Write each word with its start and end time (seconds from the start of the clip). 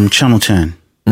um, 0.00 0.08
Channel 0.08 0.38
10. 0.38 0.76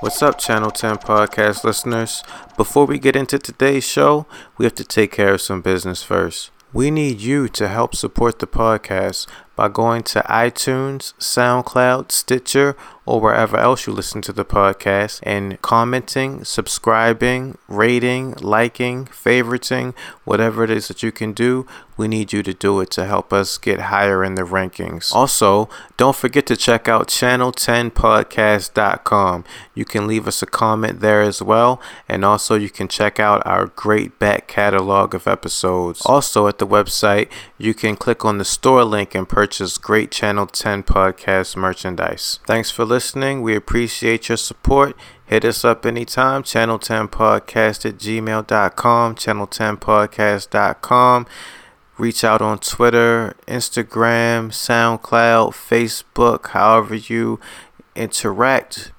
What's 0.00 0.22
up, 0.22 0.38
Channel 0.38 0.70
10 0.70 0.96
podcast 0.96 1.62
listeners? 1.64 2.22
Before 2.56 2.86
we 2.86 2.98
get 2.98 3.14
into 3.14 3.38
today's 3.38 3.84
show, 3.84 4.26
we 4.58 4.64
have 4.64 4.74
to 4.74 4.84
take 4.84 5.12
care 5.12 5.34
of 5.34 5.40
some 5.40 5.60
business 5.60 6.02
first. 6.02 6.50
We 6.72 6.90
need 6.90 7.20
you 7.20 7.48
to 7.50 7.68
help 7.68 7.94
support 7.94 8.40
the 8.40 8.48
podcast 8.48 9.28
by 9.56 9.68
going 9.68 10.02
to 10.04 10.20
iTunes, 10.22 11.12
SoundCloud, 11.14 12.10
Stitcher, 12.10 12.76
or 13.06 13.20
wherever 13.20 13.58
else 13.58 13.86
you 13.86 13.92
listen 13.92 14.22
to 14.22 14.32
the 14.32 14.44
podcast 14.44 15.20
and 15.22 15.60
commenting, 15.60 16.42
subscribing, 16.44 17.58
rating, 17.68 18.32
liking, 18.40 19.04
favoriting, 19.06 19.94
whatever 20.24 20.64
it 20.64 20.70
is 20.70 20.88
that 20.88 21.02
you 21.02 21.12
can 21.12 21.34
do. 21.34 21.66
We 21.96 22.08
need 22.08 22.32
you 22.32 22.42
to 22.42 22.52
do 22.52 22.80
it 22.80 22.90
to 22.92 23.04
help 23.04 23.32
us 23.32 23.56
get 23.56 23.82
higher 23.82 24.24
in 24.24 24.34
the 24.34 24.42
rankings. 24.42 25.14
Also, 25.14 25.68
don't 25.96 26.16
forget 26.16 26.44
to 26.46 26.56
check 26.56 26.88
out 26.88 27.06
channel10podcast.com. 27.06 29.44
You 29.74 29.84
can 29.84 30.08
leave 30.08 30.26
us 30.26 30.42
a 30.42 30.46
comment 30.46 30.98
there 30.98 31.22
as 31.22 31.40
well, 31.40 31.80
and 32.08 32.24
also 32.24 32.56
you 32.56 32.68
can 32.68 32.88
check 32.88 33.20
out 33.20 33.46
our 33.46 33.66
great 33.66 34.18
back 34.18 34.48
catalog 34.48 35.14
of 35.14 35.28
episodes. 35.28 36.02
Also, 36.04 36.48
at 36.48 36.58
the 36.58 36.66
website, 36.66 37.28
you 37.58 37.74
can 37.74 37.94
click 37.94 38.24
on 38.24 38.38
the 38.38 38.44
store 38.44 38.82
link 38.82 39.14
and 39.14 39.28
purchase 39.28 39.43
great 39.82 40.10
Channel 40.10 40.46
10 40.46 40.84
podcast 40.84 41.56
merchandise. 41.56 42.38
Thanks 42.46 42.70
for 42.70 42.86
listening. 42.86 43.42
We 43.42 43.54
appreciate 43.54 44.30
your 44.30 44.38
support. 44.38 44.96
Hit 45.26 45.44
us 45.44 45.62
up 45.64 45.84
anytime, 45.84 46.42
channel10podcast 46.42 47.84
at 47.84 47.98
gmail.com, 47.98 49.14
channel10podcast.com. 49.14 51.26
Reach 51.98 52.24
out 52.24 52.40
on 52.40 52.58
Twitter, 52.58 53.36
Instagram, 53.46 54.48
SoundCloud, 54.48 55.52
Facebook, 55.52 56.46
however 56.48 56.94
you 56.94 57.38
interact. 57.94 58.92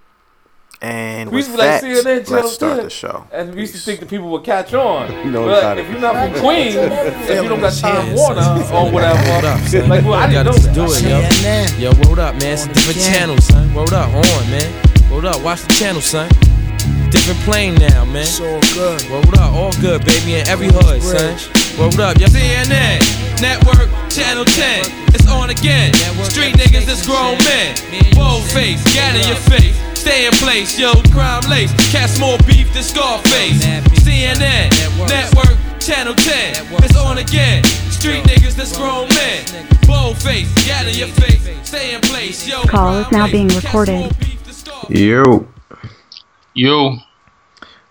And 0.86 1.32
We 1.32 1.38
with 1.38 1.48
used 1.48 1.50
to 1.50 1.58
be 1.58 1.68
like 1.68 1.82
that, 1.82 1.84
CNN 2.06 2.26
Channel 2.28 2.42
let's 2.44 2.54
start 2.54 2.76
10. 2.78 2.84
the 2.86 2.90
show. 2.92 3.28
And 3.34 3.56
we 3.56 3.62
used 3.62 3.74
to 3.74 3.80
think 3.82 4.02
that 4.02 4.10
people 4.10 4.30
would 4.30 4.44
catch 4.44 4.72
on. 4.76 5.10
You 5.26 5.32
know 5.32 5.46
but 5.48 5.80
if 5.80 5.90
you're 5.90 6.00
not 6.00 6.14
from 6.14 6.40
Queens, 6.40 6.76
if 6.76 7.42
you 7.42 7.50
don't 7.50 7.60
got 7.60 7.74
Time 7.74 8.14
Warner 8.14 8.46
or 8.70 8.92
whatever, 8.94 9.18
Word 9.32 9.46
up, 9.46 9.60
son. 9.66 9.90
like, 9.90 10.06
well, 10.06 10.14
I 10.14 10.30
didn't 10.30 10.46
Gotta 10.46 10.50
know 10.52 10.86
just 10.86 11.02
that. 11.02 11.82
do 11.82 11.82
it, 11.82 11.82
yo. 11.82 11.90
Yo, 11.90 12.10
word 12.10 12.20
up, 12.20 12.36
man. 12.38 12.54
It's 12.54 12.66
a 12.66 12.70
different 12.70 13.02
channel, 13.02 13.38
son. 13.42 13.74
What 13.74 13.92
up, 13.94 14.14
on, 14.14 14.44
man. 14.54 14.70
What 15.10 15.26
up, 15.26 15.42
watch 15.42 15.62
the 15.66 15.74
channel, 15.74 16.02
son. 16.02 16.30
Different 17.10 17.40
plane 17.42 17.74
now, 17.82 18.06
man. 18.06 18.22
It's 18.30 18.38
all 18.40 18.62
good. 18.78 19.02
What 19.10 19.40
up, 19.40 19.54
all 19.58 19.74
good, 19.82 20.06
baby, 20.06 20.36
in 20.38 20.48
every 20.48 20.68
hood, 20.70 21.02
son. 21.02 21.34
What 21.82 21.98
up, 21.98 22.20
yo. 22.22 22.28
CNN, 22.28 23.02
Network, 23.42 23.90
Channel 24.14 24.46
10. 24.46 24.86
It's 25.18 25.26
on 25.28 25.50
again. 25.50 25.94
Street 26.30 26.54
niggas, 26.62 26.86
it's 26.86 27.02
grown 27.08 27.40
men. 27.42 27.74
Bold 28.14 28.44
face, 28.54 28.84
gat 28.94 29.16
in 29.18 29.26
your 29.26 29.42
face. 29.50 29.74
Stay 30.06 30.28
in 30.28 30.34
place, 30.34 30.78
yo, 30.78 30.94
crime 31.12 31.42
lace. 31.50 31.74
Cast 31.92 32.20
more 32.20 32.38
beef 32.46 32.72
than 32.76 32.84
Scarface. 32.84 33.66
CNN, 34.06 34.70
Network, 35.08 35.58
Channel 35.80 36.14
10. 36.14 36.68
It's 36.84 36.96
on 36.96 37.18
again. 37.18 37.64
Street 37.90 38.24
niggas, 38.26 38.54
that's 38.54 38.78
grown 38.78 39.10
men. 39.10 39.68
Bold 39.88 40.16
face, 40.20 40.54
gat 40.64 40.86
in 40.86 40.94
your 40.94 41.08
face. 41.08 41.50
Stay 41.68 41.96
in 41.96 42.02
place, 42.02 42.48
yo. 42.48 42.62
Call 42.66 42.98
is 42.98 43.12
now 43.12 43.26
being 43.26 43.48
recorded. 43.48 44.00
more 44.02 44.10
beef 44.20 44.44
than 44.44 44.54
Scarface. 44.54 45.00
Yo. 45.00 45.48
Yo, 46.54 46.98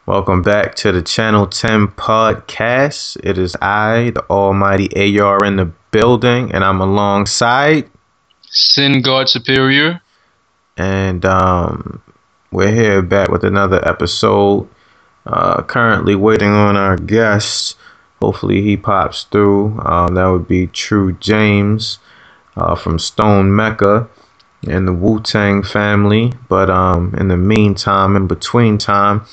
Welcome 0.07 0.43
back 0.43 0.77
to 0.77 0.93
the 0.93 1.03
Channel 1.03 1.49
10 1.49 1.89
podcast. 1.89 3.17
It 3.25 3.39
is 3.39 3.57
I, 3.61 4.13
the 4.15 4.23
almighty 4.31 5.19
AR 5.19 5.45
in 5.45 5.57
the 5.57 5.73
building, 5.91 6.53
and 6.53 6.63
I'm 6.63 6.81
alongside. 6.81 7.91
Sin 8.43 9.03
God 9.03 9.29
Superior. 9.29 10.01
And 10.77 11.25
um, 11.25 12.03
we're 12.51 12.73
here 12.73 13.03
back 13.03 13.29
with 13.29 13.45
another 13.45 13.87
episode. 13.89 14.69
Uh, 15.27 15.63
currently 15.63 16.15
waiting 16.15 16.51
on 16.51 16.77
our 16.77 16.97
guest. 16.97 17.77
Hopefully 18.21 18.63
he 18.63 18.77
pops 18.77 19.25
through. 19.25 19.79
Um, 19.81 20.15
that 20.15 20.27
would 20.27 20.49
be 20.49 20.67
True 20.67 21.13
James 21.15 21.99
uh, 22.57 22.75
from 22.75 22.99
Stone 22.99 23.55
Mecca 23.55 24.09
and 24.67 24.87
the 24.87 24.93
Wu 24.93 25.21
Tang 25.21 25.63
family. 25.63 26.33
But 26.49 26.71
um, 26.71 27.15
in 27.19 27.29
the 27.29 27.37
meantime, 27.37 28.17
in 28.17 28.27
between 28.27 28.79
time, 28.79 29.25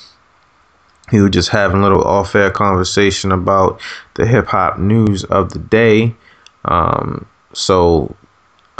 he 1.10 1.20
was 1.20 1.32
just 1.32 1.50
having 1.50 1.80
a 1.80 1.84
little 1.84 2.04
off-air 2.04 2.52
conversation 2.52 3.32
about 3.32 3.82
the 4.14 4.26
hip 4.26 4.48
hop 4.48 4.80
news 4.80 5.24
of 5.26 5.52
the 5.52 5.60
day. 5.60 6.16
Um, 6.64 7.28
so 7.54 8.16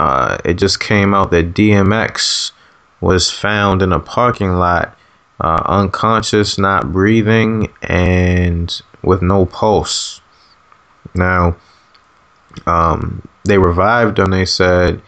uh, 0.02 0.36
it 0.44 0.54
just 0.54 0.80
came 0.80 1.14
out 1.14 1.30
that 1.30 1.54
DMX 1.54 2.50
was 3.00 3.30
found 3.30 3.82
in 3.82 3.92
a 3.92 4.00
parking 4.00 4.54
lot, 4.54 4.98
uh, 5.40 5.62
unconscious, 5.64 6.58
not 6.58 6.90
breathing, 6.90 7.72
and 7.82 8.82
with 9.02 9.22
no 9.22 9.46
pulse. 9.46 10.20
Now, 11.14 11.56
um, 12.66 13.22
they 13.44 13.58
revived 13.58 14.18
him. 14.18 14.32
They 14.32 14.44
said, 14.44 15.00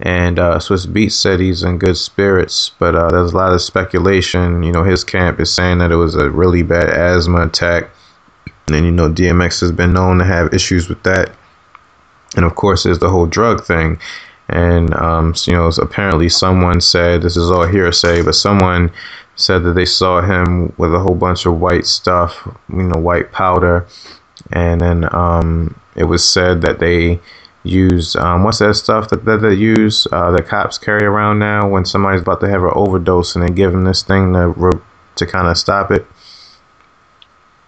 and 0.00 0.38
uh, 0.38 0.58
Swizz 0.58 0.86
Beatz 0.86 1.12
said 1.12 1.40
he's 1.40 1.62
in 1.62 1.78
good 1.78 1.96
spirits, 1.96 2.72
but 2.78 2.94
uh, 2.94 3.08
there's 3.08 3.32
a 3.32 3.36
lot 3.36 3.54
of 3.54 3.62
speculation. 3.62 4.62
You 4.62 4.72
know, 4.72 4.84
his 4.84 5.02
camp 5.02 5.40
is 5.40 5.54
saying 5.54 5.78
that 5.78 5.92
it 5.92 5.96
was 5.96 6.14
a 6.14 6.28
really 6.28 6.62
bad 6.62 6.90
asthma 6.90 7.46
attack, 7.46 7.88
and 8.68 8.84
you 8.84 8.92
know, 8.92 9.10
DMX 9.10 9.62
has 9.62 9.72
been 9.72 9.94
known 9.94 10.18
to 10.18 10.26
have 10.26 10.52
issues 10.52 10.90
with 10.90 11.02
that. 11.04 11.32
And 12.36 12.44
of 12.44 12.54
course, 12.54 12.82
there's 12.82 12.98
the 12.98 13.10
whole 13.10 13.26
drug 13.26 13.64
thing. 13.64 13.98
And 14.52 14.94
um, 14.94 15.34
you 15.46 15.54
know, 15.54 15.68
apparently 15.80 16.28
someone 16.28 16.80
said 16.80 17.22
this 17.22 17.36
is 17.36 17.50
all 17.50 17.66
hearsay, 17.66 18.22
but 18.22 18.34
someone 18.34 18.92
said 19.36 19.62
that 19.64 19.72
they 19.72 19.86
saw 19.86 20.20
him 20.20 20.72
with 20.76 20.94
a 20.94 20.98
whole 20.98 21.14
bunch 21.14 21.46
of 21.46 21.58
white 21.58 21.86
stuff, 21.86 22.46
you 22.68 22.82
know, 22.82 23.00
white 23.00 23.32
powder, 23.32 23.86
and 24.52 24.80
then 24.80 25.14
um, 25.14 25.74
it 25.96 26.04
was 26.04 26.28
said 26.28 26.62
that 26.62 26.78
they 26.78 27.18
use 27.64 28.16
um, 28.16 28.42
what's 28.42 28.58
that 28.58 28.74
stuff 28.74 29.08
that, 29.10 29.24
that 29.24 29.38
they 29.38 29.54
use 29.54 30.06
uh, 30.10 30.30
that 30.32 30.46
cops 30.48 30.78
carry 30.78 31.06
around 31.06 31.38
now 31.38 31.68
when 31.68 31.84
somebody's 31.84 32.22
about 32.22 32.40
to 32.40 32.48
have 32.48 32.62
an 32.62 32.72
overdose 32.74 33.36
and 33.36 33.44
they 33.44 33.54
give 33.54 33.70
them 33.70 33.84
this 33.84 34.02
thing 34.02 34.32
to 34.32 34.82
to 35.16 35.26
kind 35.26 35.46
of 35.46 35.56
stop 35.56 35.90
it. 35.90 36.06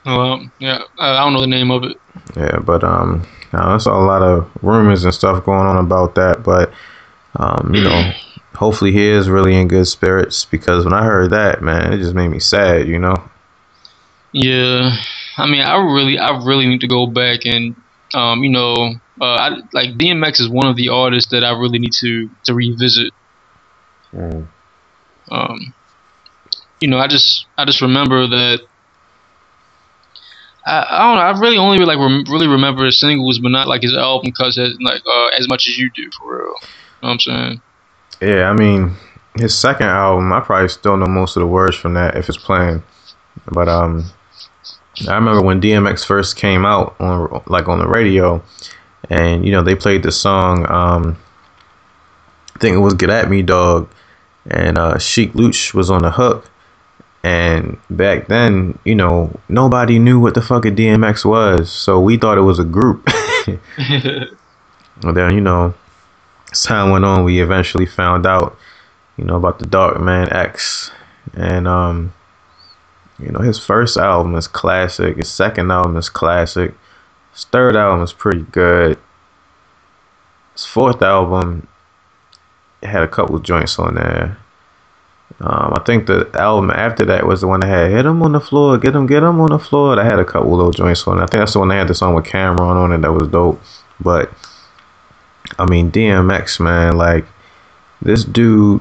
Well, 0.04 0.50
yeah, 0.58 0.82
I 0.98 1.24
don't 1.24 1.32
know 1.32 1.40
the 1.40 1.46
name 1.46 1.70
of 1.70 1.84
it. 1.84 1.96
Yeah, 2.36 2.58
but 2.58 2.84
um, 2.84 3.26
now 3.54 3.68
there's 3.70 3.86
a 3.86 3.92
lot 3.92 4.22
of 4.22 4.50
rumors 4.62 5.04
and 5.04 5.14
stuff 5.14 5.44
going 5.44 5.66
on 5.66 5.76
about 5.76 6.16
that. 6.16 6.42
But 6.42 6.72
um, 7.36 7.72
you 7.74 7.82
know, 7.82 8.12
hopefully 8.54 8.92
he 8.92 9.06
is 9.06 9.28
really 9.28 9.54
in 9.54 9.68
good 9.68 9.86
spirits 9.86 10.44
because 10.44 10.84
when 10.84 10.94
I 10.94 11.04
heard 11.04 11.30
that, 11.30 11.62
man, 11.62 11.92
it 11.92 11.98
just 11.98 12.14
made 12.14 12.28
me 12.28 12.40
sad. 12.40 12.88
You 12.88 12.98
know. 12.98 13.16
Yeah, 14.32 14.96
I 15.38 15.46
mean, 15.46 15.62
I 15.62 15.76
really, 15.76 16.18
I 16.18 16.36
really 16.44 16.66
need 16.66 16.80
to 16.80 16.88
go 16.88 17.06
back 17.06 17.46
and, 17.46 17.76
um, 18.14 18.42
you 18.42 18.50
know, 18.50 18.74
uh, 19.20 19.24
I, 19.24 19.48
like 19.72 19.90
DMX 19.90 20.40
is 20.40 20.48
one 20.48 20.66
of 20.66 20.74
the 20.74 20.88
artists 20.88 21.30
that 21.30 21.44
I 21.44 21.52
really 21.52 21.78
need 21.78 21.92
to 22.00 22.28
to 22.44 22.54
revisit. 22.54 23.12
Um, 25.30 25.72
you 26.80 26.88
know, 26.88 26.98
I 26.98 27.06
just, 27.06 27.46
I 27.56 27.64
just 27.64 27.80
remember 27.80 28.26
that. 28.26 28.60
I, 30.66 30.86
I 30.88 30.98
don't 30.98 31.16
know. 31.16 31.22
I 31.22 31.38
really 31.38 31.58
only 31.58 31.78
like 31.84 31.98
rem- 31.98 32.24
really 32.28 32.46
remember 32.46 32.84
his 32.84 32.98
singles, 32.98 33.38
but 33.38 33.50
not 33.50 33.68
like 33.68 33.82
his 33.82 33.94
album, 33.94 34.32
cause 34.32 34.56
it, 34.58 34.80
like 34.80 35.02
uh, 35.06 35.28
as 35.38 35.48
much 35.48 35.68
as 35.68 35.76
you 35.78 35.90
do 35.90 36.10
for 36.10 36.36
real. 36.36 36.40
You 36.40 36.50
know 36.50 36.58
what 37.00 37.10
I'm 37.10 37.20
saying? 37.20 37.62
Yeah, 38.20 38.48
I 38.48 38.54
mean, 38.54 38.94
his 39.36 39.56
second 39.56 39.88
album, 39.88 40.32
I 40.32 40.40
probably 40.40 40.68
still 40.68 40.96
know 40.96 41.06
most 41.06 41.36
of 41.36 41.40
the 41.40 41.46
words 41.46 41.76
from 41.76 41.94
that 41.94 42.16
if 42.16 42.28
it's 42.28 42.38
playing. 42.38 42.82
But 43.52 43.68
um, 43.68 44.04
I 45.08 45.14
remember 45.14 45.42
when 45.42 45.60
DMX 45.60 46.04
first 46.04 46.36
came 46.36 46.64
out 46.64 46.94
on 47.00 47.42
like 47.46 47.68
on 47.68 47.78
the 47.78 47.88
radio, 47.88 48.42
and 49.10 49.44
you 49.44 49.52
know 49.52 49.62
they 49.62 49.74
played 49.74 50.02
the 50.02 50.12
song. 50.12 50.70
Um, 50.70 51.18
I 52.54 52.58
think 52.60 52.76
it 52.76 52.80
was 52.80 52.94
"Get 52.94 53.10
at 53.10 53.28
Me, 53.28 53.42
Dog," 53.42 53.88
and 54.48 54.78
uh, 54.78 54.98
Sheek 54.98 55.34
Louch 55.34 55.74
was 55.74 55.90
on 55.90 56.02
the 56.02 56.12
hook. 56.12 56.50
And 57.24 57.78
back 57.88 58.26
then, 58.26 58.78
you 58.84 58.94
know, 58.94 59.34
nobody 59.48 59.98
knew 59.98 60.20
what 60.20 60.34
the 60.34 60.42
fuck 60.42 60.66
a 60.66 60.70
DMX 60.70 61.24
was, 61.24 61.72
so 61.72 61.98
we 61.98 62.18
thought 62.18 62.36
it 62.36 62.42
was 62.42 62.58
a 62.58 62.64
group. 62.64 63.08
Well, 63.46 63.58
then, 65.14 65.34
you 65.34 65.40
know, 65.40 65.72
as 66.52 66.62
time 66.64 66.90
went 66.90 67.06
on, 67.06 67.24
we 67.24 67.40
eventually 67.40 67.86
found 67.86 68.26
out, 68.26 68.58
you 69.16 69.24
know, 69.24 69.36
about 69.36 69.58
the 69.58 69.64
Dark 69.64 69.98
Man 70.02 70.30
X. 70.34 70.90
And, 71.32 71.66
um, 71.66 72.12
you 73.18 73.30
know, 73.30 73.40
his 73.40 73.58
first 73.58 73.96
album 73.96 74.34
is 74.34 74.46
classic. 74.46 75.16
His 75.16 75.30
second 75.30 75.72
album 75.72 75.96
is 75.96 76.10
classic. 76.10 76.74
His 77.32 77.44
third 77.44 77.74
album 77.74 78.02
is 78.02 78.12
pretty 78.12 78.42
good. 78.52 78.98
His 80.52 80.66
fourth 80.66 81.00
album 81.00 81.68
had 82.82 83.02
a 83.02 83.08
couple 83.08 83.38
joints 83.38 83.78
on 83.78 83.94
there. 83.94 84.36
Um, 85.40 85.74
I 85.76 85.82
think 85.84 86.06
the 86.06 86.30
album 86.34 86.70
after 86.70 87.04
that 87.06 87.26
was 87.26 87.40
the 87.40 87.48
one 87.48 87.60
that 87.60 87.66
had 87.66 87.90
"Hit 87.90 87.96
"Hit 87.96 88.06
'em 88.06 88.22
on 88.22 88.32
the 88.32 88.40
floor, 88.40 88.78
get 88.78 88.94
'em, 88.94 89.06
get 89.06 89.22
'em 89.22 89.40
on 89.40 89.50
the 89.50 89.58
floor." 89.58 89.96
That 89.96 90.04
had 90.04 90.18
a 90.18 90.24
couple 90.24 90.56
little 90.56 90.70
joints 90.70 91.06
on 91.08 91.18
it. 91.18 91.22
I 91.22 91.26
think 91.26 91.40
that's 91.40 91.54
the 91.54 91.58
one 91.58 91.68
that 91.68 91.76
had 91.76 91.88
the 91.88 91.94
song 91.94 92.14
with 92.14 92.24
Cam'ron 92.24 92.76
on 92.76 92.92
it 92.92 93.02
that 93.02 93.12
was 93.12 93.28
dope. 93.28 93.60
But 94.00 94.30
I 95.58 95.66
mean, 95.68 95.90
DMX, 95.90 96.60
man, 96.60 96.96
like 96.96 97.26
this 98.00 98.24
dude 98.24 98.80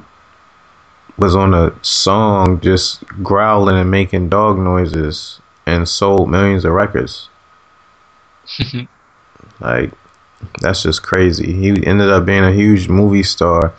was 1.16 1.36
on 1.36 1.54
a 1.54 1.72
song 1.82 2.60
just 2.60 3.04
growling 3.22 3.76
and 3.76 3.90
making 3.90 4.28
dog 4.28 4.58
noises 4.58 5.40
and 5.66 5.88
sold 5.88 6.30
millions 6.30 6.64
of 6.64 6.72
records. 6.72 7.28
like 9.60 9.92
that's 10.60 10.82
just 10.82 11.02
crazy. 11.02 11.52
He 11.52 11.68
ended 11.86 12.10
up 12.10 12.26
being 12.26 12.44
a 12.44 12.52
huge 12.52 12.88
movie 12.88 13.22
star. 13.22 13.72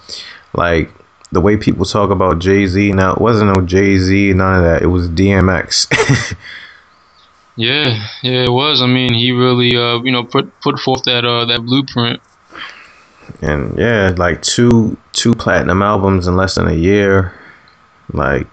Like 0.54 0.92
the 1.32 1.42
way 1.42 1.58
people 1.58 1.86
talk 1.86 2.12
about 2.12 2.40
Jay 2.40 2.66
Z 2.66 2.92
now, 2.92 3.14
it 3.14 3.22
wasn't 3.22 3.56
no 3.56 3.66
Jay 3.66 3.98
Z, 3.98 4.34
none 4.34 4.56
of 4.56 4.64
that. 4.64 4.82
It 4.82 4.88
was 4.88 5.10
DMX. 5.10 6.36
yeah, 7.56 8.08
yeah, 8.22 8.44
it 8.44 8.52
was. 8.52 8.82
I 8.82 8.88
mean, 8.88 9.14
he 9.14 9.32
really, 9.32 9.76
uh, 9.76 10.02
you 10.04 10.12
know, 10.12 10.24
put 10.24 10.60
put 10.62 10.80
forth 10.80 11.04
that 11.04 11.26
uh, 11.26 11.46
that 11.46 11.66
blueprint. 11.66 12.22
And 13.42 13.78
yeah, 13.78 14.14
like 14.18 14.42
two 14.42 14.98
two 15.14 15.34
platinum 15.34 15.82
albums 15.82 16.28
in 16.28 16.36
less 16.36 16.56
than 16.56 16.68
a 16.68 16.74
year. 16.74 17.34
Like 18.14 18.48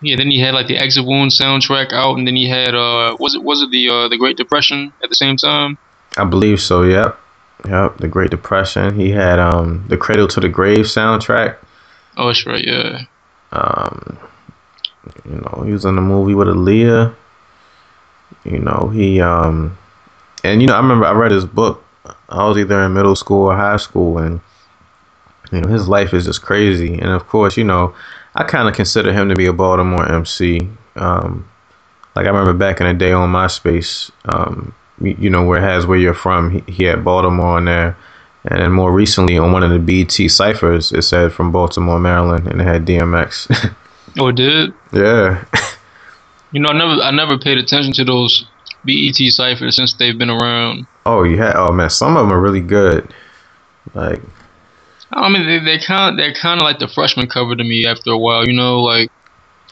yeah, 0.00 0.16
then 0.16 0.30
he 0.30 0.38
had 0.38 0.54
like 0.54 0.68
the 0.68 0.78
Exit 0.78 1.04
Wound 1.04 1.32
soundtrack 1.32 1.92
out, 1.92 2.18
and 2.18 2.26
then 2.26 2.36
he 2.36 2.48
had 2.48 2.74
uh, 2.74 3.16
was 3.18 3.34
it 3.34 3.42
was 3.42 3.62
it 3.62 3.70
the 3.70 3.88
uh, 3.88 4.08
the 4.08 4.16
Great 4.16 4.36
Depression 4.36 4.92
at 5.02 5.08
the 5.08 5.14
same 5.14 5.36
time? 5.36 5.78
I 6.16 6.24
believe 6.24 6.60
so. 6.60 6.82
Yep, 6.82 7.18
yep. 7.66 7.96
The 7.98 8.08
Great 8.08 8.30
Depression. 8.30 8.94
He 8.94 9.10
had 9.10 9.38
um 9.38 9.84
the 9.88 9.96
Cradle 9.96 10.28
to 10.28 10.40
the 10.40 10.48
Grave 10.48 10.86
soundtrack. 10.86 11.56
Oh, 12.16 12.26
that's 12.26 12.46
right. 12.46 12.64
Yeah. 12.64 13.04
Um, 13.52 14.18
you 15.24 15.36
know, 15.36 15.62
he 15.64 15.72
was 15.72 15.84
in 15.84 15.96
the 15.96 16.02
movie 16.02 16.34
with 16.34 16.48
Aaliyah. 16.48 17.14
You 18.44 18.58
know, 18.58 18.90
he 18.92 19.20
um, 19.20 19.76
and 20.44 20.60
you 20.60 20.68
know, 20.68 20.74
I 20.74 20.78
remember 20.78 21.06
I 21.06 21.12
read 21.12 21.30
his 21.30 21.44
book. 21.44 21.84
I 22.28 22.46
was 22.46 22.58
either 22.58 22.80
in 22.82 22.92
middle 22.92 23.16
school 23.16 23.46
or 23.46 23.56
high 23.56 23.76
school, 23.76 24.18
and 24.18 24.40
you 25.52 25.60
know, 25.60 25.68
his 25.68 25.88
life 25.88 26.12
is 26.12 26.24
just 26.24 26.42
crazy. 26.42 26.94
And 26.94 27.10
of 27.10 27.26
course, 27.26 27.56
you 27.56 27.64
know, 27.64 27.94
I 28.34 28.44
kind 28.44 28.68
of 28.68 28.74
consider 28.74 29.12
him 29.12 29.28
to 29.28 29.34
be 29.34 29.46
a 29.46 29.52
Baltimore 29.52 30.10
MC. 30.10 30.68
Um, 30.96 31.48
like 32.14 32.26
I 32.26 32.30
remember 32.30 32.52
back 32.52 32.80
in 32.80 32.86
the 32.86 32.94
day 32.94 33.12
on 33.12 33.30
MySpace, 33.32 34.10
um, 34.24 34.74
you, 35.00 35.30
know, 35.30 35.44
where 35.44 35.58
it 35.58 35.68
has 35.68 35.86
where 35.86 35.98
you're 35.98 36.14
from. 36.14 36.50
He, 36.50 36.72
he, 36.72 36.84
had 36.84 37.04
Baltimore 37.04 37.56
on 37.56 37.64
there, 37.66 37.96
and 38.44 38.60
then 38.60 38.72
more 38.72 38.92
recently 38.92 39.38
on 39.38 39.52
one 39.52 39.62
of 39.62 39.70
the 39.70 39.78
BET 39.78 40.30
ciphers, 40.30 40.92
it 40.92 41.02
said 41.02 41.32
from 41.32 41.52
Baltimore, 41.52 41.98
Maryland, 41.98 42.46
and 42.46 42.60
it 42.60 42.64
had 42.64 42.86
DMX. 42.86 43.74
oh, 44.18 44.28
it 44.28 44.36
did? 44.36 44.72
Yeah. 44.92 45.44
you 46.52 46.60
know, 46.60 46.68
I 46.70 46.78
never, 46.78 47.02
I 47.02 47.10
never 47.10 47.38
paid 47.38 47.58
attention 47.58 47.92
to 47.94 48.04
those 48.04 48.46
BET 48.84 49.16
ciphers 49.16 49.76
since 49.76 49.94
they've 49.94 50.18
been 50.18 50.30
around. 50.30 50.86
Oh, 51.06 51.22
you 51.22 51.38
had? 51.38 51.56
Oh 51.56 51.72
man, 51.72 51.90
some 51.90 52.16
of 52.16 52.26
them 52.26 52.32
are 52.32 52.40
really 52.40 52.60
good. 52.60 53.12
Like 53.94 54.20
I 55.12 55.28
mean, 55.28 55.46
they 55.46 55.58
they 55.58 55.78
kind 55.78 56.10
of 56.10 56.16
they're 56.16 56.34
kind 56.34 56.60
of 56.60 56.64
like 56.64 56.78
the 56.78 56.88
freshman 56.88 57.28
cover 57.28 57.56
to 57.56 57.64
me 57.64 57.86
after 57.86 58.10
a 58.10 58.18
while. 58.18 58.46
You 58.46 58.52
know, 58.52 58.80
like 58.80 59.10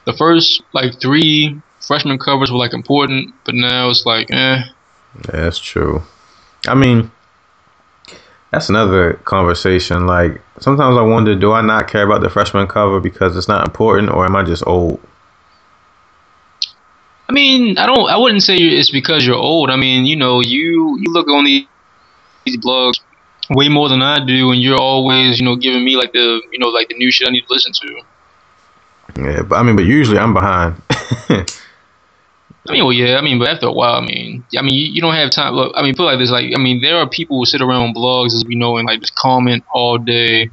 the 0.05 0.15
first 0.15 0.63
like 0.73 1.01
three 1.01 1.61
freshman 1.87 2.19
covers 2.19 2.51
were 2.51 2.59
like 2.59 2.73
important, 2.73 3.35
but 3.45 3.55
now 3.55 3.91
it's 3.91 4.07
like, 4.07 4.31
eh. 4.33 4.63
That's 5.23 5.59
true. 5.59 6.03
I 6.67 6.75
mean, 6.75 7.11
that's 8.51 8.69
another 8.69 9.15
conversation. 9.25 10.07
Like 10.07 10.41
sometimes 10.59 10.97
I 10.97 11.03
wonder, 11.03 11.35
do 11.35 11.53
I 11.53 11.63
not 11.63 11.89
care 11.89 12.05
about 12.05 12.23
the 12.23 12.31
freshman 12.31 12.67
cover 12.67 13.01
because 13.01 13.37
it's 13.37 13.49
not 13.49 13.67
important, 13.67 14.11
or 14.11 14.25
am 14.25 14.37
I 14.37 14.43
just 14.43 14.67
old? 14.67 15.01
I 17.29 17.33
mean, 17.33 17.77
I 17.77 17.87
don't. 17.87 18.09
I 18.09 18.17
wouldn't 18.17 18.43
say 18.43 18.57
it's 18.57 18.91
because 18.91 19.27
you're 19.27 19.37
old. 19.37 19.71
I 19.71 19.77
mean, 19.77 20.07
you 20.07 20.17
know, 20.17 20.41
you 20.41 20.97
you 20.99 21.13
look 21.13 21.29
on 21.29 21.45
these 21.45 21.67
blogs 22.47 23.01
way 23.51 23.69
more 23.69 23.89
than 23.89 24.03
I 24.03 24.25
do, 24.25 24.53
and 24.53 24.61
you're 24.63 24.81
always, 24.81 25.39
you 25.41 25.45
know, 25.45 25.57
giving 25.57 25.85
me 25.85 25.97
like 25.97 26.13
the, 26.13 26.41
you 26.53 26.59
know, 26.59 26.69
like 26.69 26.89
the 26.89 26.95
new 26.95 27.11
shit 27.11 27.29
I 27.29 27.33
need 27.33 27.47
to 27.47 27.53
listen 27.53 27.73
to. 27.73 28.03
Yeah, 29.17 29.43
but 29.43 29.57
I 29.57 29.63
mean, 29.63 29.77
but 29.77 29.85
usually 29.85 30.19
I'm 30.19 30.35
behind. 30.35 30.81
I 32.69 32.73
mean, 32.73 32.85
well, 32.85 32.93
yeah. 32.93 33.17
I 33.17 33.23
mean, 33.23 33.39
but 33.39 33.49
after 33.49 33.67
a 33.67 33.73
while, 33.73 33.95
I 33.95 34.05
mean, 34.05 34.45
I 34.57 34.63
mean, 34.63 34.75
you, 34.75 34.87
you 34.87 35.01
don't 35.01 35.15
have 35.15 35.31
time. 35.31 35.55
Look, 35.55 35.73
I 35.77 35.83
mean, 35.83 35.95
put 35.95 36.05
like 36.05 36.19
this, 36.19 36.31
like, 36.31 36.53
I 36.55 36.59
mean, 36.59 36.81
there 36.81 36.97
are 36.97 37.09
people 37.09 37.39
who 37.39 37.47
sit 37.47 37.61
around 37.61 37.83
on 37.83 37.95
blogs, 37.95 38.35
as 38.35 38.45
we 38.45 38.55
know, 38.55 38.77
and 38.77 38.87
like 38.87 39.01
just 39.01 39.15
comment 39.15 39.65
all 39.73 39.99
day, 39.99 40.51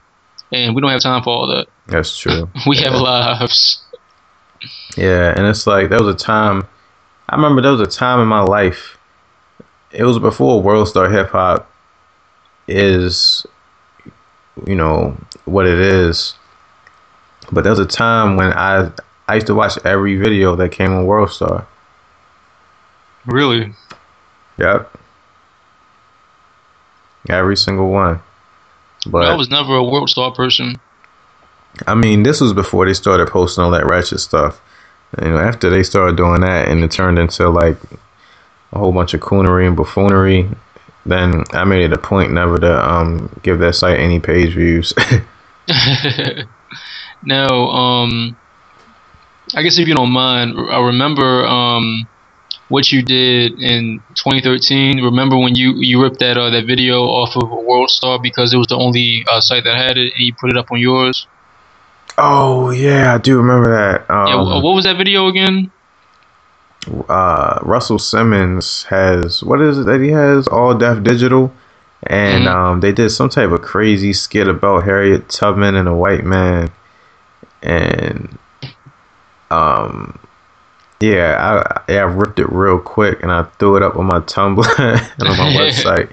and 0.52 0.76
we 0.76 0.82
don't 0.82 0.92
have 0.92 1.02
time 1.02 1.24
for 1.24 1.30
all 1.30 1.48
that. 1.48 1.68
That's 1.88 2.18
true. 2.18 2.50
we 2.68 2.78
yeah. 2.78 2.92
have 2.92 3.02
lives. 3.02 3.84
Yeah, 4.98 5.34
and 5.36 5.48
it's 5.48 5.68
like 5.68 5.90
there 5.90 6.02
was 6.02 6.14
a 6.14 6.18
time. 6.18 6.68
I 7.30 7.36
remember 7.36 7.62
there 7.62 7.72
was 7.72 7.82
a 7.82 7.88
time 7.88 8.20
in 8.20 8.28
my 8.28 8.42
life. 8.42 8.98
It 9.92 10.04
was 10.04 10.20
before 10.20 10.62
World 10.62 10.88
Star 10.88 11.10
Hip 11.10 11.30
Hop 11.30 11.70
is, 12.68 13.46
you 14.66 14.76
know, 14.76 15.18
what 15.46 15.68
it 15.68 15.80
is. 15.80 16.34
But 17.52 17.64
there 17.64 17.72
was 17.72 17.80
a 17.80 17.86
time 17.86 18.36
when 18.36 18.54
I 18.54 18.92
I 19.28 19.36
used 19.36 19.48
to 19.48 19.56
watch 19.56 19.78
every 19.86 20.16
video 20.16 20.56
that 20.56 20.72
came 20.72 20.94
on 20.94 21.06
World 21.06 21.32
Star. 21.32 21.68
Really? 23.26 23.74
Yep. 24.58 24.98
Every 27.30 27.58
single 27.58 27.90
one. 27.90 28.22
But 29.08 29.28
I 29.28 29.36
was 29.36 29.50
never 29.50 29.76
a 29.76 29.84
World 29.84 30.10
Star 30.10 30.32
person. 30.32 30.76
I 31.88 31.96
mean, 31.96 32.24
this 32.24 32.40
was 32.40 32.54
before 32.54 32.86
they 32.86 32.94
started 32.94 33.28
posting 33.30 33.64
all 33.64 33.72
that 33.72 33.86
ratchet 33.86 34.20
stuff. 34.20 34.62
You 35.22 35.30
know, 35.30 35.38
after 35.38 35.70
they 35.70 35.84
started 35.84 36.18
doing 36.18 36.42
that, 36.42 36.68
and 36.68 36.84
it 36.84 36.92
turned 36.92 37.20
into 37.20 37.50
like 37.50 37.78
a 38.72 38.80
whole 38.80 38.92
bunch 38.92 39.14
of 39.14 39.22
coonery 39.22 39.68
and 39.68 39.76
buffoonery 39.76 40.50
then 41.06 41.44
I 41.52 41.64
made 41.66 41.84
it 41.84 41.94
a 41.94 41.98
point 41.98 42.32
never 42.32 42.58
to 42.58 42.90
um, 42.90 43.30
give 43.44 43.60
that 43.60 43.76
site 43.76 44.00
any 44.00 44.20
page 44.20 44.54
views. 44.54 44.94
now, 47.24 47.48
um, 47.50 48.38
I 49.54 49.62
guess 49.64 49.78
if 49.78 49.88
you 49.88 49.96
don't 49.96 50.12
mind, 50.12 50.56
I 50.58 50.80
remember 50.82 51.46
um, 51.46 52.08
what 52.74 52.92
you 52.92 53.04
did 53.04 53.60
in 53.62 54.02
2013. 54.16 55.00
Remember 55.04 55.38
when 55.38 55.54
you, 55.54 55.74
you 55.76 56.02
ripped 56.02 56.20
that 56.20 56.38
uh, 56.38 56.50
that 56.50 56.66
video 56.66 57.04
off 57.04 57.36
of 57.36 57.50
World 57.52 57.92
Star 57.92 58.20
because 58.20 58.52
it 58.52 58.58
was 58.58 58.68
the 58.68 58.78
only 58.78 59.24
uh, 59.32 59.40
site 59.40 59.64
that 59.66 59.78
had 59.78 59.98
it, 59.98 60.14
and 60.16 60.26
you 60.26 60.34
put 60.34 60.50
it 60.50 60.58
up 60.58 60.72
on 60.72 60.80
yours. 60.80 61.28
Oh 62.18 62.72
yeah, 62.72 63.14
I 63.14 63.20
do 63.20 63.38
remember 63.38 63.70
that. 63.70 64.10
Um, 64.10 64.28
yeah, 64.28 64.62
what 64.62 64.74
was 64.74 64.86
that 64.86 64.98
video 64.98 65.28
again? 65.28 65.72
uh, 67.10 67.60
Russell 67.62 68.00
Simmons 68.00 68.84
has 68.84 69.44
what 69.44 69.62
is 69.62 69.78
it 69.80 69.86
that 69.86 70.02
he 70.02 70.10
has? 70.10 70.48
All 70.48 70.74
Def 70.76 71.04
Digital, 71.04 71.54
and 72.04 72.46
mm-hmm. 72.46 72.58
um, 72.58 72.80
they 72.82 72.92
did 72.92 73.10
some 73.10 73.30
type 73.30 73.52
of 73.52 73.62
crazy 73.62 74.14
skit 74.14 74.48
about 74.48 74.84
Harriet 74.84 75.30
Tubman 75.30 75.76
and 75.76 75.88
a 75.88 75.96
white 75.96 76.24
man, 76.24 76.72
and 77.62 78.38
um, 79.52 80.20
yeah, 81.04 81.36
I 81.38 81.92
yeah 81.92 82.00
I 82.00 82.04
ripped 82.04 82.40
it 82.40 82.50
real 82.50 82.80
quick 82.80 83.22
and 83.22 83.32
I 83.32 83.44
threw 83.60 83.76
it 83.76 83.84
up 83.84 83.98
on 83.98 84.06
my 84.06 84.20
Tumblr 84.22 84.66
and 84.80 85.28
on 85.28 85.38
my 85.38 85.54
website. 85.60 86.10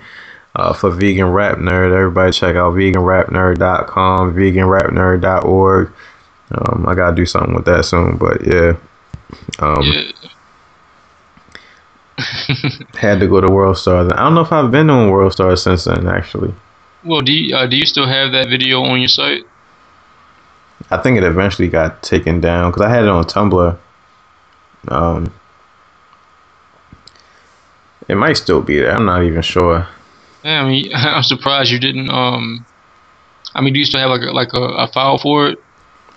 Uh, 0.56 0.73
for 0.73 0.90
vegan 0.90 1.26
rap 1.26 1.59
nerd, 1.59 1.94
everybody 1.94 2.32
check 2.32 2.56
out 2.56 2.75
veganrapnerd.com, 2.75 4.35
veganrapnerd.org. 4.35 5.92
Um, 6.52 6.87
I 6.88 6.94
gotta 6.97 7.14
do 7.14 7.25
something 7.25 7.54
with 7.54 7.66
that 7.66 7.85
soon, 7.85 8.16
but 8.16 8.44
yeah. 8.44 8.76
Um, 9.61 9.82
yeah. 9.85 10.11
had 12.99 13.20
to 13.20 13.28
go 13.28 13.40
to 13.40 13.47
World 13.47 13.78
Star. 13.78 14.04
I 14.12 14.25
don't 14.25 14.35
know 14.35 14.40
if 14.40 14.52
I've 14.52 14.73
been 14.73 14.90
on 14.90 15.11
World 15.11 15.32
Star 15.32 15.54
since 15.54 15.85
then, 15.85 16.09
actually. 16.09 16.52
Well, 17.04 17.20
do 17.20 17.32
you, 17.32 17.54
uh, 17.54 17.66
do 17.66 17.76
you 17.76 17.87
still 17.87 18.09
have 18.09 18.32
that 18.32 18.49
video 18.49 18.82
on 18.82 18.99
your 18.99 19.09
site? 19.09 19.44
I 20.90 20.97
think 20.97 21.16
it 21.16 21.23
eventually 21.23 21.68
got 21.68 22.02
taken 22.02 22.40
down 22.40 22.73
because 22.73 22.82
I 22.85 22.90
had 22.90 23.04
it 23.04 23.09
on 23.09 23.23
Tumblr. 23.25 23.78
Um, 24.89 25.33
it 28.09 28.17
might 28.17 28.35
still 28.35 28.63
be 28.63 28.79
there. 28.79 28.93
I'm 28.93 29.07
not 29.07 29.23
even 29.23 29.43
sure. 29.43 29.87
Yeah, 30.43 30.63
I 30.63 30.69
mean, 30.69 30.91
I'm 30.95 31.23
surprised 31.23 31.71
you 31.71 31.79
didn't. 31.79 32.11
Um, 32.11 32.65
I 33.55 33.61
mean, 33.61 33.73
do 33.73 33.79
you 33.79 33.85
still 33.85 34.01
have 34.01 34.11
like 34.11 34.23
a, 34.23 34.33
like 34.33 34.53
a, 34.53 34.63
a 34.63 34.89
file 34.89 35.19
for 35.19 35.49
it 35.49 35.59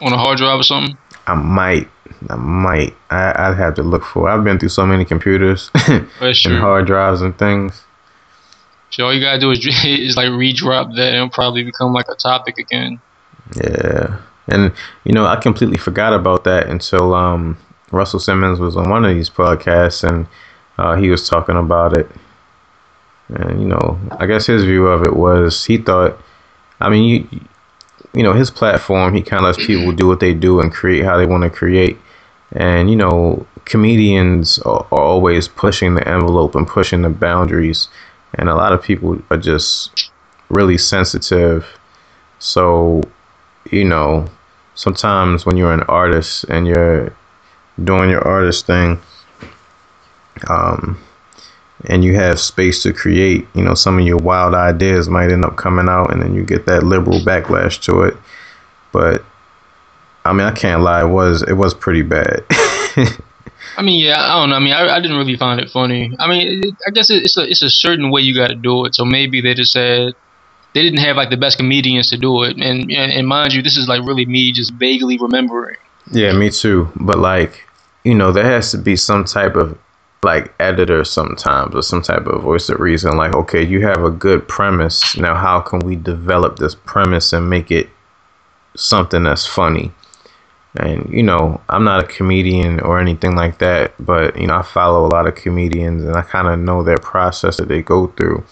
on 0.02 0.14
a 0.14 0.18
hard 0.18 0.38
drive 0.38 0.60
or 0.60 0.64
something? 0.64 0.98
I 1.28 1.36
might. 1.36 1.90
I 2.30 2.36
might. 2.36 2.96
I, 3.10 3.50
would 3.50 3.58
have 3.58 3.76
to 3.76 3.84
look 3.84 4.04
for. 4.04 4.30
It. 4.30 4.34
I've 4.34 4.44
been 4.44 4.60
through 4.60 4.70
so 4.70 4.86
many 4.86 5.06
computers 5.06 5.72
and 5.88 6.08
hard 6.58 6.86
drives 6.86 7.22
and 7.22 7.38
things. 7.38 7.84
So 8.92 9.06
all 9.06 9.14
you 9.14 9.22
gotta 9.22 9.40
do 9.40 9.52
is 9.52 9.66
is 9.86 10.18
like 10.18 10.30
redrop 10.30 10.94
that, 10.96 11.08
and 11.08 11.16
it'll 11.16 11.30
probably 11.30 11.64
become 11.64 11.94
like 11.94 12.08
a 12.10 12.16
topic 12.16 12.58
again. 12.58 13.00
Yeah, 13.56 14.20
and 14.48 14.72
you 15.04 15.14
know 15.14 15.26
I 15.26 15.36
completely 15.38 15.78
forgot 15.78 16.14
about 16.14 16.44
that 16.44 16.68
until 16.68 17.14
um, 17.14 17.58
Russell 17.94 18.20
Simmons 18.20 18.60
was 18.60 18.76
on 18.76 18.90
one 18.90 19.06
of 19.06 19.16
these 19.16 19.30
podcasts 19.30 20.08
and 20.08 20.28
uh, 20.78 20.96
he 20.96 21.10
was 21.10 21.30
talking 21.30 21.56
about 21.56 21.98
it. 21.98 22.10
And 23.30 23.62
you 23.62 23.68
know, 23.68 24.00
I 24.20 24.26
guess 24.26 24.48
his 24.48 24.64
view 24.64 24.88
of 24.88 25.04
it 25.04 25.16
was 25.16 25.66
he 25.66 25.78
thought. 25.78 26.20
I 26.82 26.90
mean, 26.90 27.04
you 27.32 27.40
you 28.14 28.24
know 28.24 28.34
his 28.34 28.52
platform. 28.52 29.14
He 29.14 29.22
kind 29.22 29.46
of 29.46 29.56
lets 29.56 29.66
people 29.66 29.92
do 29.92 30.08
what 30.08 30.20
they 30.20 30.34
do 30.34 30.60
and 30.60 30.72
create 30.72 31.06
how 31.06 31.18
they 31.18 31.26
want 31.26 31.44
to 31.44 31.50
create. 31.50 31.98
And, 32.54 32.90
you 32.90 32.96
know, 32.96 33.46
comedians 33.66 34.60
are, 34.60 34.86
always 34.92 35.48
pushing 35.48 35.96
the 35.96 36.08
envelope 36.08 36.56
and 36.56 36.68
pushing 36.68 37.02
the 37.02 37.10
boundaries. 37.10 37.88
And 38.36 38.48
a 38.48 38.56
lot 38.56 38.74
of 38.74 38.84
people 38.84 39.22
are 39.32 39.38
just 39.38 40.12
really 40.50 40.78
sensitive. 40.78 41.66
So, 42.40 43.02
you 43.72 43.86
know, 43.86 44.28
sometimes 44.76 45.46
when 45.46 45.58
you're 45.58 45.74
an 45.74 45.84
artist 45.84 46.46
and 46.46 46.68
you're 46.68 47.16
doing 47.82 48.10
your 48.10 48.26
artist 48.28 48.66
thing, 48.66 49.00
um, 50.50 51.00
and 51.86 52.04
you 52.04 52.16
have 52.16 52.40
space 52.40 52.84
to 52.84 52.94
create, 52.94 53.48
you 53.54 53.64
know, 53.64 53.74
some 53.74 54.00
of 54.00 54.06
your 54.06 54.18
wild 54.18 54.54
ideas 54.54 55.10
might 55.10 55.32
end 55.32 55.46
up 55.46 55.56
coming 55.56 55.90
out, 55.90 56.12
and 56.12 56.22
then 56.22 56.34
you 56.34 56.44
get 56.44 56.66
that 56.66 56.84
liberal 56.84 57.20
backlash 57.20 57.82
to 57.84 58.02
it. 58.04 58.18
But 58.92 59.24
I 60.26 60.34
mean, 60.34 60.48
I 60.48 60.52
can't 60.52 60.82
lie, 60.82 61.02
it 61.02 61.08
was 61.08 61.44
it 61.44 61.54
was 61.54 61.74
pretty 61.74 62.02
bad. 62.04 62.46
I 63.76 63.82
mean, 63.82 64.00
yeah, 64.00 64.20
I 64.20 64.40
don't 64.40 64.50
know. 64.50 64.56
I 64.56 64.60
mean, 64.60 64.74
I, 64.74 64.96
I 64.96 65.00
didn't 65.00 65.18
really 65.18 65.36
find 65.36 65.60
it 65.60 65.70
funny. 65.70 66.16
I 66.20 66.28
mean, 66.28 66.64
it, 66.64 66.76
I 66.88 66.92
guess 66.92 67.10
it's 67.10 67.38
a 67.38 67.44
it's 67.50 67.62
a 67.62 67.70
certain 67.70 68.12
way 68.12 68.22
you 68.22 68.36
got 68.36 68.48
to 68.48 68.56
do 68.56 68.86
it. 68.86 68.96
So 68.96 69.04
maybe 69.04 69.42
they 69.42 69.54
just 69.54 69.72
said 69.72 70.14
they 70.74 70.82
didn't 70.82 71.00
have 71.00 71.18
like 71.18 71.30
the 71.30 71.38
best 71.38 71.58
comedians 71.58 72.10
to 72.12 72.18
do 72.18 72.44
it. 72.44 72.58
And 72.58 72.92
and 72.92 73.28
mind 73.28 73.54
you, 73.54 73.62
this 73.62 73.78
is 73.78 73.88
like 73.88 74.06
really 74.06 74.26
me 74.26 74.52
just 74.52 74.74
vaguely 74.74 75.18
remembering. 75.18 75.78
Yeah, 76.12 76.34
me 76.34 76.50
too. 76.50 76.92
But 76.96 77.18
like, 77.20 77.68
you 78.04 78.14
know, 78.16 78.32
there 78.32 78.46
has 78.46 78.72
to 78.72 78.78
be 78.78 78.96
some 78.96 79.26
type 79.26 79.56
of 79.56 79.78
like 80.24 80.54
editor 80.60 81.04
sometimes 81.04 81.76
or 81.76 81.82
some 81.82 82.02
type 82.02 82.26
of 82.28 82.42
voice 82.42 82.70
of 82.70 82.80
reason 82.80 83.18
like 83.18 83.36
okay 83.36 83.62
you 83.62 83.86
have 83.86 84.04
a 84.04 84.10
good 84.12 84.48
premise. 84.48 85.18
Now 85.18 85.36
how 85.36 85.60
can 85.60 85.80
we 85.80 85.96
develop 85.96 86.58
this 86.58 86.76
premise 86.76 87.34
and 87.34 87.50
make 87.50 87.72
it 87.72 87.90
something 88.76 89.24
that's 89.24 89.46
funny? 89.46 89.92
And 90.78 91.08
you 91.14 91.22
know 91.24 91.62
i'm 91.70 91.84
not 91.84 92.04
a 92.04 92.08
comedian 92.08 92.80
or 92.80 93.00
anything 93.00 93.36
like 93.36 93.60
that 93.60 93.94
but 94.00 94.36
you 94.40 94.48
know 94.48 94.56
i 94.56 94.64
follow 94.64 95.06
a 95.06 95.14
lot 95.14 95.28
of 95.28 95.36
comedians 95.36 96.04
and 96.04 96.16
i 96.16 96.24
kind 96.24 96.48
of 96.48 96.58
know 96.58 96.82
their 96.82 96.98
process 96.98 97.58
that 97.58 97.68
they 97.68 97.82
go 97.82 98.08
through. 98.08 98.44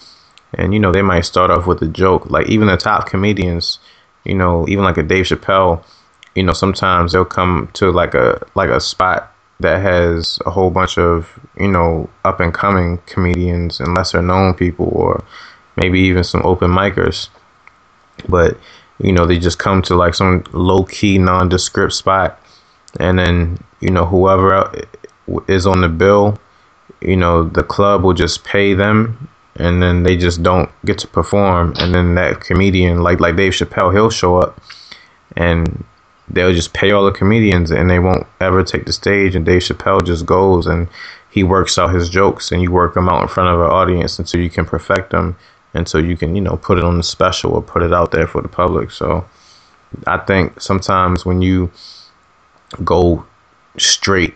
And 0.54 0.74
you 0.74 0.78
know 0.78 0.92
they 0.92 1.02
might 1.02 1.22
start 1.22 1.50
off 1.50 1.66
with 1.66 1.82
a 1.82 1.88
joke. 1.88 2.30
Like 2.30 2.48
even 2.48 2.68
the 2.68 2.76
top 2.76 3.06
comedians 3.08 3.78
you 4.24 4.34
know 4.34 4.68
even 4.68 4.84
like 4.84 4.98
a 4.98 5.02
dave 5.02 5.24
chappelle 5.24 5.82
you 6.34 6.42
know 6.42 6.52
sometimes 6.52 7.12
they'll 7.12 7.24
come 7.24 7.70
to 7.74 7.90
like 7.90 8.14
a 8.14 8.44
like 8.54 8.70
a 8.70 8.80
spot 8.80 9.34
that 9.60 9.80
has 9.80 10.38
a 10.46 10.50
whole 10.50 10.70
bunch 10.70 10.98
of 10.98 11.38
you 11.58 11.68
know 11.68 12.08
up 12.24 12.40
and 12.40 12.54
coming 12.54 12.98
comedians 13.06 13.80
and 13.80 13.94
lesser 13.94 14.22
known 14.22 14.54
people 14.54 14.88
or 14.92 15.24
maybe 15.76 16.00
even 16.00 16.24
some 16.24 16.42
open 16.44 16.70
micers. 16.70 17.28
But 18.28 18.58
you 18.98 19.12
know 19.12 19.26
they 19.26 19.38
just 19.38 19.58
come 19.58 19.82
to 19.82 19.94
like 19.94 20.14
some 20.14 20.44
low 20.52 20.84
key 20.84 21.18
nondescript 21.18 21.92
spot 21.92 22.38
and 23.00 23.18
then 23.18 23.62
you 23.80 23.90
know 23.90 24.04
whoever 24.04 24.72
is 25.48 25.66
on 25.66 25.80
the 25.80 25.88
bill 25.88 26.38
you 27.00 27.16
know 27.16 27.44
the 27.44 27.62
club 27.62 28.02
will 28.02 28.12
just 28.12 28.44
pay 28.44 28.74
them 28.74 29.28
and 29.56 29.82
then 29.82 30.02
they 30.02 30.16
just 30.16 30.42
don't 30.42 30.70
get 30.84 30.98
to 30.98 31.06
perform. 31.08 31.74
And 31.78 31.94
then 31.94 32.14
that 32.14 32.40
comedian 32.40 33.02
like 33.02 33.20
like 33.20 33.36
Dave 33.36 33.52
Chappelle 33.52 33.92
he'll 33.92 34.10
show 34.10 34.38
up 34.38 34.60
and 35.36 35.84
they'll 36.28 36.52
just 36.52 36.72
pay 36.72 36.92
all 36.92 37.04
the 37.04 37.12
comedians 37.12 37.70
and 37.70 37.90
they 37.90 37.98
won't 37.98 38.26
ever 38.40 38.62
take 38.62 38.86
the 38.86 38.92
stage. 38.92 39.34
And 39.34 39.44
Dave 39.44 39.62
Chappelle 39.62 40.04
just 40.04 40.26
goes 40.26 40.66
and 40.66 40.88
he 41.30 41.42
works 41.42 41.78
out 41.78 41.94
his 41.94 42.08
jokes 42.08 42.52
and 42.52 42.62
you 42.62 42.70
work 42.70 42.94
them 42.94 43.08
out 43.08 43.22
in 43.22 43.28
front 43.28 43.50
of 43.50 43.60
an 43.60 43.70
audience 43.70 44.18
until 44.18 44.40
you 44.40 44.50
can 44.50 44.64
perfect 44.64 45.10
them 45.10 45.36
until 45.74 46.04
you 46.04 46.16
can, 46.16 46.34
you 46.34 46.42
know, 46.42 46.56
put 46.56 46.78
it 46.78 46.84
on 46.84 46.96
the 46.96 47.02
special 47.02 47.52
or 47.52 47.62
put 47.62 47.82
it 47.82 47.92
out 47.92 48.10
there 48.10 48.26
for 48.26 48.42
the 48.42 48.48
public. 48.48 48.90
So 48.90 49.24
I 50.06 50.18
think 50.18 50.60
sometimes 50.60 51.24
when 51.24 51.42
you 51.42 51.70
go 52.84 53.24
straight 53.78 54.34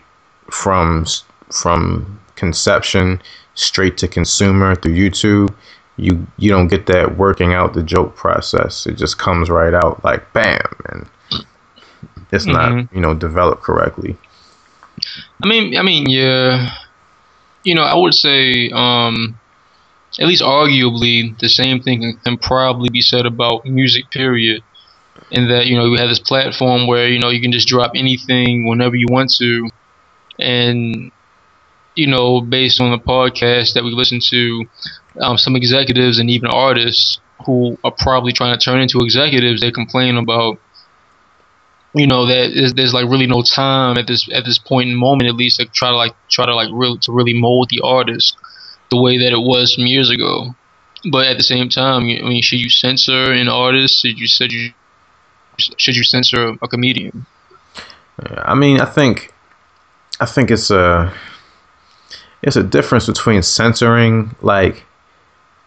from 0.50 1.06
from 1.50 2.20
conception 2.36 3.20
straight 3.54 3.96
to 3.98 4.08
consumer 4.08 4.74
through 4.74 4.94
YouTube, 4.94 5.54
you 5.96 6.26
you 6.38 6.50
don't 6.50 6.68
get 6.68 6.86
that 6.86 7.16
working 7.16 7.52
out 7.52 7.74
the 7.74 7.82
joke 7.82 8.16
process. 8.16 8.86
It 8.86 8.96
just 8.96 9.18
comes 9.18 9.50
right 9.50 9.74
out 9.74 10.04
like 10.04 10.32
bam 10.32 10.60
and 10.90 11.08
it's 12.32 12.46
mm-hmm. 12.46 12.76
not 12.76 12.94
you 12.94 13.00
know 13.00 13.14
developed 13.14 13.62
correctly. 13.62 14.16
I 15.42 15.46
mean, 15.46 15.76
I 15.76 15.82
mean, 15.82 16.08
yeah, 16.08 16.74
you 17.64 17.74
know, 17.74 17.82
I 17.82 17.94
would 17.94 18.14
say, 18.14 18.70
um, 18.70 19.38
at 20.18 20.26
least 20.26 20.42
arguably, 20.42 21.38
the 21.38 21.48
same 21.48 21.80
thing 21.80 22.00
can, 22.00 22.16
can 22.24 22.38
probably 22.38 22.88
be 22.88 23.02
said 23.02 23.26
about 23.26 23.66
music. 23.66 24.10
Period. 24.10 24.62
In 25.30 25.48
that 25.48 25.66
you 25.66 25.76
know 25.76 25.90
we 25.90 25.98
have 25.98 26.08
this 26.08 26.20
platform 26.20 26.86
where 26.86 27.08
you 27.08 27.18
know 27.18 27.30
you 27.30 27.40
can 27.40 27.52
just 27.52 27.68
drop 27.68 27.92
anything 27.94 28.68
whenever 28.68 28.94
you 28.96 29.06
want 29.08 29.32
to, 29.38 29.68
and 30.38 31.10
you 31.94 32.06
know 32.06 32.40
based 32.40 32.80
on 32.80 32.90
the 32.90 32.98
podcast 32.98 33.74
that 33.74 33.82
we 33.82 33.90
listen 33.90 34.20
to, 34.28 34.64
um, 35.20 35.38
some 35.38 35.56
executives 35.56 36.18
and 36.18 36.30
even 36.30 36.50
artists 36.50 37.18
who 37.44 37.78
are 37.84 37.94
probably 37.98 38.32
trying 38.32 38.56
to 38.56 38.62
turn 38.62 38.80
into 38.80 38.98
executives, 39.00 39.60
they 39.60 39.70
complain 39.70 40.16
about 40.16 40.58
you 41.96 42.06
know 42.06 42.26
that 42.26 42.50
is, 42.52 42.74
there's 42.74 42.92
like 42.92 43.08
really 43.08 43.26
no 43.26 43.42
time 43.42 43.96
at 43.96 44.06
this 44.06 44.28
at 44.32 44.44
this 44.44 44.58
point 44.58 44.90
in 44.90 44.94
moment 44.94 45.28
at 45.28 45.34
least 45.34 45.58
to 45.58 45.64
try 45.66 45.88
to 45.88 45.96
like 45.96 46.14
try 46.28 46.44
to 46.44 46.54
like 46.54 46.68
really 46.72 46.98
to 46.98 47.12
really 47.12 47.32
mold 47.32 47.68
the 47.70 47.80
artist 47.82 48.36
the 48.90 49.00
way 49.00 49.18
that 49.18 49.32
it 49.32 49.40
was 49.40 49.74
some 49.74 49.86
years 49.86 50.10
ago. 50.10 50.54
But 51.10 51.26
at 51.26 51.36
the 51.38 51.42
same 51.42 51.68
time 51.68 52.02
i 52.02 52.28
mean 52.28 52.42
should 52.42 52.60
you 52.60 52.68
censor 52.68 53.32
an 53.32 53.48
artist? 53.48 54.02
Should 54.02 54.18
you 54.18 54.26
should 54.26 54.52
you 54.52 54.72
should 55.58 55.96
you 55.96 56.04
censor 56.04 56.56
a 56.60 56.68
comedian? 56.68 57.26
I 58.20 58.54
mean 58.54 58.80
i 58.80 58.86
think 58.86 59.32
i 60.20 60.26
think 60.26 60.50
it's 60.50 60.70
a 60.70 61.12
it's 62.42 62.56
a 62.56 62.62
difference 62.62 63.06
between 63.06 63.42
censoring 63.42 64.34
like 64.40 64.84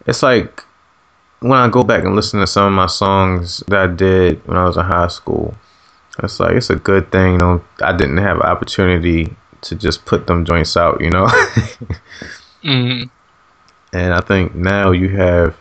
it's 0.06 0.22
like 0.22 0.64
when 1.40 1.58
i 1.58 1.68
go 1.68 1.84
back 1.84 2.04
and 2.04 2.16
listen 2.16 2.40
to 2.40 2.46
some 2.46 2.66
of 2.66 2.72
my 2.72 2.86
songs 2.86 3.62
that 3.68 3.78
i 3.78 3.86
did 3.86 4.44
when 4.48 4.56
i 4.56 4.64
was 4.64 4.76
in 4.76 4.84
high 4.84 5.06
school 5.06 5.54
it's 6.22 6.40
like 6.40 6.56
it's 6.56 6.70
a 6.70 6.76
good 6.76 7.10
thing, 7.12 7.32
you 7.32 7.38
know. 7.38 7.64
I 7.82 7.96
didn't 7.96 8.18
have 8.18 8.36
an 8.36 8.42
opportunity 8.42 9.34
to 9.62 9.74
just 9.74 10.04
put 10.04 10.26
them 10.26 10.44
joints 10.44 10.76
out, 10.76 11.00
you 11.00 11.10
know. 11.10 11.26
mm-hmm. 12.64 13.04
And 13.92 14.14
I 14.14 14.20
think 14.20 14.54
now 14.54 14.92
you 14.92 15.08
have 15.10 15.56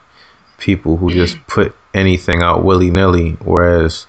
people 0.57 0.97
who 0.97 1.11
just 1.11 1.37
put 1.47 1.75
anything 1.93 2.41
out 2.41 2.63
willy 2.63 2.91
nilly, 2.91 3.31
whereas, 3.43 4.07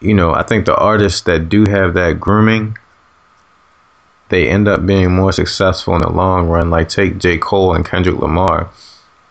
you 0.00 0.14
know, 0.14 0.32
I 0.34 0.42
think 0.42 0.66
the 0.66 0.76
artists 0.76 1.22
that 1.22 1.48
do 1.48 1.64
have 1.68 1.94
that 1.94 2.20
grooming, 2.20 2.78
they 4.28 4.48
end 4.48 4.68
up 4.68 4.84
being 4.84 5.12
more 5.12 5.32
successful 5.32 5.94
in 5.94 6.02
the 6.02 6.10
long 6.10 6.48
run. 6.48 6.70
Like 6.70 6.88
take 6.88 7.18
J. 7.18 7.38
Cole 7.38 7.74
and 7.74 7.84
Kendrick 7.84 8.18
Lamar. 8.18 8.70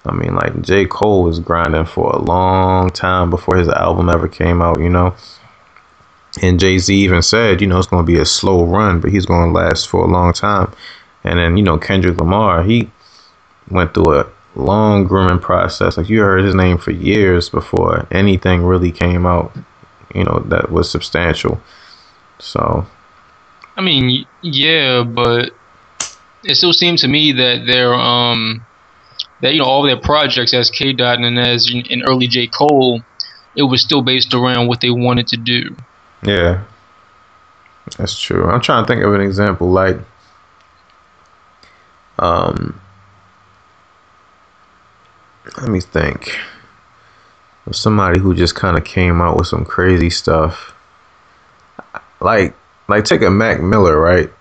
I 0.05 0.13
mean, 0.13 0.35
like 0.35 0.61
J. 0.61 0.85
Cole 0.85 1.23
was 1.23 1.39
grinding 1.39 1.85
for 1.85 2.11
a 2.11 2.19
long 2.19 2.89
time 2.89 3.29
before 3.29 3.57
his 3.57 3.67
album 3.67 4.09
ever 4.09 4.27
came 4.27 4.61
out, 4.61 4.79
you 4.79 4.89
know. 4.89 5.15
And 6.41 6.59
Jay 6.59 6.77
Z 6.77 6.93
even 6.95 7.21
said, 7.21 7.61
you 7.61 7.67
know, 7.67 7.77
it's 7.77 7.87
going 7.87 8.05
to 8.05 8.11
be 8.11 8.19
a 8.19 8.25
slow 8.25 8.63
run, 8.63 8.99
but 8.99 9.11
he's 9.11 9.25
going 9.25 9.49
to 9.49 9.53
last 9.53 9.87
for 9.87 10.03
a 10.03 10.07
long 10.07 10.33
time. 10.33 10.73
And 11.23 11.39
then, 11.39 11.57
you 11.57 11.63
know, 11.63 11.77
Kendrick 11.77 12.17
Lamar, 12.17 12.63
he 12.63 12.89
went 13.69 13.93
through 13.93 14.19
a 14.19 14.29
long 14.55 15.05
grooming 15.05 15.39
process. 15.39 15.97
Like 15.97 16.09
you 16.09 16.21
heard 16.21 16.43
his 16.43 16.55
name 16.55 16.77
for 16.77 16.91
years 16.91 17.49
before 17.49 18.07
anything 18.11 18.63
really 18.63 18.91
came 18.91 19.25
out, 19.25 19.55
you 20.13 20.23
know, 20.23 20.39
that 20.47 20.71
was 20.71 20.89
substantial. 20.89 21.61
So, 22.39 22.85
I 23.75 23.81
mean, 23.81 24.25
yeah, 24.41 25.03
but 25.03 25.51
it 26.43 26.55
still 26.55 26.73
seems 26.73 27.01
to 27.01 27.07
me 27.07 27.31
that 27.33 27.65
they're 27.65 27.93
um 27.93 28.65
that 29.41 29.53
you 29.53 29.59
know 29.59 29.65
all 29.65 29.83
their 29.83 29.97
projects 29.97 30.53
as 30.53 30.69
K 30.69 30.93
Dot 30.93 31.19
and 31.19 31.39
as 31.39 31.69
in 31.69 32.03
early 32.03 32.27
J 32.27 32.47
Cole, 32.47 33.01
it 33.55 33.63
was 33.63 33.81
still 33.81 34.01
based 34.01 34.33
around 34.33 34.67
what 34.67 34.81
they 34.81 34.89
wanted 34.89 35.27
to 35.27 35.37
do. 35.37 35.75
Yeah, 36.23 36.63
that's 37.97 38.19
true. 38.19 38.49
I'm 38.49 38.61
trying 38.61 38.83
to 38.83 38.87
think 38.87 39.03
of 39.03 39.13
an 39.13 39.21
example 39.21 39.69
like, 39.69 39.97
um, 42.19 42.79
let 45.57 45.69
me 45.69 45.79
think 45.79 46.37
of 47.65 47.75
somebody 47.75 48.19
who 48.19 48.33
just 48.33 48.55
kind 48.55 48.77
of 48.77 48.83
came 48.83 49.21
out 49.21 49.37
with 49.37 49.47
some 49.47 49.65
crazy 49.65 50.09
stuff. 50.09 50.73
Like, 52.19 52.55
like 52.87 53.05
take 53.05 53.21
a 53.21 53.29
Mac 53.29 53.61
Miller, 53.61 53.99
right? 53.99 54.31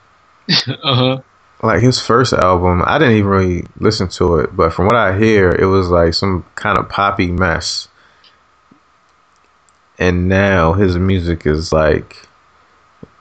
uh 0.82 0.94
huh. 0.94 1.20
Like 1.62 1.80
his 1.82 1.98
first 1.98 2.32
album, 2.34 2.82
I 2.84 2.98
didn't 2.98 3.16
even 3.16 3.30
really 3.30 3.66
listen 3.78 4.08
to 4.08 4.40
it, 4.40 4.54
but 4.54 4.72
from 4.74 4.86
what 4.86 4.96
I 4.96 5.16
hear, 5.18 5.50
it 5.50 5.64
was 5.64 5.88
like 5.88 6.12
some 6.14 6.44
kind 6.54 6.78
of 6.78 6.88
poppy 6.88 7.28
mess 7.32 7.88
and 9.98 10.28
now 10.28 10.72
his 10.72 10.96
music 10.96 11.46
is 11.46 11.72
like 11.72 12.26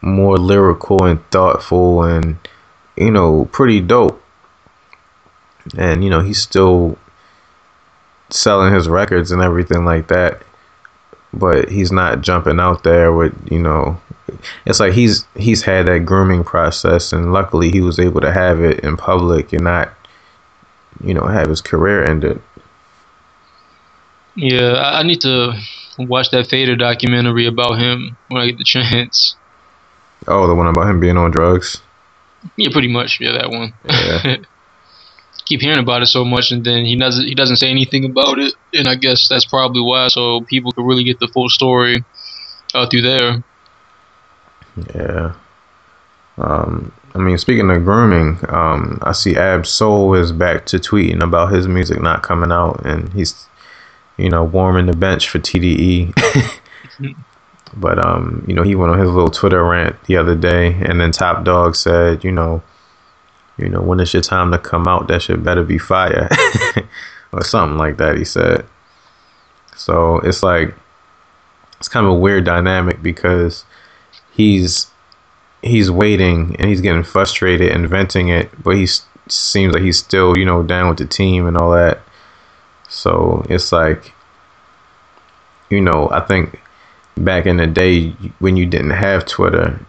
more 0.02 0.38
lyrical 0.38 1.04
and 1.04 1.24
thoughtful 1.32 2.04
and 2.04 2.38
you 2.96 3.12
know 3.12 3.46
pretty 3.52 3.82
dope. 3.82 4.22
And 5.78 6.04
you 6.04 6.10
know 6.10 6.22
he's 6.22 6.42
still 6.42 6.98
selling 8.30 8.74
his 8.74 8.88
records 8.88 9.32
and 9.32 9.42
everything 9.42 9.86
like 9.86 10.08
that. 10.08 10.42
But 11.34 11.70
he's 11.70 11.92
not 11.92 12.22
jumping 12.22 12.60
out 12.60 12.84
there 12.84 13.12
with 13.12 13.34
you 13.52 13.60
know 13.60 14.00
it's 14.66 14.80
like 14.80 14.94
he's 14.94 15.26
he's 15.36 15.64
had 15.64 15.88
that 15.88 16.06
grooming 16.06 16.44
process 16.44 17.14
and 17.14 17.34
luckily 17.34 17.72
he 17.72 17.82
was 17.82 18.00
able 18.00 18.22
to 18.22 18.32
have 18.32 18.62
it 18.62 18.80
in 18.80 18.98
public 18.98 19.54
and 19.54 19.64
not 19.64 19.94
you 21.04 21.14
know 21.14 21.26
have 21.26 21.50
his 21.50 21.62
career 21.62 22.04
ended. 22.04 22.42
Yeah, 24.36 24.74
I, 24.74 25.04
need 25.04 25.22
to 25.22 25.54
watch 25.98 26.32
that 26.32 26.48
Fader 26.48 26.76
documentary 26.76 27.48
about 27.48 27.78
him 27.78 28.18
when 28.30 28.42
I 28.42 28.48
get 28.48 28.58
the 28.58 28.64
chance. 28.64 29.36
Oh, 30.28 30.48
the 30.48 30.56
one 30.56 30.68
about 30.68 30.90
him 30.90 31.00
being 31.00 31.18
on 31.18 31.32
drugs. 31.32 31.82
Yeah, 32.58 32.70
pretty 32.72 32.88
much. 32.88 33.20
Yeah, 33.20 33.34
that 33.34 33.50
one. 33.50 33.74
Yeah. 33.90 34.38
Keep 35.46 35.62
hearing 35.62 35.80
about 35.80 36.02
it 36.02 36.08
so 36.08 36.26
much, 36.26 36.52
and 36.52 36.66
then 36.66 36.86
he 36.86 36.96
doesn't 36.96 37.26
he 37.26 37.36
doesn't 37.36 37.58
say 37.58 37.70
anything 37.70 38.04
about 38.06 38.40
it, 38.40 38.56
and 38.74 38.88
I 38.88 38.96
guess 38.96 39.28
that's 39.28 39.46
probably 39.46 39.82
why, 39.82 40.08
so 40.08 40.42
people 40.42 40.72
could 40.72 40.86
really 40.86 41.04
get 41.04 41.20
the 41.20 41.28
full 41.28 41.50
story 41.50 42.04
uh, 42.74 42.88
through 42.88 43.02
there. 43.04 43.44
Yeah. 44.96 45.36
Um, 46.38 46.92
I 47.14 47.20
mean, 47.20 47.38
speaking 47.38 47.70
of 47.72 47.86
grooming, 47.86 48.40
um, 48.50 49.00
I 49.04 49.14
see 49.14 49.38
Ab 49.38 49.66
Soul 49.66 50.16
is 50.16 50.32
back 50.32 50.66
to 50.68 50.78
tweeting 50.78 51.24
about 51.24 51.54
his 51.54 51.68
music 51.68 52.02
not 52.02 52.24
coming 52.24 52.52
out, 52.52 52.86
and 52.86 53.12
he's, 53.14 53.48
you 54.18 54.30
know, 54.30 54.44
warming 54.44 54.86
the 54.86 54.96
bench 54.96 55.30
for 55.30 55.40
TDE. 55.40 56.14
but 57.76 58.04
um, 58.04 58.46
you 58.48 58.54
know, 58.54 58.64
he 58.64 58.76
went 58.76 58.92
on 58.92 59.00
his 59.00 59.10
little 59.10 59.30
Twitter 59.30 59.64
rant 59.64 60.02
the 60.06 60.18
other 60.18 60.36
day, 60.36 60.74
and 60.74 61.00
then 61.00 61.12
Top 61.12 61.44
Dawg 61.44 61.76
said, 61.76 62.24
you 62.24 62.32
know, 62.32 62.64
you 63.58 63.70
know, 63.70 63.82
when 63.82 64.00
it's 64.00 64.14
your 64.14 64.22
time 64.22 64.52
to 64.52 64.58
come 64.58 64.88
out, 64.88 65.08
that 65.08 65.22
shit 65.22 65.44
better 65.44 65.64
be 65.64 65.78
fire, 65.78 66.30
or 67.32 67.44
something 67.44 67.78
like 67.78 67.98
that. 67.98 68.18
He 68.18 68.26
said. 68.26 68.66
So 69.76 70.20
it's 70.20 70.42
like 70.42 70.74
it's 71.80 71.90
kind 71.90 72.06
of 72.06 72.14
a 72.14 72.16
weird 72.16 72.46
dynamic 72.46 73.02
because 73.02 73.66
he's 74.32 74.88
he's 75.62 75.92
waiting 75.92 76.56
and 76.58 76.70
he's 76.70 76.82
getting 76.82 77.04
frustrated 77.04 77.72
and 77.72 77.90
venting 77.90 78.30
it, 78.30 78.50
but 78.64 78.76
he 78.76 78.88
seems 79.28 79.74
like 79.74 79.84
he's 79.84 79.98
still 79.98 80.38
you 80.38 80.46
know 80.46 80.64
down 80.64 80.90
with 80.90 80.98
the 80.98 81.06
team 81.06 81.48
and 81.48 81.58
all 81.58 81.72
that. 81.72 82.02
So 82.90 83.46
it's 83.50 83.72
like 83.72 84.14
you 85.70 85.82
know 85.82 86.10
I 86.12 86.22
think 86.22 86.60
back 87.18 87.46
in 87.46 87.58
the 87.58 87.68
day 87.68 88.10
when 88.40 88.58
you 88.58 88.66
didn't 88.66 88.92
have 88.92 89.26
Twitter, 89.26 89.80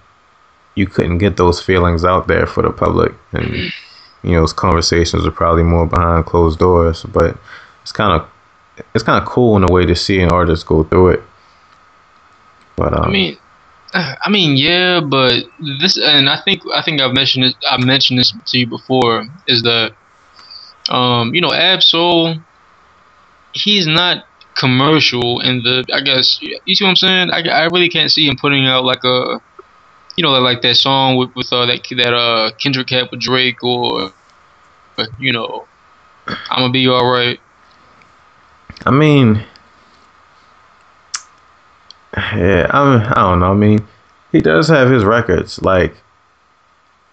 you 0.74 0.86
couldn't 0.86 1.18
get 1.18 1.36
those 1.36 1.60
feelings 1.60 2.04
out 2.04 2.28
there 2.28 2.46
for 2.46 2.62
the 2.62 2.70
public, 2.70 3.12
and 3.32 3.72
you 4.22 4.32
know 4.32 4.40
those 4.40 4.52
conversations 4.52 5.26
are 5.26 5.32
probably 5.32 5.62
more 5.62 5.86
behind 5.86 6.26
closed 6.26 6.58
doors. 6.58 7.04
But 7.04 7.36
it's 7.82 7.92
kind 7.92 8.20
of 8.20 8.28
it's 8.94 9.04
kind 9.04 9.22
of 9.22 9.28
cool 9.28 9.56
in 9.56 9.64
a 9.64 9.72
way 9.72 9.86
to 9.86 9.94
see 9.94 10.20
an 10.20 10.30
artist 10.30 10.66
go 10.66 10.84
through 10.84 11.10
it. 11.10 11.22
But 12.76 12.92
um, 12.92 13.04
I 13.04 13.08
mean, 13.10 13.38
I 13.94 14.28
mean, 14.30 14.56
yeah, 14.56 15.00
but 15.00 15.44
this, 15.80 15.98
and 15.98 16.28
I 16.28 16.40
think 16.40 16.62
I 16.74 16.82
think 16.82 17.00
I've 17.00 17.14
mentioned 17.14 17.46
it. 17.46 17.56
I 17.68 17.82
mentioned 17.82 18.18
this 18.18 18.32
to 18.46 18.58
you 18.58 18.66
before. 18.66 19.26
Is 19.46 19.62
that, 19.62 19.92
um, 20.88 21.34
you 21.34 21.40
know, 21.40 21.52
Ab-Soul, 21.52 22.36
he's 23.56 23.86
not 23.86 24.24
commercial 24.56 25.40
in 25.40 25.62
the. 25.62 25.84
I 25.92 26.00
guess 26.00 26.38
you 26.40 26.74
see 26.74 26.84
what 26.84 26.90
I'm 26.90 26.96
saying. 26.96 27.30
I, 27.30 27.42
I 27.48 27.64
really 27.64 27.88
can't 27.88 28.10
see 28.10 28.26
him 28.26 28.36
putting 28.36 28.66
out 28.66 28.84
like 28.84 29.04
a, 29.04 29.40
you 30.16 30.22
know, 30.22 30.30
like 30.40 30.62
that 30.62 30.76
song 30.76 31.16
with 31.16 31.34
with 31.34 31.52
uh, 31.52 31.66
that 31.66 31.82
that 31.96 32.14
uh 32.14 32.50
Kendrick 32.58 32.90
had 32.90 33.10
with 33.10 33.20
Drake 33.20 33.62
or, 33.62 34.12
you 35.18 35.32
know, 35.32 35.66
I'm 36.26 36.62
gonna 36.62 36.72
be 36.72 36.88
all 36.88 37.10
right. 37.10 37.40
I 38.84 38.90
mean, 38.90 39.44
yeah, 42.16 42.70
I 42.70 43.12
I 43.14 43.22
don't 43.22 43.40
know. 43.40 43.52
I 43.52 43.54
mean, 43.54 43.86
he 44.32 44.40
does 44.40 44.68
have 44.68 44.90
his 44.90 45.04
records. 45.04 45.62
Like 45.62 45.94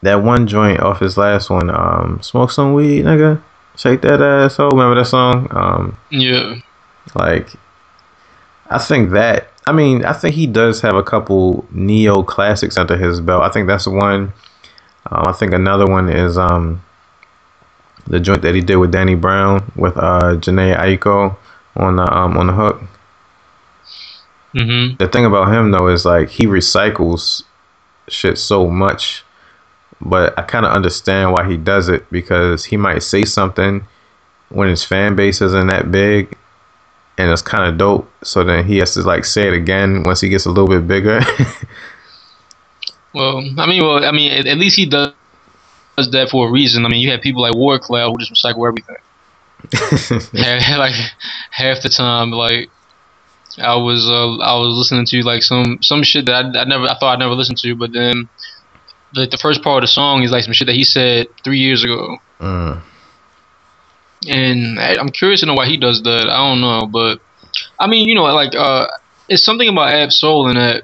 that 0.02 0.24
one 0.24 0.48
joint 0.48 0.80
off 0.82 1.00
his 1.00 1.18
last 1.18 1.50
one, 1.50 1.70
um, 1.70 2.20
"Smoke 2.22 2.52
Some 2.52 2.74
Weed," 2.74 3.06
nigga. 3.06 3.42
Shake 3.76 4.02
that 4.02 4.22
ass. 4.22 4.60
Oh, 4.60 4.70
remember 4.70 4.96
that 4.96 5.06
song? 5.06 5.48
Um, 5.52 5.98
yeah. 6.12 6.56
Like, 7.16 7.50
I 8.70 8.78
think 8.78 9.12
that. 9.12 9.50
I 9.66 9.72
mean, 9.72 10.04
I 10.04 10.14
think 10.14 10.36
he 10.36 10.46
does 10.46 10.82
have 10.82 10.96
a 10.96 11.04
couple 11.04 11.66
neo 11.72 12.22
classics 12.22 12.78
under 12.78 12.98
his 12.98 13.22
belt. 13.22 13.44
I 13.44 13.50
think 13.50 13.68
that's 13.68 13.88
one. 13.88 14.34
Um, 15.10 15.24
I 15.28 15.32
think 15.32 15.54
another 15.54 15.88
one 15.88 16.10
is 16.10 16.38
um, 16.38 16.84
the 18.08 18.20
joint 18.20 18.42
that 18.42 18.56
he 18.56 18.62
did 18.62 18.76
with 18.78 18.92
Danny 18.92 19.16
Brown 19.16 19.72
with 19.76 19.98
uh, 19.98 20.36
Jhené 20.36 20.78
Aiko 20.78 21.38
on 21.76 21.96
the 21.96 22.14
um, 22.14 22.38
on 22.38 22.48
the 22.48 22.54
hook. 22.54 22.82
Mm-hmm. 24.54 24.98
The 24.98 25.08
thing 25.08 25.26
about 25.26 25.52
him 25.52 25.72
though 25.72 25.88
is 25.88 26.06
like 26.06 26.30
he 26.30 26.46
recycles 26.46 27.44
shit 28.08 28.38
so 28.38 28.70
much, 28.70 29.24
but 30.06 30.38
I 30.38 30.44
kind 30.44 30.66
of 30.66 30.74
understand 30.74 31.32
why 31.32 31.50
he 31.50 31.58
does 31.58 31.90
it 31.90 32.10
because 32.12 32.66
he 32.66 32.78
might 32.78 33.04
say 33.04 33.24
something 33.24 33.86
when 34.50 34.70
his 34.70 34.84
fan 34.84 35.16
base 35.16 35.42
isn't 35.42 35.68
that 35.68 35.92
big, 35.92 36.38
and 37.18 37.32
it's 37.32 37.42
kind 37.42 37.70
of 37.70 37.78
dope. 37.78 38.10
So 38.24 38.44
then 38.44 38.66
he 38.66 38.78
has 38.78 38.94
to 38.96 39.02
like 39.02 39.26
say 39.26 39.48
it 39.48 39.54
again 39.54 40.04
once 40.04 40.22
he 40.22 40.30
gets 40.30 40.46
a 40.46 40.50
little 40.50 40.68
bit 40.68 40.88
bigger. 40.88 41.22
well, 43.14 43.38
I 43.58 43.66
mean, 43.68 43.84
well, 43.84 44.04
I 44.04 44.12
mean, 44.12 44.32
at, 44.32 44.46
at 44.46 44.58
least 44.58 44.76
he 44.76 44.86
does 44.86 45.14
does 45.98 46.12
that 46.12 46.30
for 46.30 46.48
a 46.48 46.52
reason. 46.52 46.86
I 46.86 46.90
mean, 46.90 47.02
you 47.02 47.12
have 47.12 47.22
people 47.22 47.42
like 47.42 47.56
War 47.56 47.80
Cloud 47.80 48.12
who 48.12 48.18
just 48.18 48.34
recycle 48.34 48.68
everything. 48.68 48.96
like 50.34 50.94
half 51.52 51.82
the 51.82 51.90
time, 51.90 52.32
like 52.32 52.70
I 53.60 53.76
was 53.76 54.10
uh, 54.10 54.38
I 54.38 54.58
was 54.60 54.76
listening 54.76 55.06
to 55.06 55.22
like 55.22 55.44
some 55.44 55.80
some 55.82 56.04
shit 56.04 56.26
that 56.26 56.46
I, 56.46 56.62
I 56.62 56.64
never 56.66 56.86
I 56.86 56.98
thought 56.98 57.14
I'd 57.14 57.20
never 57.20 57.36
listened 57.36 57.60
to, 57.60 57.76
but 57.76 57.92
then 57.94 58.28
like 59.16 59.30
the 59.30 59.38
first 59.38 59.62
part 59.64 59.84
of 59.84 59.88
the 59.88 59.92
song 59.92 60.24
is 60.24 60.32
like 60.32 60.44
some 60.44 60.54
shit 60.54 60.68
that 60.68 60.76
he 60.76 60.84
said 60.84 61.28
three 61.44 61.60
years 61.60 61.84
ago. 61.84 62.18
Mm. 62.40 62.82
And 64.28 64.80
I, 64.80 64.96
I'm 65.00 65.10
curious 65.10 65.42
to 65.42 65.46
know 65.46 65.54
why 65.54 65.68
he 65.68 65.78
does 65.78 66.02
that. 66.04 66.30
I 66.30 66.50
don't 66.50 66.62
know, 66.62 66.88
but 66.88 67.20
I 67.80 67.88
mean, 67.88 68.08
you 68.08 68.16
know, 68.16 68.24
like 68.24 68.56
uh, 68.56 68.88
it's 69.28 69.44
something 69.44 69.68
about 69.68 69.94
Ab-Soul 69.94 70.50
in 70.50 70.56
that 70.56 70.84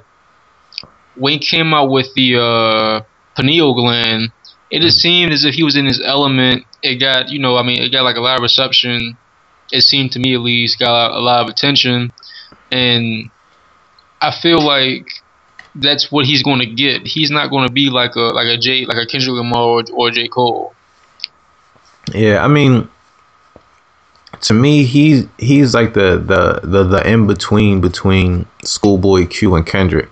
when 1.16 1.32
he 1.32 1.38
came 1.38 1.74
out 1.74 1.90
with 1.90 2.14
the 2.14 2.36
uh, 2.36 3.00
pineal 3.36 3.74
gland, 3.74 4.32
it 4.70 4.80
just 4.80 5.00
seemed 5.00 5.32
as 5.32 5.44
if 5.44 5.54
he 5.54 5.62
was 5.62 5.76
in 5.76 5.86
his 5.86 6.00
element. 6.00 6.64
It 6.82 6.96
got, 6.96 7.28
you 7.28 7.38
know, 7.38 7.56
I 7.56 7.62
mean, 7.62 7.82
it 7.82 7.90
got 7.90 8.04
like 8.04 8.16
a 8.16 8.20
lot 8.20 8.38
of 8.38 8.42
reception. 8.42 9.16
It 9.72 9.82
seemed 9.82 10.12
to 10.12 10.18
me 10.18 10.34
at 10.34 10.40
least 10.40 10.78
got 10.78 11.12
a 11.12 11.20
lot 11.20 11.42
of 11.42 11.48
attention, 11.48 12.12
and 12.70 13.30
I 14.20 14.32
feel 14.40 14.60
like 14.60 15.06
that's 15.74 16.10
what 16.10 16.26
he's 16.26 16.42
going 16.42 16.60
to 16.60 16.66
get. 16.66 17.06
He's 17.06 17.30
not 17.30 17.50
going 17.50 17.66
to 17.66 17.72
be 17.72 17.90
like 17.90 18.16
a 18.16 18.20
like 18.20 18.46
a 18.46 18.56
J 18.56 18.84
like 18.86 18.96
a 18.96 19.06
Kendrick 19.06 19.34
Lamar 19.34 19.62
or, 19.62 19.84
or 19.92 20.10
J 20.10 20.28
Cole. 20.28 20.74
Yeah, 22.14 22.44
I 22.44 22.48
mean, 22.48 22.88
to 24.42 24.54
me, 24.54 24.84
he's 24.84 25.26
he's 25.38 25.74
like 25.74 25.94
the 25.94 26.18
the 26.18 26.60
the, 26.66 26.84
the 26.84 27.10
in 27.10 27.26
between 27.26 27.80
between 27.80 28.46
Schoolboy 28.64 29.26
Q 29.26 29.54
and 29.54 29.66
Kendrick. 29.66 30.08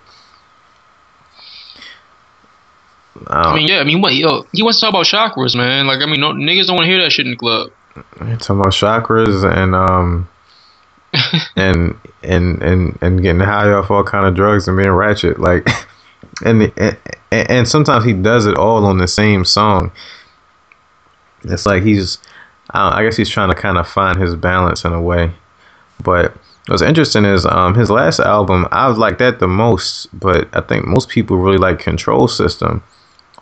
I 3.26 3.54
mean, 3.56 3.66
yeah, 3.66 3.80
I 3.80 3.84
mean, 3.84 4.00
what 4.00 4.14
yo, 4.14 4.46
he 4.52 4.62
wants 4.62 4.78
to 4.78 4.86
talk 4.86 4.90
about 4.90 5.06
chakras, 5.06 5.56
man. 5.56 5.86
Like, 5.86 6.00
I 6.00 6.06
mean, 6.06 6.20
no, 6.20 6.32
niggas 6.32 6.66
don't 6.66 6.76
want 6.76 6.86
to 6.86 6.92
hear 6.92 7.02
that 7.02 7.10
shit 7.10 7.26
in 7.26 7.32
the 7.32 7.36
club. 7.36 7.70
Talking 8.16 8.60
about 8.60 8.72
chakras 8.72 9.44
and 9.44 9.74
um 9.74 10.28
and 11.56 11.96
and 12.22 12.62
and 12.62 12.98
and 13.00 13.22
getting 13.22 13.40
high 13.40 13.70
off 13.70 13.90
all 13.90 14.04
kind 14.04 14.26
of 14.26 14.34
drugs 14.34 14.68
and 14.68 14.76
being 14.76 14.90
ratchet, 14.90 15.40
like, 15.40 15.68
and 16.44 16.72
and, 16.76 16.96
and 17.30 17.68
sometimes 17.68 18.04
he 18.04 18.12
does 18.12 18.46
it 18.46 18.56
all 18.56 18.84
on 18.84 18.98
the 18.98 19.08
same 19.08 19.44
song. 19.44 19.90
It's 21.44 21.66
like 21.66 21.82
he's, 21.82 22.18
I, 22.70 22.98
I 22.98 23.04
guess 23.04 23.16
he's 23.16 23.30
trying 23.30 23.48
to 23.48 23.54
kind 23.54 23.78
of 23.78 23.88
find 23.88 24.18
his 24.18 24.34
balance 24.34 24.84
in 24.84 24.92
a 24.92 25.00
way, 25.00 25.32
but 26.02 26.34
what's 26.66 26.82
interesting 26.82 27.24
is 27.24 27.46
um 27.46 27.74
his 27.74 27.90
last 27.90 28.20
album 28.20 28.68
I 28.70 28.88
like 28.88 29.18
that 29.18 29.40
the 29.40 29.48
most, 29.48 30.08
but 30.18 30.48
I 30.52 30.60
think 30.60 30.86
most 30.86 31.08
people 31.08 31.36
really 31.38 31.58
like 31.58 31.78
Control 31.78 32.28
System. 32.28 32.82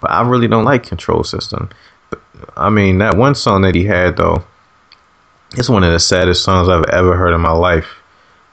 But 0.01 0.11
I 0.11 0.23
really 0.29 0.47
don't 0.47 0.65
like 0.65 0.83
Control 0.83 1.25
System. 1.25 1.71
But, 2.11 2.21
I 2.57 2.69
mean, 2.69 2.99
that 2.99 3.17
one 3.17 3.35
song 3.35 3.63
that 3.63 3.75
he 3.75 3.85
had 3.85 4.17
though, 4.17 4.45
it's 5.53 5.69
one 5.69 5.85
of 5.85 5.93
the 5.93 6.01
saddest 6.01 6.45
songs 6.45 6.69
I've 6.69 6.85
ever 6.91 7.17
heard 7.17 7.35
in 7.35 7.41
my 7.41 7.53
life. 7.53 7.89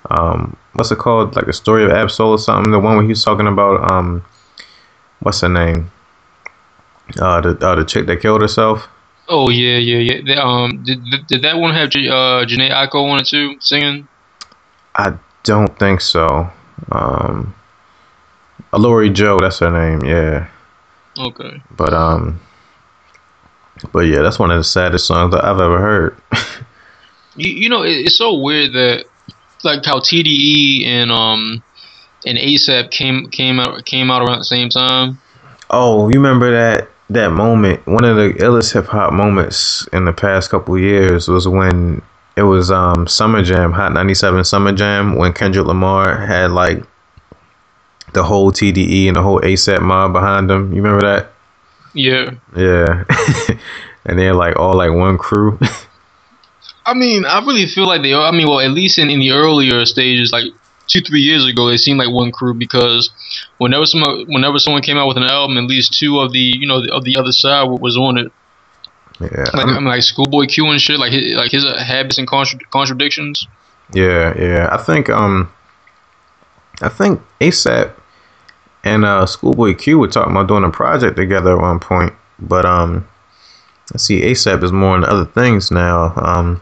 Um, 0.10 0.56
what's 0.73 0.91
it 0.91 0.97
called? 0.97 1.36
Like 1.36 1.45
the 1.45 1.53
story 1.53 1.84
of 1.84 1.91
Ab-Soul 1.91 2.32
or 2.32 2.38
something. 2.38 2.71
The 2.71 2.79
one 2.79 2.95
where 2.95 3.03
he 3.03 3.10
was 3.10 3.23
talking 3.23 3.47
about 3.47 3.91
um, 3.91 4.23
what's 5.19 5.41
her 5.41 5.49
name? 5.49 5.91
Uh, 7.19 7.41
the 7.41 7.67
uh, 7.67 7.75
the 7.75 7.84
chick 7.84 8.06
that 8.08 8.21
killed 8.21 8.41
herself. 8.41 8.88
Oh 9.27 9.49
yeah, 9.49 9.77
yeah, 9.77 9.97
yeah. 9.97 10.21
The, 10.25 10.45
um, 10.45 10.84
did, 10.84 10.99
did 11.27 11.41
that 11.43 11.58
one 11.58 11.73
have 11.73 11.89
J- 11.89 12.10
uh, 12.10 12.45
Jhené 12.45 12.71
Aiko 12.71 13.10
on 13.10 13.21
it 13.21 13.27
too, 13.27 13.56
singing? 13.60 14.08
I 14.95 15.17
don't 15.43 15.77
think 15.79 16.01
so. 16.01 16.49
Um, 16.91 17.53
Lori 18.73 19.10
Joe, 19.10 19.38
that's 19.39 19.60
her 19.60 19.71
name. 19.71 20.03
Yeah. 20.08 20.47
Okay. 21.17 21.62
But 21.71 21.93
um, 21.93 22.39
but 23.91 24.01
yeah, 24.01 24.21
that's 24.21 24.39
one 24.39 24.51
of 24.51 24.58
the 24.58 24.63
saddest 24.63 25.08
songs 25.08 25.36
I've 25.36 25.60
ever 25.60 25.79
heard. 25.79 26.17
you, 27.36 27.52
you 27.52 27.69
know, 27.69 27.84
it, 27.84 28.06
it's 28.06 28.17
so 28.17 28.38
weird 28.38 28.74
that 28.74 29.06
like 29.63 29.86
how 29.86 30.00
TDE 30.00 30.86
and 30.86 31.12
um 31.12 31.63
and 32.26 32.38
ASAP 32.38 32.91
came 32.91 33.30
came 33.30 33.60
out 33.60 33.86
came 33.86 34.12
out 34.12 34.22
around 34.22 34.39
the 34.39 34.46
same 34.46 34.69
time. 34.69 35.19
Oh, 35.69 36.10
you 36.10 36.15
remember 36.15 36.52
that 36.52 36.89
that 37.10 37.32
moment? 37.32 37.86
One 37.88 38.04
of 38.04 38.15
the 38.15 38.34
illest 38.39 38.74
hip 38.74 38.86
hop 38.86 39.13
moments 39.13 39.88
in 39.93 40.06
the 40.06 40.13
past 40.13 40.50
couple 40.50 40.78
years 40.78 41.28
was 41.28 41.48
when 41.48 42.02
it 42.36 42.43
was 42.43 42.72
um 42.72 43.08
Summer 43.08 43.43
Jam, 43.43 43.72
Hot 43.72 43.93
97 43.93 44.43
Summer 44.43 44.74
Jam, 44.74 45.15
when 45.15 45.34
Kendrick 45.34 45.65
Lamar 45.65 46.26
had 46.26 46.52
like 46.52 46.84
the 48.13 48.24
whole 48.24 48.52
TDE 48.52 49.08
and 49.08 49.15
the 49.15 49.22
whole 49.22 49.41
ASAP 49.41 49.82
mob 49.82 50.13
behind 50.13 50.50
him. 50.50 50.74
You 50.74 50.82
remember 50.82 51.06
that? 51.08 51.32
Yeah. 51.93 52.32
Yeah. 52.56 53.04
and 54.06 54.19
they're 54.19 54.36
like 54.36 54.56
all 54.56 54.76
like 54.76 54.91
one 54.91 55.17
crew. 55.17 55.60
I 56.86 56.93
mean, 56.93 57.26
I 57.26 57.39
really 57.39 57.65
feel 57.67 57.88
like 57.88 58.02
they 58.02 58.13
are. 58.13 58.24
I 58.24 58.32
mean, 58.32 58.48
well, 58.48 58.60
at 58.60 58.72
least 58.72 58.98
in, 58.98 59.10
in 59.10 59.19
the 59.19 59.32
earlier 59.32 59.86
stages, 59.86 60.32
like 60.32 60.46
two, 60.88 61.02
three 61.02 61.22
years 61.22 61.46
ago, 61.46 61.69
they 61.69 61.78
seemed 61.78 62.00
like 62.00 62.10
one 62.10 62.32
crew 62.32 62.54
because 62.54 63.10
whenever 63.58 63.86
someone, 63.86 64.26
whenever 64.28 64.60
someone 64.60 64.82
came 64.82 64.98
out 64.98 65.08
with 65.08 65.17
an 65.17 65.24
album, 65.24 65.58
at 65.58 65.63
least 65.63 65.98
two 65.98 66.19
of 66.19 66.32
the, 66.34 66.39
you 66.39 66.67
know, 66.67 66.84
of 66.91 67.04
the 67.04 67.15
other 67.17 67.32
side 67.32 67.63
was 67.63 67.98
on 67.98 68.17
it. 68.17 68.32
Yeah, 69.19 69.46
like, 69.54 69.67
I 69.67 69.76
mean, 69.76 69.86
like 69.86 70.02
Schoolboy 70.02 70.48
Q 70.48 70.67
and 70.67 70.82
shit, 70.82 71.00
like 71.00 71.13
his, 71.13 71.36
like 71.36 71.52
his 71.52 71.63
habits 71.63 72.17
and 72.17 72.28
contra- 72.28 72.60
contradictions. 72.72 73.48
Yeah, 73.93 74.38
yeah. 74.38 74.69
I 74.72 74.78
think 74.78 75.10
um, 75.10 75.52
I 76.82 76.89
think 76.89 77.22
ASAP 77.39 77.93
and 78.84 79.06
uh 79.06 79.26
Schoolboy 79.26 79.76
Q 79.76 80.00
were 80.00 80.08
talking 80.08 80.32
about 80.32 80.48
doing 80.48 80.63
a 80.63 80.69
project 80.69 81.15
together 81.15 81.56
at 81.56 81.62
one 81.62 81.80
point, 81.80 82.13
but 82.39 82.65
um, 82.65 83.08
I 83.93 83.98
see 83.98 84.22
ASAP 84.22 84.63
is 84.63 84.72
more 84.72 84.96
into 84.96 85.10
other 85.10 85.26
things 85.26 85.72
now. 85.72 86.13
Um, 86.15 86.62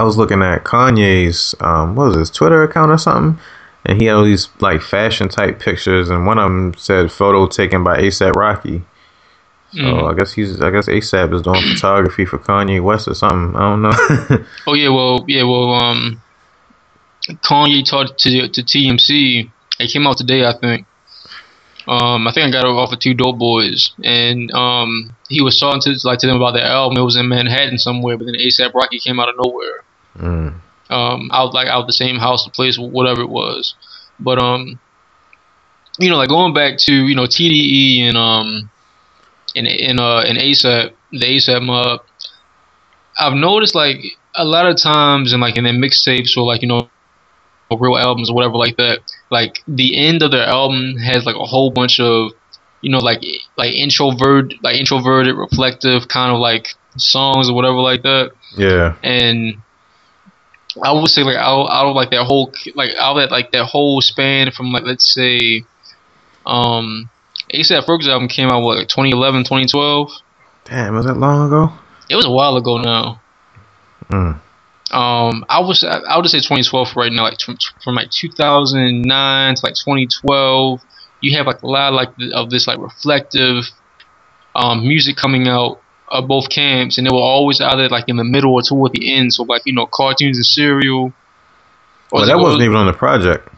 I 0.00 0.02
was 0.02 0.16
looking 0.16 0.40
at 0.40 0.64
Kanye's 0.64 1.54
um, 1.60 1.94
what 1.94 2.08
was 2.08 2.16
his 2.16 2.30
Twitter 2.30 2.62
account 2.62 2.90
or 2.90 2.96
something, 2.96 3.38
and 3.84 4.00
he 4.00 4.06
had 4.06 4.16
all 4.16 4.24
these 4.24 4.48
like 4.58 4.80
fashion 4.80 5.28
type 5.28 5.60
pictures, 5.60 6.08
and 6.08 6.24
one 6.24 6.38
of 6.38 6.44
them 6.44 6.72
said 6.78 7.12
photo 7.12 7.46
taken 7.46 7.84
by 7.84 7.98
ASAP 7.98 8.34
Rocky. 8.34 8.82
So 9.72 9.82
mm. 9.82 10.10
I 10.10 10.16
guess 10.16 10.32
he's 10.32 10.58
I 10.62 10.70
guess 10.70 10.86
ASAP 10.86 11.34
is 11.34 11.42
doing 11.42 11.60
photography 11.60 12.24
for 12.24 12.38
Kanye 12.38 12.82
West 12.82 13.08
or 13.08 13.14
something. 13.14 13.54
I 13.54 13.60
don't 13.60 13.82
know. 13.82 14.46
oh 14.66 14.72
yeah, 14.72 14.88
well 14.88 15.22
yeah, 15.28 15.42
well 15.42 15.74
um, 15.74 16.22
Kanye 17.28 17.84
talked 17.84 18.18
to 18.20 18.48
to 18.48 18.62
TMC. 18.62 19.50
It 19.80 19.92
came 19.92 20.06
out 20.06 20.16
today, 20.16 20.46
I 20.46 20.54
think. 20.58 20.86
Um, 21.86 22.26
I 22.26 22.32
think 22.32 22.46
I 22.48 22.50
got 22.50 22.64
it 22.64 22.70
off 22.70 22.92
of 22.92 22.98
2DopeBoyz, 23.00 23.92
and 24.04 24.50
um, 24.52 25.14
he 25.28 25.42
was 25.42 25.58
talking 25.58 25.80
to 25.82 25.98
like 26.04 26.20
to 26.20 26.26
them 26.26 26.36
about 26.36 26.52
their 26.52 26.64
album. 26.64 26.96
It 26.96 27.04
was 27.04 27.16
in 27.16 27.28
Manhattan 27.28 27.78
somewhere, 27.78 28.16
but 28.16 28.24
then 28.24 28.34
ASAP 28.34 28.72
Rocky 28.72 28.98
came 28.98 29.20
out 29.20 29.28
of 29.28 29.34
nowhere. 29.44 29.84
Mm. 30.18 30.54
Um, 30.90 31.30
out 31.32 31.54
like 31.54 31.68
out 31.68 31.86
the 31.86 31.92
same 31.92 32.16
house, 32.16 32.44
the 32.44 32.50
place, 32.50 32.78
whatever 32.78 33.20
it 33.20 33.28
was. 33.28 33.74
But 34.18 34.42
um, 34.42 34.78
you 35.98 36.10
know, 36.10 36.16
like 36.16 36.28
going 36.28 36.54
back 36.54 36.78
to 36.78 36.92
you 36.92 37.14
know 37.14 37.24
TDE 37.24 38.02
and 38.08 38.16
um 38.16 38.70
in 39.54 39.66
in 39.66 40.00
uh 40.00 40.22
in 40.26 40.36
ASAP 40.36 40.92
the 41.12 41.18
ASAP 41.18 41.64
mob, 41.64 42.00
I've 43.18 43.34
noticed 43.34 43.74
like 43.74 43.98
a 44.34 44.44
lot 44.44 44.66
of 44.66 44.76
times 44.76 45.32
in 45.32 45.40
like 45.40 45.56
in 45.56 45.64
their 45.64 45.72
mixtapes 45.72 46.36
or 46.36 46.44
like 46.44 46.62
you 46.62 46.68
know 46.68 46.88
real 47.78 47.96
albums 47.96 48.30
or 48.30 48.34
whatever 48.34 48.56
like 48.56 48.76
that, 48.76 49.00
like 49.30 49.62
the 49.68 49.96
end 49.96 50.22
of 50.22 50.30
their 50.30 50.46
album 50.46 50.96
has 50.96 51.24
like 51.24 51.36
a 51.36 51.44
whole 51.44 51.70
bunch 51.70 52.00
of 52.00 52.32
you 52.80 52.90
know 52.90 52.98
like 52.98 53.22
like 53.56 53.72
introvert 53.72 54.54
like 54.62 54.76
introverted 54.76 55.36
reflective 55.36 56.08
kind 56.08 56.32
of 56.32 56.40
like 56.40 56.68
songs 56.96 57.48
or 57.48 57.54
whatever 57.54 57.76
like 57.76 58.02
that. 58.02 58.32
Yeah. 58.56 58.96
And 59.02 59.60
I 60.82 60.92
would 60.92 61.10
say 61.10 61.22
like 61.22 61.36
out, 61.36 61.66
out 61.66 61.86
of 61.86 61.96
like 61.96 62.10
that 62.10 62.24
whole 62.24 62.52
like 62.74 62.94
out 62.96 63.16
of 63.16 63.22
that 63.22 63.30
like 63.30 63.52
that 63.52 63.64
whole 63.64 64.00
span 64.00 64.50
from 64.50 64.72
like 64.72 64.84
let's 64.84 65.12
say 65.12 65.64
um 66.46 67.10
ASAP 67.52 67.84
Ferg's 67.84 68.08
album 68.08 68.28
came 68.28 68.48
out 68.48 68.62
what, 68.62 68.78
like 68.78 68.88
2011, 68.88 69.42
2012? 69.42 70.10
Damn, 70.64 70.94
was 70.94 71.06
that 71.06 71.16
long 71.16 71.46
ago? 71.46 71.72
It 72.08 72.16
was 72.16 72.24
a 72.24 72.30
while 72.30 72.56
ago 72.56 72.78
now. 72.78 73.20
Mm. 74.08 74.40
Um, 74.92 75.44
I 75.48 75.60
was 75.60 75.84
I 75.84 76.16
would 76.16 76.26
say 76.26 76.38
2012 76.38 76.96
right 76.96 77.12
now, 77.12 77.22
like 77.22 77.40
from 77.82 77.94
like 77.94 78.10
2009 78.10 79.54
to 79.54 79.60
like 79.64 79.74
2012. 79.74 80.80
You 81.20 81.36
have 81.36 81.46
like 81.46 81.62
a 81.62 81.66
lot 81.66 81.88
of, 81.88 81.94
like 81.94 82.10
of 82.32 82.50
this 82.50 82.66
like 82.66 82.78
reflective 82.78 83.64
um, 84.54 84.80
music 84.80 85.16
coming 85.16 85.48
out 85.48 85.80
of 86.10 86.26
both 86.26 86.48
camps, 86.48 86.98
and 86.98 87.06
they 87.06 87.10
were 87.10 87.20
always 87.20 87.60
either 87.60 87.88
like 87.88 88.04
in 88.08 88.16
the 88.16 88.24
middle 88.24 88.54
or 88.54 88.62
toward 88.62 88.92
the 88.92 89.14
end. 89.14 89.32
So 89.32 89.44
like 89.44 89.62
you 89.64 89.72
know, 89.72 89.86
cartoons 89.86 90.36
and 90.36 90.46
cereal. 90.46 91.12
Well, 92.12 92.26
that 92.26 92.38
wasn't 92.38 92.62
even 92.62 92.76
on 92.76 92.86
the 92.86 92.92
project. 92.92 93.48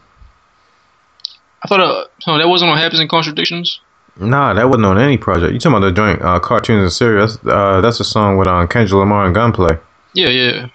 I 1.63 1.67
thought 1.67 1.79
uh, 1.79 2.05
no, 2.27 2.37
that 2.37 2.47
wasn't 2.47 2.71
on 2.71 2.77
Habits 2.77 2.99
and 2.99 3.09
Contradictions. 3.09 3.79
Nah, 4.17 4.53
that 4.53 4.67
wasn't 4.67 4.85
on 4.85 4.99
any 4.99 5.17
project. 5.17 5.53
You 5.53 5.59
talking 5.59 5.77
about 5.77 5.87
the 5.87 5.91
joint 5.91 6.21
uh, 6.21 6.39
cartoons 6.39 6.83
and 6.83 6.91
cereal? 6.91 7.25
That's, 7.25 7.39
uh, 7.47 7.81
that's 7.81 7.99
a 7.99 8.03
song 8.03 8.37
with 8.37 8.47
um, 8.47 8.67
Kendrick 8.67 8.99
Lamar 8.99 9.25
and 9.25 9.33
Gunplay. 9.33 9.79
Yeah, 10.13 10.29
yeah. 10.29 10.67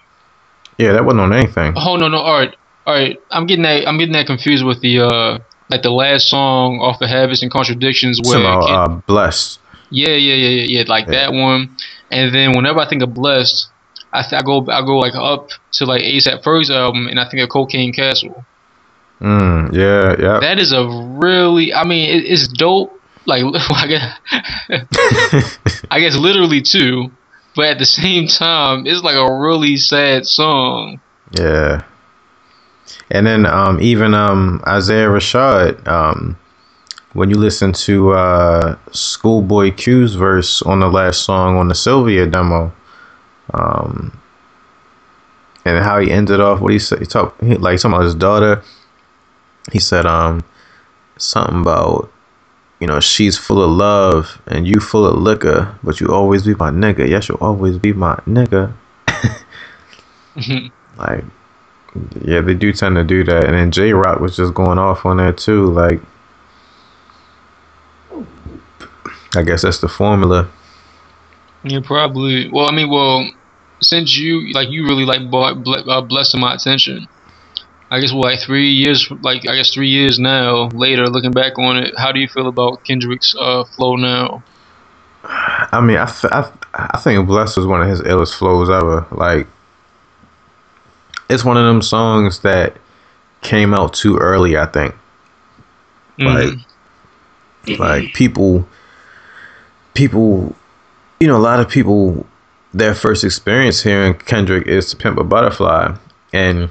Yeah, 0.78 0.92
that 0.92 1.04
wasn't 1.04 1.20
on 1.20 1.32
anything. 1.32 1.74
Oh 1.76 1.96
no, 1.96 2.08
no. 2.08 2.18
All 2.18 2.38
right, 2.38 2.54
all 2.86 2.94
right. 2.94 3.20
I'm 3.30 3.46
getting 3.46 3.62
that. 3.62 3.86
I'm 3.86 3.98
getting 3.98 4.14
that 4.14 4.26
confused 4.26 4.64
with 4.64 4.80
the 4.80 5.00
uh, 5.00 5.38
like 5.70 5.82
the 5.82 5.90
last 5.90 6.28
song 6.28 6.80
off 6.80 7.00
of 7.00 7.08
Habits 7.08 7.42
and 7.42 7.50
Contradictions 7.50 8.20
where 8.22 8.40
about, 8.40 8.62
uh, 8.62 8.88
blessed. 9.06 9.60
Yeah, 9.90 10.10
yeah, 10.10 10.34
yeah, 10.34 10.48
yeah, 10.48 10.78
yeah. 10.78 10.84
Like 10.86 11.06
yeah. 11.06 11.12
that 11.12 11.32
one. 11.32 11.76
And 12.10 12.34
then 12.34 12.52
whenever 12.52 12.80
I 12.80 12.88
think 12.88 13.02
of 13.02 13.14
blessed, 13.14 13.68
I, 14.12 14.22
th- 14.22 14.40
I 14.40 14.44
go 14.44 14.66
I 14.68 14.80
go 14.82 14.98
like 14.98 15.14
up 15.14 15.50
to 15.72 15.86
like 15.86 16.02
ASAP 16.02 16.42
Ferg's 16.42 16.70
album, 16.70 17.06
and 17.08 17.20
I 17.20 17.28
think 17.28 17.42
of 17.42 17.48
Cocaine 17.48 17.92
Castle. 17.92 18.44
Mm, 19.20 19.74
yeah, 19.74 20.16
yeah. 20.18 20.40
That 20.40 20.58
is 20.58 20.72
a 20.72 20.86
really. 20.86 21.74
I 21.74 21.84
mean, 21.84 22.08
it, 22.10 22.24
it's 22.24 22.48
dope. 22.48 22.94
Like 23.26 23.42
I 23.70 23.86
guess, 23.86 25.58
I 25.90 26.00
guess 26.00 26.16
literally 26.16 26.62
too, 26.62 27.10
but 27.54 27.66
at 27.66 27.78
the 27.78 27.84
same 27.84 28.26
time, 28.26 28.86
it's 28.86 29.02
like 29.02 29.16
a 29.16 29.34
really 29.34 29.76
sad 29.76 30.24
song. 30.24 31.00
Yeah. 31.32 31.84
And 33.10 33.26
then 33.26 33.46
um, 33.46 33.80
even 33.80 34.14
um, 34.14 34.62
Isaiah 34.66 35.08
Rashad, 35.08 35.86
um, 35.86 36.38
when 37.18 37.30
you 37.30 37.36
listen 37.36 37.72
to 37.72 38.12
uh, 38.12 38.78
Schoolboy 38.92 39.72
Q's 39.72 40.14
verse 40.14 40.62
on 40.62 40.78
the 40.78 40.88
last 40.88 41.22
song 41.22 41.56
on 41.56 41.66
the 41.66 41.74
Cilvia 41.74 42.30
demo, 42.30 42.72
um, 43.54 44.16
and 45.64 45.84
how 45.84 45.98
he 45.98 46.12
ended 46.12 46.40
off, 46.40 46.60
what 46.60 46.72
he 46.72 46.78
said, 46.78 47.00
he 47.00 47.06
talked 47.06 47.42
like 47.42 47.78
talking 47.78 47.94
about 47.94 48.04
his 48.04 48.14
daughter. 48.14 48.62
He 49.72 49.80
said 49.80 50.06
um 50.06 50.44
something 51.18 51.60
about 51.60 52.10
you 52.80 52.86
know 52.86 53.00
she's 53.00 53.36
full 53.36 53.62
of 53.62 53.70
love 53.70 54.40
and 54.46 54.66
you 54.66 54.80
full 54.80 55.04
of 55.04 55.20
liquor 55.20 55.76
but 55.82 56.00
you 56.00 56.06
always 56.08 56.44
be 56.44 56.54
my 56.54 56.70
nigga. 56.70 57.06
Yes 57.06 57.28
you'll 57.28 57.38
always 57.38 57.76
be 57.78 57.92
my 57.92 58.14
nigga. 58.26 58.72
Like 60.96 61.24
yeah 62.22 62.40
they 62.40 62.54
do 62.54 62.72
tend 62.72 62.94
to 62.96 63.04
do 63.04 63.24
that. 63.24 63.44
And 63.44 63.54
then 63.54 63.70
Jay 63.72 63.92
Rock 63.92 64.20
was 64.20 64.36
just 64.36 64.54
going 64.54 64.78
off 64.78 65.04
on 65.04 65.16
that 65.18 65.36
too. 65.36 65.66
Like 65.66 66.00
I 69.38 69.42
guess 69.42 69.62
that's 69.62 69.78
the 69.78 69.88
formula 69.88 70.50
yeah 71.64 71.80
probably 71.82 72.48
well 72.50 72.68
I 72.68 72.74
mean 72.74 72.90
well 72.90 73.30
since 73.80 74.16
you 74.16 74.52
like 74.52 74.68
you 74.68 74.84
really 74.84 75.04
like 75.04 75.30
bought 75.30 75.66
uh, 75.66 76.00
blessing 76.02 76.40
my 76.40 76.54
attention 76.54 77.08
I 77.90 78.00
guess 78.00 78.12
what, 78.12 78.26
like 78.26 78.40
three 78.40 78.68
years, 78.70 79.10
like 79.22 79.48
I 79.48 79.56
guess 79.56 79.72
three 79.72 79.88
years 79.88 80.18
now 80.18 80.68
later, 80.68 81.08
looking 81.08 81.30
back 81.30 81.58
on 81.58 81.78
it, 81.78 81.94
how 81.96 82.12
do 82.12 82.20
you 82.20 82.28
feel 82.28 82.46
about 82.46 82.84
Kendrick's 82.84 83.34
uh, 83.38 83.64
flow 83.64 83.96
now? 83.96 84.42
I 85.24 85.80
mean, 85.80 85.96
I, 85.96 86.06
th- 86.06 86.32
I, 86.32 86.42
th- 86.42 86.54
I 86.74 86.98
think 86.98 87.26
"Blessed" 87.26 87.56
was 87.56 87.66
one 87.66 87.80
of 87.80 87.88
his 87.88 88.00
illest 88.02 88.36
flows 88.36 88.68
ever. 88.68 89.06
Like, 89.10 89.46
it's 91.30 91.44
one 91.44 91.56
of 91.56 91.64
them 91.64 91.82
songs 91.82 92.40
that 92.40 92.76
came 93.40 93.72
out 93.72 93.94
too 93.94 94.18
early. 94.18 94.56
I 94.56 94.66
think, 94.66 94.94
mm-hmm. 96.18 96.58
like, 97.66 97.78
like 97.78 98.14
people, 98.14 98.68
people, 99.94 100.54
you 101.20 101.26
know, 101.26 101.36
a 101.36 101.38
lot 101.38 101.60
of 101.60 101.68
people, 101.68 102.26
their 102.72 102.94
first 102.94 103.24
experience 103.24 103.82
hearing 103.82 104.14
Kendrick 104.14 104.66
is 104.66 104.90
"To 104.90 104.96
Pimp 104.96 105.18
a 105.18 105.24
Butterfly," 105.24 105.96
and 106.32 106.70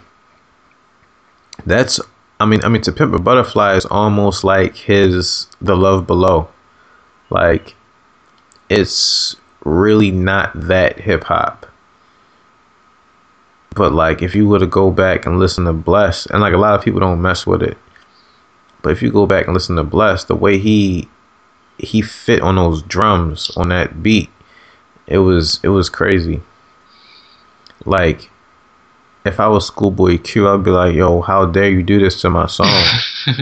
that's 1.66 2.00
I 2.40 2.46
mean 2.46 2.64
I 2.64 2.70
mean 2.70 2.82
to 2.84 2.92
pimp 2.92 3.14
a 3.14 3.20
butterfly 3.20 3.76
is 3.76 3.86
almost 3.86 4.44
like 4.44 4.76
his 4.76 5.48
the 5.62 5.76
love 5.76 6.06
below. 6.06 6.50
Like 7.30 7.76
it's 8.70 9.36
really 9.64 10.12
not 10.12 10.52
that 10.56 11.00
hip 11.00 11.24
hop. 11.24 11.66
But 13.76 13.94
like 13.94 14.22
if 14.22 14.36
you 14.36 14.48
were 14.48 14.60
to 14.60 14.68
go 14.68 14.92
back 14.92 15.26
and 15.26 15.40
listen 15.40 15.66
to 15.66 15.74
Bless 15.74 16.26
and 16.28 16.42
like 16.42 16.54
a 16.54 16.58
lot 16.58 16.76
of 16.76 16.84
people 16.84 17.00
don't 17.00 17.22
mess 17.22 17.46
with 17.46 17.62
it. 17.62 17.78
But 18.82 18.92
if 18.92 19.02
you 19.02 19.12
go 19.12 19.26
back 19.26 19.46
and 19.46 19.54
listen 19.54 19.76
to 19.76 19.84
Bless, 19.84 20.24
the 20.24 20.36
way 20.36 20.60
he 20.60 21.10
he 21.78 22.02
fit 22.02 22.42
on 22.42 22.56
those 22.56 22.82
drums 22.84 23.52
on 23.58 23.70
that 23.70 24.02
beat, 24.02 24.30
it 25.08 25.20
was 25.20 25.60
it 25.64 25.70
was 25.70 25.90
crazy. 25.90 26.42
Like 27.86 28.30
if 29.26 29.40
I 29.40 29.48
was 29.48 29.68
Schoolboy 29.68 30.18
Q, 30.20 30.50
I'd 30.50 30.64
be 30.64 30.72
like, 30.72 30.96
"Yo, 30.96 31.22
how 31.22 31.46
dare 31.46 31.70
you 31.70 31.84
do 31.84 32.00
this 32.00 32.22
to 32.22 32.30
my 32.30 32.48
song?" 32.48 32.68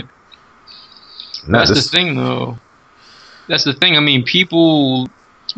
That's 1.48 1.70
the 1.70 1.82
thing, 1.82 2.16
though. 2.16 2.58
That's 3.48 3.64
the 3.64 3.74
thing. 3.74 3.96
I 3.96 4.00
mean, 4.00 4.24
people 4.24 5.08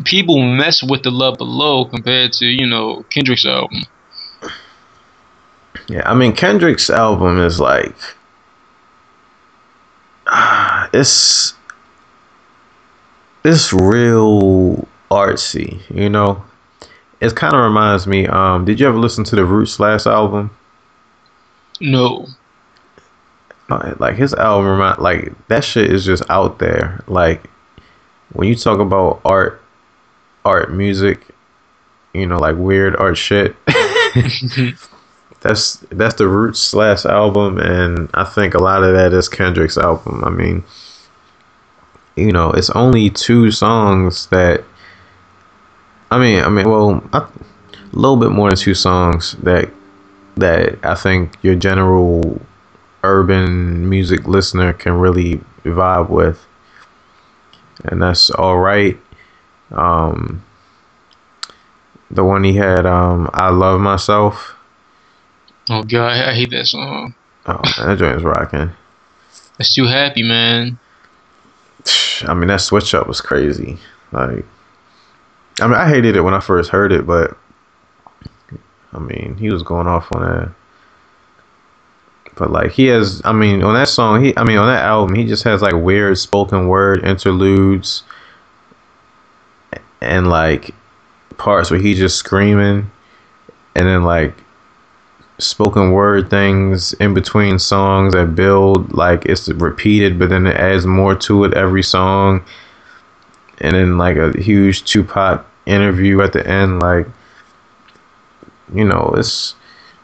people 0.04 0.40
mess 0.42 0.82
with 0.82 1.02
the 1.02 1.10
Love 1.10 1.38
Below 1.38 1.86
compared 1.86 2.32
to 2.34 2.46
you 2.46 2.66
know 2.66 3.04
Kendrick's 3.10 3.46
album. 3.46 3.82
Yeah, 5.88 6.02
I 6.04 6.14
mean 6.14 6.34
Kendrick's 6.34 6.90
album 6.90 7.40
is 7.40 7.58
like 7.58 7.96
it's 10.92 11.54
it's 13.44 13.72
real 13.72 14.86
artsy, 15.10 15.80
you 15.90 16.08
know. 16.08 16.42
It 17.20 17.34
kind 17.34 17.54
of 17.54 17.60
reminds 17.60 18.06
me. 18.06 18.26
Um, 18.26 18.64
did 18.64 18.78
you 18.78 18.86
ever 18.86 18.98
listen 18.98 19.24
to 19.24 19.36
the 19.36 19.44
Roots 19.44 19.80
last 19.80 20.06
album? 20.06 20.50
No. 21.80 22.26
Uh, 23.68 23.94
like 23.98 24.16
his 24.16 24.32
album, 24.34 24.70
remind 24.70 24.98
like 24.98 25.32
that 25.48 25.64
shit 25.64 25.92
is 25.92 26.04
just 26.04 26.22
out 26.30 26.58
there. 26.58 27.02
Like 27.06 27.48
when 28.32 28.48
you 28.48 28.54
talk 28.54 28.78
about 28.78 29.20
art, 29.24 29.60
art, 30.44 30.72
music, 30.72 31.26
you 32.14 32.26
know, 32.26 32.38
like 32.38 32.56
weird 32.56 32.96
art 32.96 33.18
shit. 33.18 33.56
that's 35.40 35.76
that's 35.90 36.14
the 36.16 36.28
Roots 36.28 36.74
last 36.74 37.04
album, 37.04 37.58
and 37.58 38.08
I 38.14 38.24
think 38.24 38.54
a 38.54 38.62
lot 38.62 38.82
of 38.82 38.94
that 38.94 39.12
is 39.12 39.28
Kendrick's 39.28 39.78
album. 39.78 40.24
I 40.24 40.30
mean, 40.30 40.64
you 42.18 42.32
know, 42.32 42.50
it's 42.50 42.70
only 42.70 43.10
two 43.10 43.50
songs 43.50 44.26
that. 44.28 44.64
I 46.10 46.18
mean, 46.18 46.42
I 46.42 46.48
mean, 46.48 46.68
well, 46.68 47.02
I, 47.12 47.18
a 47.18 47.96
little 47.96 48.16
bit 48.16 48.30
more 48.30 48.48
than 48.48 48.58
two 48.58 48.74
songs 48.74 49.32
that 49.42 49.70
that 50.36 50.78
I 50.84 50.94
think 50.94 51.32
your 51.42 51.54
general 51.54 52.40
urban 53.02 53.88
music 53.88 54.26
listener 54.26 54.72
can 54.72 54.94
really 54.94 55.40
vibe 55.64 56.08
with, 56.08 56.44
and 57.84 58.02
that's 58.02 58.30
all 58.30 58.58
right. 58.58 58.98
Um, 59.70 60.44
the 62.10 62.24
one 62.24 62.44
he 62.44 62.54
had, 62.54 62.86
um, 62.86 63.28
I 63.34 63.50
love 63.50 63.80
myself. 63.80 64.54
Oh 65.68 65.82
god, 65.82 66.12
I 66.12 66.34
hate 66.34 66.50
that 66.50 66.66
song. 66.66 67.14
Oh, 67.46 67.60
that 67.78 67.98
joint 67.98 68.16
is 68.16 68.22
rocking. 68.22 68.70
It's 69.58 69.74
too 69.74 69.86
happy, 69.86 70.22
man. 70.22 70.78
I 72.26 72.34
mean, 72.34 72.48
that 72.48 72.60
switch 72.60 72.94
up 72.94 73.06
was 73.06 73.20
crazy. 73.20 73.78
Like, 74.12 74.44
I 75.60 75.66
mean, 75.66 75.76
I 75.76 75.88
hated 75.88 76.16
it 76.16 76.22
when 76.22 76.34
I 76.34 76.40
first 76.40 76.70
heard 76.70 76.92
it, 76.92 77.06
but 77.06 77.36
I 78.92 78.98
mean, 78.98 79.36
he 79.36 79.50
was 79.50 79.62
going 79.62 79.86
off 79.86 80.08
on 80.14 80.22
that. 80.22 80.50
But 82.36 82.50
like, 82.50 82.70
he 82.70 82.86
has, 82.86 83.20
I 83.24 83.32
mean, 83.32 83.62
on 83.62 83.74
that 83.74 83.88
song, 83.88 84.24
he, 84.24 84.36
I 84.36 84.44
mean, 84.44 84.58
on 84.58 84.68
that 84.68 84.84
album, 84.84 85.16
he 85.16 85.26
just 85.26 85.44
has 85.44 85.60
like 85.60 85.74
weird 85.74 86.18
spoken 86.18 86.68
word 86.68 87.04
interludes 87.04 88.04
and 90.00 90.28
like 90.28 90.74
parts 91.36 91.70
where 91.70 91.80
he's 91.80 91.98
just 91.98 92.16
screaming, 92.16 92.90
and 93.74 93.86
then 93.86 94.04
like 94.04 94.34
spoken 95.38 95.92
word 95.92 96.28
things 96.28 96.92
in 96.94 97.14
between 97.14 97.58
songs 97.58 98.12
that 98.12 98.34
build 98.34 98.92
like 98.92 99.24
it's 99.24 99.48
repeated 99.48 100.18
but 100.18 100.30
then 100.30 100.46
it 100.46 100.56
adds 100.56 100.84
more 100.84 101.14
to 101.14 101.44
it 101.44 101.54
every 101.54 101.82
song. 101.82 102.44
And 103.60 103.74
then 103.74 103.98
like 103.98 104.16
a 104.16 104.32
huge 104.40 104.84
Tupac 104.84 105.44
interview 105.66 106.22
at 106.22 106.32
the 106.32 106.46
end 106.46 106.80
like 106.80 107.06
you 108.74 108.84
know 108.84 109.14
it's 109.16 109.54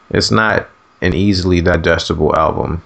it's 0.09 0.31
not 0.31 0.69
an 1.01 1.13
easily 1.13 1.61
digestible 1.61 2.35
album. 2.35 2.81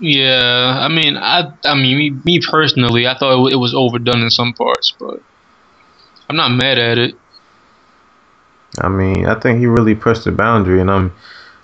Yeah 0.00 0.78
i 0.80 0.88
mean 0.88 1.16
i 1.16 1.52
i 1.64 1.74
mean 1.74 1.98
me, 1.98 2.10
me 2.24 2.40
personally 2.40 3.06
i 3.06 3.16
thought 3.18 3.48
it, 3.48 3.54
it 3.54 3.56
was 3.56 3.74
overdone 3.74 4.22
in 4.22 4.30
some 4.30 4.52
parts 4.52 4.94
but 4.96 5.20
i'm 6.28 6.36
not 6.36 6.50
mad 6.52 6.78
at 6.78 6.98
it 6.98 7.16
I 8.80 8.88
mean, 8.88 9.26
I 9.26 9.38
think 9.38 9.58
he 9.58 9.66
really 9.66 9.94
pushed 9.94 10.24
the 10.24 10.32
boundary, 10.32 10.80
and 10.80 10.90
I'm 10.90 11.12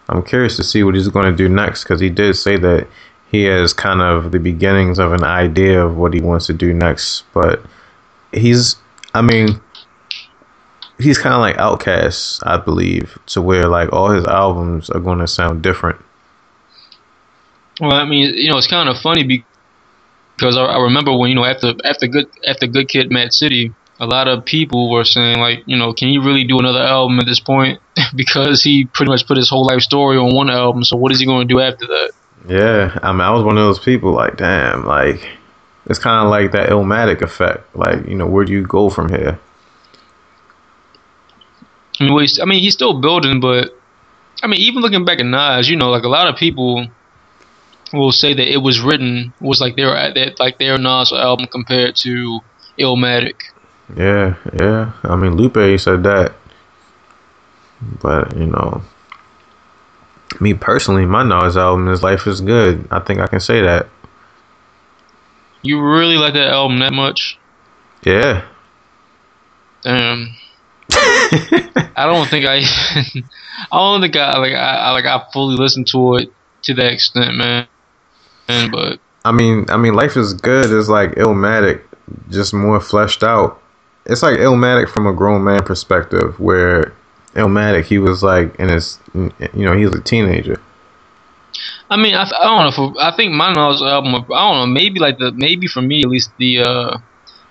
I'm 0.08 0.22
curious 0.22 0.56
to 0.56 0.64
see 0.64 0.82
what 0.82 0.94
he's 0.94 1.08
going 1.08 1.26
to 1.26 1.36
do 1.36 1.48
next 1.48 1.84
because 1.84 2.00
he 2.00 2.10
did 2.10 2.34
say 2.36 2.56
that 2.58 2.86
he 3.30 3.44
has 3.44 3.72
kind 3.72 4.00
of 4.00 4.32
the 4.32 4.38
beginnings 4.38 4.98
of 4.98 5.12
an 5.12 5.24
idea 5.24 5.84
of 5.84 5.96
what 5.96 6.14
he 6.14 6.20
wants 6.20 6.46
to 6.46 6.52
do 6.52 6.72
next. 6.72 7.24
But 7.32 7.64
he's, 8.32 8.76
I 9.14 9.22
mean, 9.22 9.60
he's 10.98 11.18
kind 11.18 11.34
of 11.34 11.40
like 11.40 11.56
Outkast, 11.56 12.42
I 12.46 12.58
believe, 12.58 13.18
to 13.26 13.42
where 13.42 13.66
like 13.66 13.92
all 13.92 14.10
his 14.10 14.24
albums 14.26 14.90
are 14.90 15.00
going 15.00 15.18
to 15.18 15.26
sound 15.26 15.62
different. 15.62 16.00
Well, 17.80 17.92
I 17.92 18.04
mean, 18.04 18.34
you 18.34 18.50
know, 18.50 18.58
it's 18.58 18.68
kind 18.68 18.88
of 18.88 18.98
funny 18.98 19.44
because 20.36 20.56
I, 20.56 20.64
I 20.64 20.82
remember 20.82 21.16
when 21.16 21.30
you 21.30 21.34
know 21.34 21.44
after 21.44 21.74
after 21.84 22.06
good 22.06 22.28
after 22.46 22.66
Good 22.66 22.88
Kid, 22.88 23.10
Mad 23.10 23.32
City 23.32 23.74
a 24.00 24.06
lot 24.06 24.28
of 24.28 24.44
people 24.44 24.90
were 24.90 25.04
saying 25.04 25.38
like, 25.38 25.62
you 25.66 25.76
know, 25.76 25.92
can 25.92 26.08
he 26.08 26.18
really 26.18 26.44
do 26.44 26.58
another 26.58 26.82
album 26.82 27.18
at 27.20 27.26
this 27.26 27.40
point? 27.40 27.80
because 28.14 28.62
he 28.62 28.84
pretty 28.86 29.10
much 29.10 29.26
put 29.26 29.36
his 29.36 29.48
whole 29.48 29.66
life 29.66 29.82
story 29.82 30.16
on 30.16 30.34
one 30.34 30.50
album. 30.50 30.84
So 30.84 30.96
what 30.96 31.12
is 31.12 31.20
he 31.20 31.26
going 31.26 31.46
to 31.46 31.54
do 31.54 31.60
after 31.60 31.86
that? 31.86 32.12
Yeah, 32.46 32.98
I 33.02 33.12
mean, 33.12 33.22
I 33.22 33.30
was 33.30 33.42
one 33.42 33.56
of 33.56 33.64
those 33.64 33.78
people 33.78 34.12
like, 34.12 34.36
damn, 34.36 34.84
like 34.84 35.26
it's 35.86 35.98
kind 35.98 36.24
of 36.24 36.30
like 36.30 36.52
that 36.52 36.70
Illmatic 36.70 37.22
effect. 37.22 37.74
Like, 37.74 38.06
you 38.06 38.14
know, 38.14 38.26
where 38.26 38.44
do 38.44 38.52
you 38.52 38.62
go 38.62 38.90
from 38.90 39.08
here? 39.08 39.38
I 42.00 42.04
mean, 42.04 42.28
I 42.42 42.44
mean, 42.44 42.60
he's 42.60 42.74
still 42.74 43.00
building, 43.00 43.40
but 43.40 43.78
I 44.42 44.46
mean, 44.46 44.60
even 44.60 44.82
looking 44.82 45.04
back 45.04 45.20
at 45.20 45.26
Nas, 45.26 45.68
you 45.68 45.76
know, 45.76 45.90
like 45.90 46.02
a 46.02 46.08
lot 46.08 46.28
of 46.28 46.36
people 46.36 46.88
will 47.92 48.12
say 48.12 48.34
that 48.34 48.52
it 48.52 48.58
was 48.58 48.80
written 48.80 49.32
was 49.40 49.60
like 49.60 49.76
their 49.76 49.94
like 50.38 50.58
their 50.58 50.76
Nas 50.76 51.12
album 51.12 51.46
compared 51.46 51.96
to 51.96 52.40
Illmatic. 52.78 53.34
Yeah, 53.96 54.36
yeah. 54.58 54.92
I 55.02 55.16
mean, 55.16 55.36
Lupe 55.36 55.78
said 55.78 56.02
that. 56.04 56.34
But, 58.00 58.36
you 58.36 58.46
know, 58.46 58.82
me 60.40 60.54
personally, 60.54 61.04
my 61.04 61.22
Nas 61.22 61.56
album 61.56 61.88
is 61.88 62.02
Life 62.02 62.26
is 62.26 62.40
Good. 62.40 62.88
I 62.90 63.00
think 63.00 63.20
I 63.20 63.26
can 63.26 63.40
say 63.40 63.60
that. 63.60 63.88
You 65.62 65.80
really 65.82 66.16
like 66.16 66.34
that 66.34 66.48
album 66.48 66.78
that 66.80 66.92
much? 66.92 67.38
Yeah. 68.04 68.44
Damn. 69.82 70.34
I 70.90 72.06
don't 72.06 72.28
think 72.28 72.46
I 72.46 72.58
I 73.72 73.78
don't 73.78 74.00
think 74.00 74.16
I 74.16 74.38
like 74.38 74.52
I 74.52 74.90
like 74.92 75.06
I 75.06 75.24
fully 75.32 75.56
listened 75.56 75.86
to 75.88 76.16
it 76.16 76.32
to 76.62 76.74
that 76.74 76.92
extent, 76.92 77.34
man. 77.36 77.66
man 78.48 78.70
but 78.70 79.00
I 79.24 79.32
mean, 79.32 79.66
I 79.70 79.78
mean, 79.78 79.94
Life 79.94 80.16
is 80.16 80.34
Good 80.34 80.70
is 80.70 80.90
like 80.90 81.12
Illmatic, 81.12 81.82
just 82.28 82.52
more 82.52 82.80
fleshed 82.80 83.22
out 83.22 83.62
it's 84.06 84.22
like 84.22 84.38
Illmatic 84.38 84.88
from 84.88 85.06
a 85.06 85.12
grown 85.12 85.44
man 85.44 85.62
perspective, 85.62 86.38
where 86.38 86.92
Illmatic 87.34 87.84
he 87.84 87.98
was 87.98 88.22
like 88.22 88.54
in 88.56 88.68
his, 88.68 88.98
you 89.14 89.32
know, 89.54 89.76
he 89.76 89.84
was 89.86 89.94
a 89.94 90.00
teenager. 90.00 90.60
I 91.90 91.96
mean, 91.96 92.14
I, 92.14 92.22
I 92.22 92.44
don't 92.44 92.76
know. 92.76 92.90
If, 92.90 92.96
I 92.98 93.14
think 93.16 93.32
my 93.32 93.52
Nas 93.52 93.82
album, 93.82 94.14
I 94.14 94.18
don't 94.18 94.28
know, 94.28 94.66
maybe 94.66 95.00
like 95.00 95.18
the 95.18 95.32
maybe 95.32 95.66
for 95.66 95.82
me 95.82 96.00
at 96.02 96.08
least 96.08 96.30
the 96.38 96.60
uh 96.60 96.98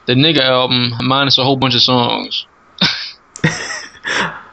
the 0.05 0.13
nigga 0.13 0.41
album 0.41 0.93
minus 1.01 1.37
a 1.37 1.43
whole 1.43 1.57
bunch 1.57 1.75
of 1.75 1.81
songs. 1.81 2.45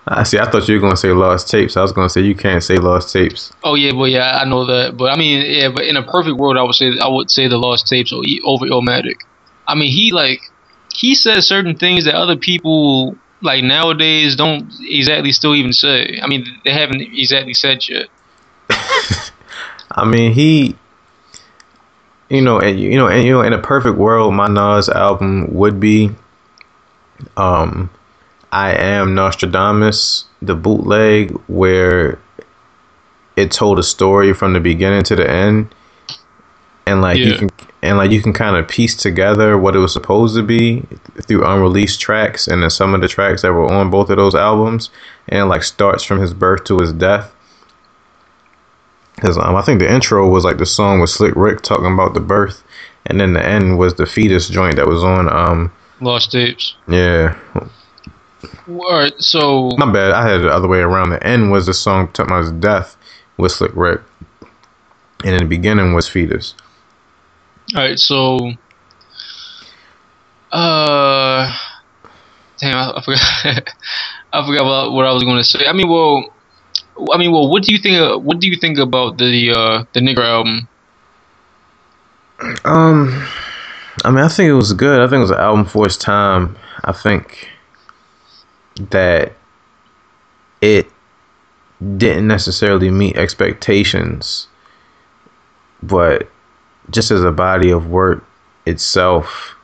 I 0.06 0.24
see. 0.24 0.38
I 0.38 0.50
thought 0.50 0.68
you 0.68 0.74
were 0.74 0.80
gonna 0.80 0.96
say 0.96 1.12
lost 1.12 1.48
tapes. 1.48 1.76
I 1.76 1.82
was 1.82 1.92
gonna 1.92 2.08
say 2.08 2.20
you 2.20 2.34
can't 2.34 2.62
say 2.62 2.76
lost 2.76 3.12
tapes. 3.12 3.52
Oh 3.62 3.74
yeah, 3.74 3.92
well 3.92 4.08
yeah, 4.08 4.38
I 4.40 4.44
know 4.44 4.64
that. 4.66 4.96
But 4.96 5.12
I 5.12 5.16
mean, 5.16 5.44
yeah, 5.46 5.70
but 5.70 5.84
in 5.84 5.96
a 5.96 6.02
perfect 6.02 6.36
world, 6.36 6.56
I 6.56 6.62
would 6.62 6.74
say 6.74 6.98
I 6.98 7.08
would 7.08 7.30
say 7.30 7.48
the 7.48 7.58
lost 7.58 7.86
tapes 7.86 8.12
over 8.12 8.66
Illmatic. 8.66 9.20
I 9.66 9.74
mean, 9.74 9.92
he 9.92 10.12
like 10.12 10.40
he 10.94 11.14
says 11.14 11.46
certain 11.46 11.76
things 11.76 12.05
that 12.05 12.14
other 12.14 12.37
people 12.37 13.16
like 13.42 13.64
nowadays 13.64 14.37
don't 14.37 14.72
exactly 14.81 15.33
still 15.33 15.55
even 15.55 15.72
say. 15.72 16.20
I 16.22 16.26
mean, 16.26 16.46
they 16.64 16.72
haven't 16.72 17.00
exactly 17.00 17.55
said 17.55 17.87
yet. 17.88 18.09
I 19.90 20.05
mean, 20.05 20.33
he, 20.33 20.76
you 22.29 22.42
know, 22.42 22.61
and 22.61 22.79
you 22.79 22.96
know, 22.96 23.09
and 23.09 23.24
you 23.24 23.33
know, 23.33 23.42
in 23.42 23.53
a 23.53 23.59
perfect 23.59 23.96
world, 23.96 24.35
my 24.35 24.46
Nas 24.46 24.88
album 24.88 25.53
would 25.55 25.81
be, 25.81 26.11
um, 27.37 27.90
I 28.53 28.72
am 28.74 29.14
Nastradamus, 29.14 30.24
the 30.42 30.55
bootleg 30.55 31.33
where 31.48 32.18
it 33.37 33.50
told 33.50 33.79
a 33.79 33.83
story 33.83 34.33
from 34.33 34.53
the 34.53 34.61
beginning 34.61 35.03
to 35.05 35.16
the 35.16 35.29
end, 35.29 35.74
and 36.90 37.00
like 37.00 37.18
yeah. 37.18 37.26
you 37.26 37.37
can 37.37 37.50
and 37.83 37.96
like 37.96 38.11
you 38.11 38.20
can 38.20 38.33
kind 38.33 38.57
of 38.57 38.68
piece 38.68 38.96
together 38.96 39.57
what 39.57 39.76
it 39.76 39.79
was 39.79 39.92
supposed 39.92 40.35
to 40.35 40.42
be 40.42 40.83
through 41.22 41.46
unreleased 41.46 42.00
tracks 42.00 42.48
and 42.48 42.62
then 42.62 42.70
some 42.70 42.94
of 42.94 43.00
the 43.00 43.09
tracks 43.09 43.42
that 43.42 43.53
were 43.53 43.72
on 43.72 43.90
both 43.90 44.11
of 44.11 44.16
those 44.16 44.35
albums 44.35 44.90
and 45.29 45.48
like 45.48 45.62
starts 45.62 46.03
from 46.03 46.20
his 46.20 46.35
birth 46.35 46.64
to 46.64 46.79
his 46.79 46.92
death. 46.92 47.33
Because 49.14 49.38
um, 49.38 49.55
i 49.55 49.62
think 49.62 49.81
the 49.81 49.92
intro 49.92 50.29
was 50.29 50.44
like 50.44 50.59
the 50.59 50.66
song 50.66 51.00
with 51.00 51.11
slick 51.11 51.35
rick 51.37 51.62
talking 51.62 51.92
about 51.92 52.14
the 52.14 52.20
birth 52.20 52.62
and 53.07 53.20
then 53.20 53.35
the 53.35 53.44
end 53.44 53.79
was 53.79 53.94
the 53.94 54.07
fetus 54.07 54.48
joint 54.48 54.76
that 54.76 54.87
was 54.87 55.05
on 55.05 55.29
um 55.29 55.72
lost 56.00 56.33
tapes. 56.33 56.76
yeah. 56.88 57.38
All 58.68 58.92
right 58.92 59.12
so 59.18 59.70
my 59.76 59.90
bad 59.90 60.12
i 60.12 60.26
had 60.26 60.40
it 60.40 60.42
the 60.44 60.50
other 60.50 60.68
way 60.68 60.81
around. 60.81 61.11
The 61.11 61.24
end 61.24 61.53
was 61.53 61.66
the 61.66 61.74
song 61.74 62.09
talking 62.09 62.33
about 62.33 62.42
his 62.42 62.53
death 62.53 62.96
with 63.37 63.53
slick 63.53 63.72
rick 63.74 64.00
and 65.24 65.35
in 65.35 65.38
the 65.38 65.44
beginning 65.44 65.92
was 65.92 66.09
fetus 66.09 66.55
all 67.74 67.83
right, 67.83 67.98
so 67.98 68.52
uh, 70.52 71.56
damn, 72.59 72.76
I, 72.76 72.92
I 72.96 73.02
forgot. 73.02 73.74
I 74.33 74.46
forgot 74.46 74.62
about 74.62 74.92
what 74.92 75.06
I 75.06 75.12
was 75.12 75.24
going 75.24 75.38
to 75.38 75.44
say. 75.44 75.66
I 75.66 75.72
mean, 75.72 75.88
well, 75.88 76.33
I 77.12 77.18
mean, 77.18 77.33
well, 77.33 77.50
what 77.50 77.64
do 77.64 77.72
you 77.72 77.80
think? 77.80 77.98
Uh, 77.98 78.18
what 78.18 78.40
do 78.40 78.48
you 78.48 78.56
think 78.56 78.78
about 78.78 79.18
the 79.18 79.50
uh, 79.50 79.85
the 79.92 80.00
nigger 80.00 80.24
album? 80.24 80.68
Um, 82.64 83.26
I 84.04 84.11
mean, 84.11 84.24
I 84.24 84.28
think 84.28 84.48
it 84.48 84.54
was 84.54 84.72
good. 84.72 85.00
I 85.00 85.06
think 85.06 85.18
it 85.18 85.22
was 85.22 85.30
an 85.30 85.38
album 85.38 85.64
for 85.64 85.87
its 85.87 85.96
time. 85.96 86.56
I 86.85 86.92
think 86.92 87.48
that 88.90 89.33
it 90.61 90.90
didn't 91.96 92.26
necessarily 92.26 92.90
meet 92.90 93.16
expectations, 93.16 94.46
but 95.83 96.30
just 96.90 97.11
as 97.11 97.22
a 97.24 97.33
body 97.33 97.70
of 97.70 97.88
work 97.88 98.24
itself, 98.66 99.55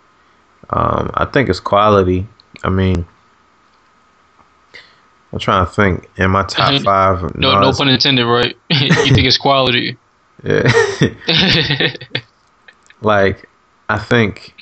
um, 0.70 1.10
I 1.14 1.24
think 1.26 1.48
it's 1.48 1.60
quality. 1.60 2.26
I 2.64 2.70
mean, 2.70 3.06
I'm 5.32 5.38
trying 5.38 5.66
to 5.66 5.70
think 5.72 6.08
in 6.16 6.30
my 6.30 6.44
top 6.44 6.82
five. 6.82 7.34
no, 7.36 7.60
no 7.60 7.72
pun 7.72 7.88
intended, 7.88 8.26
right? 8.26 8.56
you 8.70 9.14
think 9.14 9.26
it's 9.26 9.38
quality? 9.38 9.96
Yeah. 10.42 10.70
like 13.02 13.48
I 13.88 13.98
think 13.98 14.54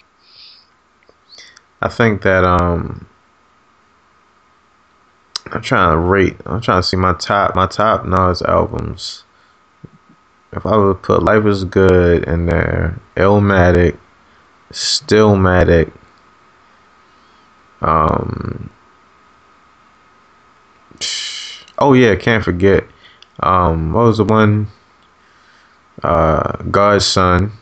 I 1.81 1.89
think 1.89 2.23
that 2.23 2.45
um 2.45 3.07
I'm 5.47 5.63
trying 5.63 5.93
to 5.93 5.99
rate 5.99 6.37
I'm 6.47 6.61
trying 6.61 6.83
to 6.83 6.87
see 6.87 6.97
my 6.97 7.15
top 7.15 7.55
my 7.55 7.67
top 7.67 8.05
Nas 8.05 8.43
albums. 8.43 9.25
If 10.55 10.65
I 10.67 10.77
would 10.77 11.03
put 11.03 11.23
Life 11.23 11.45
is 11.47 11.65
Good 11.65 12.25
in 12.25 12.47
there, 12.47 12.99
Illmatic, 13.17 13.99
Stillmatic, 14.73 15.93
um 17.81 18.71
Oh 21.79 21.93
yeah, 21.93 22.15
can't 22.15 22.45
forget. 22.45 22.85
Um 23.41 23.93
what 23.93 24.05
was 24.05 24.19
the 24.19 24.25
one? 24.25 24.69
Uh 26.03 26.63
God's 26.71 27.07
Son. 27.07 27.53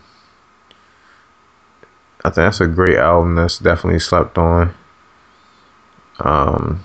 I 2.25 2.29
think 2.29 2.37
that's 2.37 2.61
a 2.61 2.69
great 2.69 2.99
album 2.99 3.35
that's 3.35 3.59
definitely 3.59 3.99
slept 3.99 4.39
on. 4.39 4.73
Um, 6.21 6.85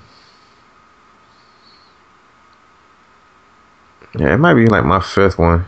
yeah, 4.17 4.33
it 4.33 4.37
might 4.37 4.55
be 4.55 4.65
like 4.65 4.83
my 4.83 4.99
fifth 4.99 5.37
one. 5.37 5.65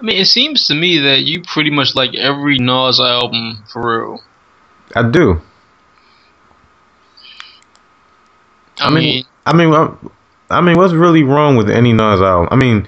I 0.00 0.04
mean, 0.04 0.16
it 0.16 0.26
seems 0.26 0.68
to 0.68 0.74
me 0.74 0.98
that 0.98 1.22
you 1.22 1.42
pretty 1.42 1.70
much 1.70 1.94
like 1.94 2.14
every 2.14 2.58
Nas 2.58 3.00
album 3.00 3.64
for 3.72 4.00
real. 4.00 4.22
I 4.94 5.08
do. 5.08 5.40
I, 8.80 8.86
I 8.86 8.90
mean, 8.90 8.94
mean, 8.94 9.24
I 9.44 9.52
mean, 9.52 9.98
I 10.50 10.60
mean, 10.60 10.76
what's 10.76 10.94
really 10.94 11.24
wrong 11.24 11.56
with 11.56 11.68
any 11.68 11.92
Nas 11.92 12.20
album? 12.20 12.48
I 12.50 12.56
mean, 12.56 12.86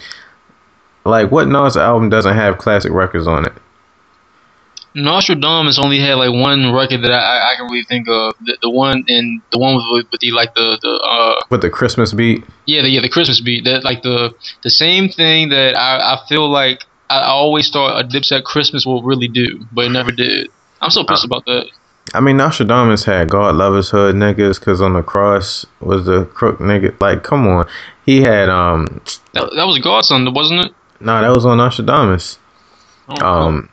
like, 1.05 1.33
what 1.33 1.49
Nas 1.49 1.77
album 1.77 2.11
doesn't 2.11 2.35
have 2.35 2.59
classic 2.59 2.93
records 2.93 3.27
on 3.27 3.45
it? 3.45 3.53
Nastradamus 4.95 5.79
only 5.79 6.01
had 6.01 6.15
like 6.15 6.33
one 6.33 6.73
record 6.73 7.03
that 7.03 7.13
I, 7.13 7.53
I 7.53 7.57
can 7.57 7.67
really 7.67 7.85
think 7.85 8.09
of. 8.09 8.35
The, 8.41 8.59
the 8.61 8.71
one 8.71 9.05
and 9.09 9.41
the 9.53 9.59
one 9.59 9.77
with, 9.93 10.07
with 10.11 10.21
the 10.21 10.33
like 10.33 10.55
the 10.55 10.79
the 10.83 10.95
uh 10.95 11.45
with 11.49 11.63
the 11.63 11.71
Christmas 11.71 12.13
beat. 12.13 12.45
Yeah, 12.67 12.83
the, 12.83 12.89
yeah, 12.89 13.01
the 13.01 13.09
Christmas 13.09 13.41
beat. 13.41 13.65
That 13.65 13.85
like 13.85 14.03
the 14.03 14.35
the 14.63 14.71
same 14.71 15.09
thing 15.09 15.51
that 15.51 15.77
I, 15.77 16.15
I 16.15 16.27
feel 16.29 16.51
like 16.51 16.85
I 17.11 17.27
always 17.27 17.69
thought 17.71 18.01
a 18.01 18.07
Dipset 18.07 18.45
Christmas 18.45 18.87
will 18.87 19.03
really 19.03 19.29
do, 19.29 19.67
but 19.73 19.87
it 19.87 19.91
never 19.91 20.13
did. 20.13 20.49
I'm 20.81 20.91
so 20.91 21.05
pissed 21.05 21.25
about 21.25 21.45
that. 21.47 21.67
I 22.15 22.21
mean, 22.21 22.37
Nastradamus 22.37 23.05
had 23.05 23.29
God 23.29 23.57
love 23.57 23.75
his 23.75 23.91
hood 23.91 24.15
niggas 24.15 24.59
because 24.59 24.81
on 24.81 24.95
the 24.95 25.03
cross 25.03 25.67
was 25.81 26.07
the 26.07 26.25
crook 26.25 26.59
nigga. 26.59 26.99
Like, 27.01 27.23
come 27.23 27.47
on, 27.47 27.69
he 28.07 28.23
had 28.23 28.49
um. 28.49 29.03
That, 29.33 29.51
that 29.57 29.65
was 29.65 29.79
Godson, 29.79 30.33
wasn't 30.33 30.67
it? 30.67 30.75
No, 31.01 31.15
nah, 31.15 31.23
that 31.23 31.35
was 31.35 31.45
on 31.45 31.59
Nastradamus. 31.59 32.39
Oh, 33.09 33.27
um, 33.27 33.69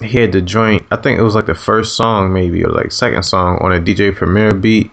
he 0.00 0.18
had 0.20 0.32
the 0.32 0.42
joint. 0.42 0.84
I 0.90 0.96
think 0.96 1.18
it 1.18 1.22
was 1.22 1.34
like 1.34 1.46
the 1.46 1.54
first 1.54 1.96
song, 1.96 2.32
maybe 2.32 2.64
or 2.64 2.70
like 2.70 2.92
second 2.92 3.22
song 3.22 3.58
on 3.60 3.72
a 3.72 3.80
DJ 3.80 4.14
Premier 4.14 4.52
beat 4.52 4.90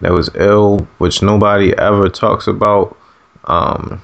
that 0.00 0.12
was 0.12 0.30
ill, 0.34 0.86
which 0.98 1.22
nobody 1.22 1.76
ever 1.78 2.08
talks 2.08 2.46
about. 2.46 2.96
Um, 3.44 4.02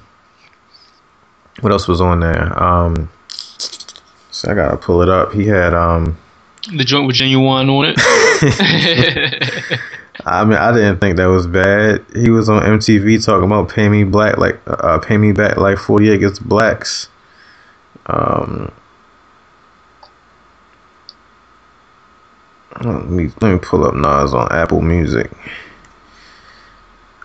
what 1.61 1.71
else 1.71 1.87
was 1.87 2.01
on 2.01 2.19
there? 2.19 2.61
Um, 2.61 3.09
so 3.29 4.51
I 4.51 4.55
gotta 4.55 4.77
pull 4.77 5.01
it 5.01 5.09
up. 5.09 5.31
He 5.31 5.47
had 5.47 5.73
um, 5.73 6.17
the 6.75 6.83
joint 6.83 7.07
with 7.07 7.15
Ginuwine 7.15 7.69
on 7.69 7.85
it. 7.85 7.95
I 10.25 10.43
mean, 10.43 10.57
I 10.57 10.71
didn't 10.71 10.99
think 10.99 11.17
that 11.17 11.25
was 11.25 11.47
bad. 11.47 12.05
He 12.13 12.29
was 12.29 12.49
on 12.49 12.61
MTV 12.61 13.25
talking 13.25 13.45
about 13.45 13.69
pay 13.69 13.89
me 13.89 14.03
black, 14.03 14.37
like 14.37 14.59
uh, 14.67 14.99
pay 14.99 15.17
me 15.17 15.31
back 15.31 15.57
like 15.57 15.77
forty 15.77 16.09
eight 16.09 16.19
gets 16.19 16.39
blacks. 16.39 17.09
Um, 18.07 18.71
Let 22.83 23.09
me 23.09 23.31
let 23.41 23.53
me 23.53 23.59
pull 23.59 23.85
up 23.85 23.93
Nas 23.93 24.33
on 24.33 24.51
Apple 24.51 24.81
Music. 24.81 25.29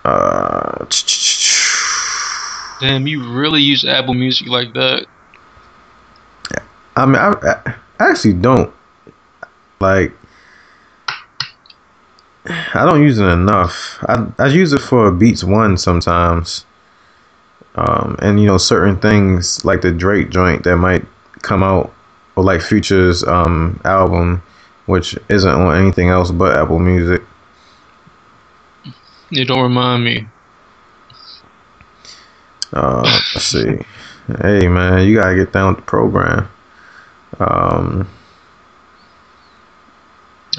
Uh, 0.04 0.84
Damn, 2.80 3.06
you 3.06 3.32
really 3.32 3.62
use 3.62 3.84
Apple 3.84 4.14
Music 4.14 4.48
like 4.48 4.72
that? 4.74 5.06
I 6.96 7.06
mean, 7.06 7.16
I, 7.16 7.74
I 7.98 8.10
actually 8.10 8.34
don't. 8.34 8.72
Like, 9.80 10.12
I 12.46 12.84
don't 12.84 13.02
use 13.02 13.18
it 13.18 13.24
enough. 13.24 13.98
I 14.08 14.26
I 14.38 14.46
use 14.46 14.72
it 14.72 14.80
for 14.80 15.10
Beats 15.10 15.44
One 15.44 15.76
sometimes. 15.76 16.64
Um, 17.74 18.16
and 18.20 18.40
you 18.40 18.46
know 18.46 18.56
certain 18.56 18.96
things 18.96 19.64
like 19.64 19.82
the 19.82 19.92
Drake 19.92 20.30
joint 20.30 20.64
that 20.64 20.76
might 20.76 21.04
come 21.42 21.62
out 21.62 21.92
or 22.34 22.44
like 22.44 22.62
Future's 22.62 23.22
um 23.24 23.78
album 23.84 24.42
which 24.86 25.16
isn't 25.28 25.50
on 25.50 25.76
anything 25.76 26.08
else 26.08 26.30
but 26.30 26.56
Apple 26.56 26.78
Music. 26.78 27.22
You 29.30 29.44
don't 29.44 29.62
remind 29.62 30.04
me. 30.04 30.26
Uh, 32.72 33.02
let's 33.34 33.44
see. 33.44 33.78
Hey 34.42 34.66
man, 34.68 35.06
you 35.06 35.16
gotta 35.16 35.36
get 35.36 35.52
down 35.52 35.68
with 35.74 35.76
the 35.76 35.82
program. 35.82 36.48
Um, 37.38 38.08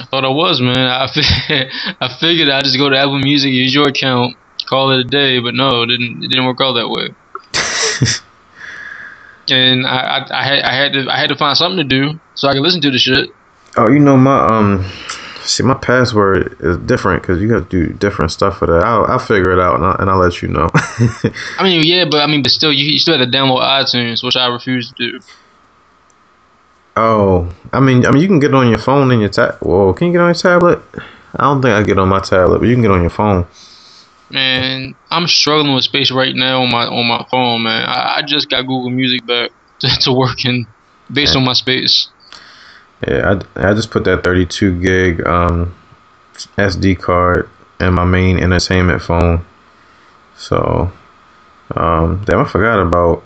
I 0.00 0.04
thought 0.04 0.24
I 0.24 0.28
was, 0.28 0.60
man. 0.60 0.78
I 0.78 1.04
I 2.00 2.16
figured 2.18 2.48
I'd 2.48 2.64
just 2.64 2.78
go 2.78 2.88
to 2.88 2.96
Apple 2.96 3.18
Music, 3.18 3.52
use 3.52 3.74
your 3.74 3.88
account, 3.88 4.36
call 4.66 4.92
it 4.92 5.00
a 5.00 5.04
day, 5.04 5.38
but 5.40 5.54
no, 5.54 5.82
it 5.82 5.86
didn't 5.86 6.24
it 6.24 6.28
didn't 6.28 6.46
work 6.46 6.60
out 6.60 6.74
that 6.74 6.88
way. 6.88 7.14
and 9.50 9.86
I, 9.86 9.98
I, 9.98 10.40
I 10.40 10.44
had 10.44 10.62
I 10.64 10.72
had 10.74 10.92
to 10.92 11.10
I 11.10 11.18
had 11.18 11.28
to 11.28 11.36
find 11.36 11.56
something 11.56 11.78
to 11.78 11.84
do 11.84 12.20
so 12.34 12.48
I 12.48 12.54
could 12.54 12.62
listen 12.62 12.80
to 12.82 12.90
the 12.90 12.98
shit. 12.98 13.30
Oh, 13.76 13.90
you 13.90 13.98
know 13.98 14.16
my 14.16 14.46
um, 14.46 14.84
see 15.48 15.62
my 15.62 15.74
password 15.74 16.56
is 16.60 16.76
different 16.78 17.22
because 17.22 17.40
you 17.40 17.48
got 17.48 17.70
to 17.70 17.86
do 17.86 17.92
different 17.94 18.30
stuff 18.30 18.58
for 18.58 18.66
that. 18.66 18.84
I'll, 18.84 19.04
I'll 19.06 19.18
figure 19.18 19.50
it 19.50 19.58
out 19.58 19.76
and 19.76 19.84
I'll, 19.84 19.96
and 19.96 20.10
I'll 20.10 20.18
let 20.18 20.42
you 20.42 20.48
know. 20.48 20.68
I 20.74 21.62
mean, 21.62 21.84
yeah, 21.84 22.04
but 22.04 22.20
I 22.20 22.26
mean, 22.26 22.42
but 22.42 22.52
still, 22.52 22.72
you, 22.72 22.84
you 22.84 22.98
still 22.98 23.18
have 23.18 23.30
to 23.30 23.36
download 23.36 23.60
iTunes, 23.60 24.22
which 24.22 24.36
I 24.36 24.46
refuse 24.48 24.92
to 24.92 24.94
do. 24.94 25.20
Oh, 26.96 27.54
I 27.72 27.80
mean, 27.80 28.04
I 28.06 28.10
mean, 28.10 28.22
you 28.22 28.28
can 28.28 28.40
get 28.40 28.52
on 28.54 28.68
your 28.68 28.78
phone 28.78 29.10
and 29.12 29.20
your 29.20 29.30
tab. 29.30 29.58
Whoa, 29.60 29.92
can 29.92 30.08
you 30.08 30.12
get 30.12 30.20
on 30.20 30.28
your 30.28 30.34
tablet? 30.34 30.80
I 31.36 31.44
don't 31.44 31.62
think 31.62 31.72
I 31.72 31.82
get 31.82 31.98
on 31.98 32.08
my 32.08 32.20
tablet, 32.20 32.58
but 32.58 32.66
you 32.66 32.74
can 32.74 32.82
get 32.82 32.90
on 32.90 33.02
your 33.02 33.10
phone. 33.10 33.46
Man, 34.30 34.94
I'm 35.10 35.26
struggling 35.28 35.74
with 35.74 35.84
space 35.84 36.10
right 36.10 36.34
now 36.34 36.62
on 36.62 36.70
my 36.70 36.86
on 36.86 37.06
my 37.06 37.24
phone, 37.30 37.62
man. 37.62 37.88
I, 37.88 38.16
I 38.16 38.22
just 38.22 38.50
got 38.50 38.62
Google 38.62 38.90
Music 38.90 39.24
back 39.24 39.50
to, 39.80 39.88
to 39.88 40.12
working 40.12 40.66
based 41.12 41.36
on 41.36 41.44
my 41.44 41.52
space. 41.52 42.08
Yeah, 43.06 43.40
I, 43.56 43.70
I 43.70 43.74
just 43.74 43.90
put 43.90 44.04
that 44.04 44.24
32 44.24 44.80
gig 44.80 45.26
um, 45.26 45.74
SD 46.56 46.98
card 46.98 47.48
in 47.80 47.94
my 47.94 48.04
main 48.04 48.38
entertainment 48.38 49.02
phone. 49.02 49.44
So, 50.36 50.90
um, 51.76 52.24
damn, 52.24 52.40
I 52.40 52.44
forgot 52.44 52.80
about 52.80 53.24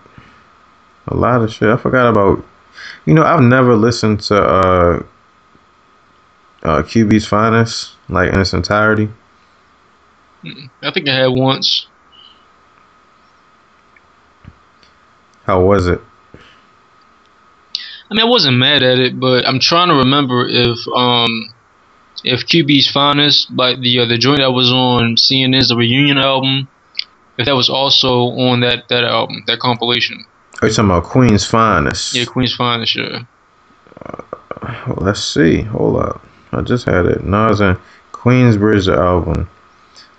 a 1.08 1.14
lot 1.14 1.42
of 1.42 1.52
shit. 1.52 1.68
I 1.68 1.76
forgot 1.76 2.08
about, 2.08 2.44
you 3.06 3.14
know, 3.14 3.22
I've 3.22 3.42
never 3.42 3.74
listened 3.76 4.20
to 4.20 4.36
uh, 4.36 5.02
uh, 6.62 6.82
QB's 6.82 7.26
Finest 7.26 7.94
like 8.08 8.32
in 8.32 8.40
its 8.40 8.52
entirety. 8.52 9.08
I 10.44 10.90
think 10.90 11.08
I 11.08 11.14
had 11.14 11.28
once. 11.28 11.86
How 15.44 15.60
was 15.60 15.86
it? 15.86 16.00
I 18.12 18.14
mean, 18.14 18.26
I 18.26 18.28
wasn't 18.28 18.58
mad 18.58 18.82
at 18.82 18.98
it, 18.98 19.18
but 19.18 19.48
I'm 19.48 19.58
trying 19.58 19.88
to 19.88 19.94
remember 19.94 20.46
if 20.46 20.78
um 20.94 21.50
if 22.22 22.44
QB's 22.46 22.90
Finest, 22.90 23.50
like 23.52 23.80
the 23.80 24.00
uh, 24.00 24.04
the 24.04 24.18
joint 24.18 24.40
that 24.40 24.52
was 24.52 24.70
on 24.70 25.16
CNN's 25.16 25.70
the 25.70 25.76
reunion 25.76 26.18
album, 26.18 26.68
if 27.38 27.46
that 27.46 27.56
was 27.56 27.70
also 27.70 28.24
on 28.24 28.60
that 28.60 28.86
that 28.88 29.04
album, 29.04 29.44
that 29.46 29.60
compilation. 29.60 30.26
Are 30.60 30.68
you 30.68 30.74
talking 30.74 30.90
about 30.90 31.04
Queen's 31.04 31.46
Finest? 31.46 32.14
Yeah, 32.14 32.26
Queen's 32.26 32.54
Finest, 32.54 32.96
yeah. 32.96 33.24
Uh, 34.04 34.22
well, 34.60 34.98
let's 35.00 35.24
see. 35.24 35.62
Hold 35.62 35.96
up. 35.96 36.22
I 36.52 36.60
just 36.60 36.84
had 36.84 37.06
it. 37.06 37.24
Nas 37.24 37.60
and 37.60 37.78
Queensbridge 38.12 38.94
album. 38.94 39.48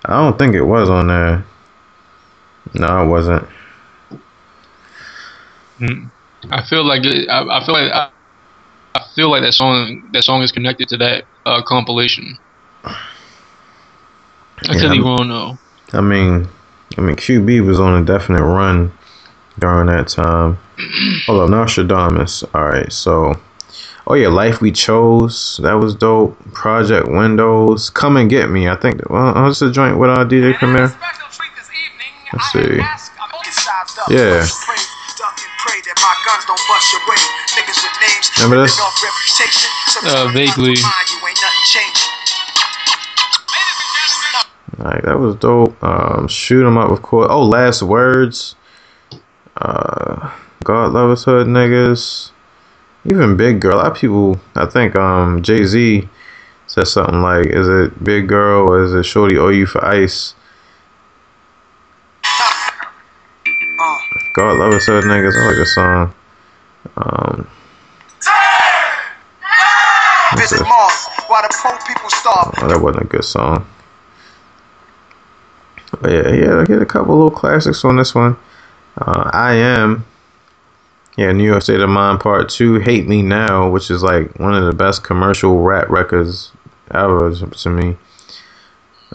I 0.04 0.18
don't 0.18 0.39
think 0.39 0.56
it 0.56 0.64
was 0.64 0.89
on 0.89 1.10
there. 1.10 1.46
No, 2.74 3.04
it 3.04 3.08
wasn't. 3.08 3.48
Mm. 5.80 6.10
I 6.52 6.64
feel 6.64 6.84
like 6.86 7.04
it, 7.06 7.30
I, 7.30 7.41
I 7.60 7.66
feel 7.66 7.74
like 7.76 7.91
I, 7.91 8.10
I 8.96 9.02
feel 9.16 9.30
like 9.30 9.41
that 9.44 9.54
song 9.54 10.10
that 10.14 10.24
song 10.24 10.41
is 10.41 10.52
connected 10.52 10.89
to 10.89 10.98
that 10.98 11.26
uh, 11.46 11.62
compilation. 11.64 12.38
I 12.84 12.96
Yeah, 14.64 14.74
could 14.74 14.91
be 14.91 14.98
I'm- 14.98 15.04
wrong 15.04 15.28
though. 15.30 15.58
I 15.98 16.02
mean, 16.02 16.48
I 16.98 17.02
mean, 17.02 17.16
QB 17.16 17.66
was 17.68 17.80
on 17.80 18.02
a 18.02 18.06
definite 18.06 18.41
run 18.44 18.91
during 19.60 19.86
that 19.88 20.08
time. 20.08 20.58
Hold 21.28 21.41
on, 21.41 21.50
Nastradamus. 21.52 22.44
All 22.56 22.66
right, 22.66 22.91
so, 22.91 23.36
oh 24.08 24.16
yeah, 24.16 24.28
Life 24.30 24.60
We 24.60 24.72
Chose. 24.72 25.60
That 25.62 25.74
was 25.74 25.94
dope. 25.94 26.36
Project 26.54 27.08
Windows. 27.08 27.91
Come 27.91 28.18
and 28.18 28.28
Get 28.30 28.50
Me. 28.50 28.68
I 28.68 28.76
think. 28.76 29.08
Well, 29.10 29.34
what's 29.44 29.60
the 29.60 29.72
joint 29.72 30.00
with 30.00 30.10
our 30.10 30.26
DJ 30.26 30.56
Premier? 30.56 30.91
Let's 32.34 32.52
see. 32.52 32.82
Yeah. 34.10 34.46
Remember 38.43 38.64
this? 38.64 38.76
Uh, 40.12 40.28
vaguely. 40.34 40.76
Like 44.80 45.04
that 45.04 45.20
was 45.20 45.36
dope. 45.38 45.82
Um, 45.84 46.28
shoot 46.28 46.66
'em 46.66 46.78
up, 46.78 46.91
of 46.91 47.01
course. 47.01 47.28
Oh, 47.30 47.43
last 47.43 47.82
words. 47.84 48.56
Uh, 49.58 50.32
God 50.64 50.91
love 50.93 51.12
us 51.12 51.24
hood 51.26 51.47
niggas. 51.47 52.32
Even 53.06 53.38
Big 53.38 53.60
Girl. 53.60 53.76
A 53.76 53.78
lot 53.78 53.91
of 53.91 53.97
people. 53.97 54.39
I 54.56 54.66
think 54.66 54.95
um 54.95 55.41
Jay 55.41 55.64
Z 55.66 56.08
said 56.68 56.88
something 56.88 57.22
like, 57.22 57.45
"Is 57.47 57.68
it 57.68 58.04
Big 58.04 58.28
Girl 58.28 58.68
or 58.70 58.82
is 58.84 58.93
it 58.93 59.04
Shorty 59.04 59.38
owe 59.38 59.49
you 59.49 59.66
for 59.66 59.84
ice?" 59.86 60.36
God 64.34 64.58
love 64.58 64.74
us 64.74 64.88
hood 64.88 65.04
niggas. 65.04 65.36
I 65.36 65.46
like 65.46 65.56
this 65.58 65.76
song. 65.76 66.14
Um, 66.98 67.48
Visit? 70.36 70.64
Mars 70.64 71.08
while 71.28 71.44
the 71.44 71.56
poor 71.62 71.78
people 71.88 72.10
starve. 72.10 72.54
Oh, 72.62 72.68
that 72.68 72.82
wasn't 72.82 73.04
a 73.04 73.08
good 73.08 73.24
song. 73.24 73.68
But 76.02 76.12
yeah, 76.12 76.34
yeah, 76.34 76.60
I 76.60 76.66
get 76.66 76.82
a 76.82 76.86
couple 76.86 77.14
little 77.14 77.30
classics 77.30 77.86
on 77.86 77.98
this 77.98 78.16
one. 78.16 78.36
Uh, 78.98 79.30
I 79.32 79.54
am. 79.54 80.06
Yeah, 81.16 81.32
New 81.32 81.44
York 81.44 81.62
State 81.62 81.80
of 81.80 81.90
Mind 81.90 82.20
Part 82.20 82.50
2, 82.50 82.80
Hate 82.80 83.08
Me 83.08 83.22
Now, 83.22 83.70
which 83.70 83.92
is 83.92 84.02
like 84.02 84.40
one 84.40 84.56
of 84.56 84.66
the 84.66 84.74
best 84.74 85.04
commercial 85.04 85.62
rap 85.62 85.90
records 85.90 86.52
ever 86.90 87.32
to 87.36 87.70
me. 87.70 87.96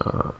Uh, 0.00 0.30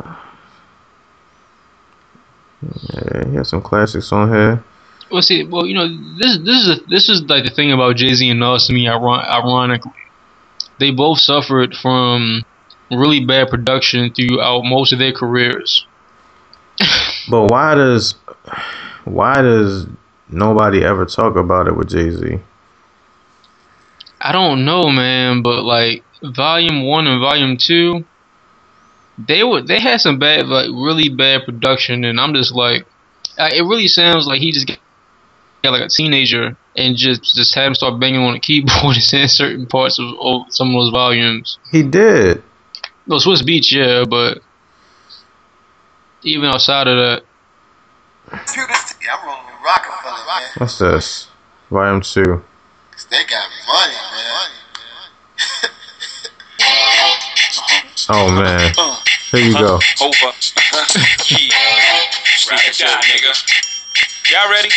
yeah, 2.62 3.28
he 3.28 3.36
has 3.36 3.48
some 3.48 3.62
classics 3.62 4.12
on 4.12 4.32
here. 4.32 4.64
Well, 5.10 5.22
see, 5.22 5.44
well, 5.44 5.66
you 5.66 5.74
know, 5.74 5.88
this 6.18 6.38
this 6.38 6.66
is 6.66 6.68
a, 6.68 6.84
this 6.88 7.08
is 7.08 7.22
like 7.22 7.44
the 7.44 7.50
thing 7.50 7.72
about 7.72 7.96
Jay 7.96 8.12
Z 8.14 8.28
and 8.28 8.40
Nas 8.40 8.66
to 8.66 8.72
me. 8.72 8.88
Ironically, 8.88 9.92
they 10.78 10.90
both 10.90 11.20
suffered 11.20 11.74
from 11.74 12.44
really 12.90 13.24
bad 13.24 13.48
production 13.48 14.12
throughout 14.12 14.62
most 14.64 14.92
of 14.92 14.98
their 14.98 15.12
careers. 15.12 15.86
But 17.30 17.50
why 17.50 17.74
does 17.74 18.14
why 19.04 19.42
does 19.42 19.86
nobody 20.30 20.82
ever 20.82 21.04
talk 21.04 21.36
about 21.36 21.68
it 21.68 21.76
with 21.76 21.90
Jay 21.90 22.10
Z? 22.10 22.38
I 24.20 24.32
don't 24.32 24.64
know, 24.64 24.84
man, 24.84 25.42
but 25.42 25.62
like 25.62 26.04
Volume 26.22 26.86
One 26.86 27.06
and 27.06 27.20
Volume 27.20 27.58
Two, 27.58 28.04
they 29.18 29.42
were 29.42 29.62
they 29.62 29.80
had 29.80 30.00
some 30.00 30.18
bad, 30.18 30.46
like 30.46 30.68
really 30.68 31.08
bad 31.08 31.44
production, 31.44 32.04
and 32.04 32.20
I'm 32.20 32.34
just 32.34 32.54
like, 32.54 32.86
uh, 33.38 33.50
it 33.52 33.62
really 33.62 33.88
sounds 33.88 34.26
like 34.26 34.40
he 34.40 34.52
just 34.52 34.66
got 34.66 34.78
got, 35.62 35.72
like 35.72 35.82
a 35.82 35.88
teenager 35.88 36.56
and 36.76 36.96
just 36.96 37.34
just 37.34 37.54
had 37.54 37.66
him 37.66 37.74
start 37.74 37.98
banging 37.98 38.20
on 38.20 38.34
the 38.34 38.40
keyboard 38.40 38.72
and 38.94 39.02
saying 39.02 39.28
certain 39.28 39.66
parts 39.66 39.98
of, 39.98 40.06
of 40.20 40.42
some 40.50 40.68
of 40.68 40.74
those 40.74 40.90
volumes. 40.90 41.58
He 41.72 41.82
did. 41.82 42.42
No, 43.06 43.16
Swizz 43.16 43.42
Beatz, 43.42 43.72
yeah, 43.72 44.04
but 44.08 44.40
even 46.22 46.44
outside 46.44 46.86
of 46.86 46.96
that, 46.96 47.22
I'm 48.30 49.26
rolling 49.26 49.46
with 49.46 49.54
Roc-A-Fella, 49.64 50.24
man. 50.26 50.48
What's 50.58 50.78
this? 50.78 51.28
Volume 51.70 52.02
two. 52.02 52.44
they 53.10 53.24
got 53.24 53.48
money, 53.66 53.94
man. 53.94 54.50
Oh 58.10 58.30
man. 58.30 58.72
Here 59.30 59.44
you 59.44 59.52
go. 59.52 59.76
Over. 60.00 60.32
yeah. 61.28 61.52
Ride 62.48 62.64
it 62.64 62.78
down, 62.80 62.96
nigga. 63.04 63.32
Y'all 64.32 64.48
ready? 64.48 64.70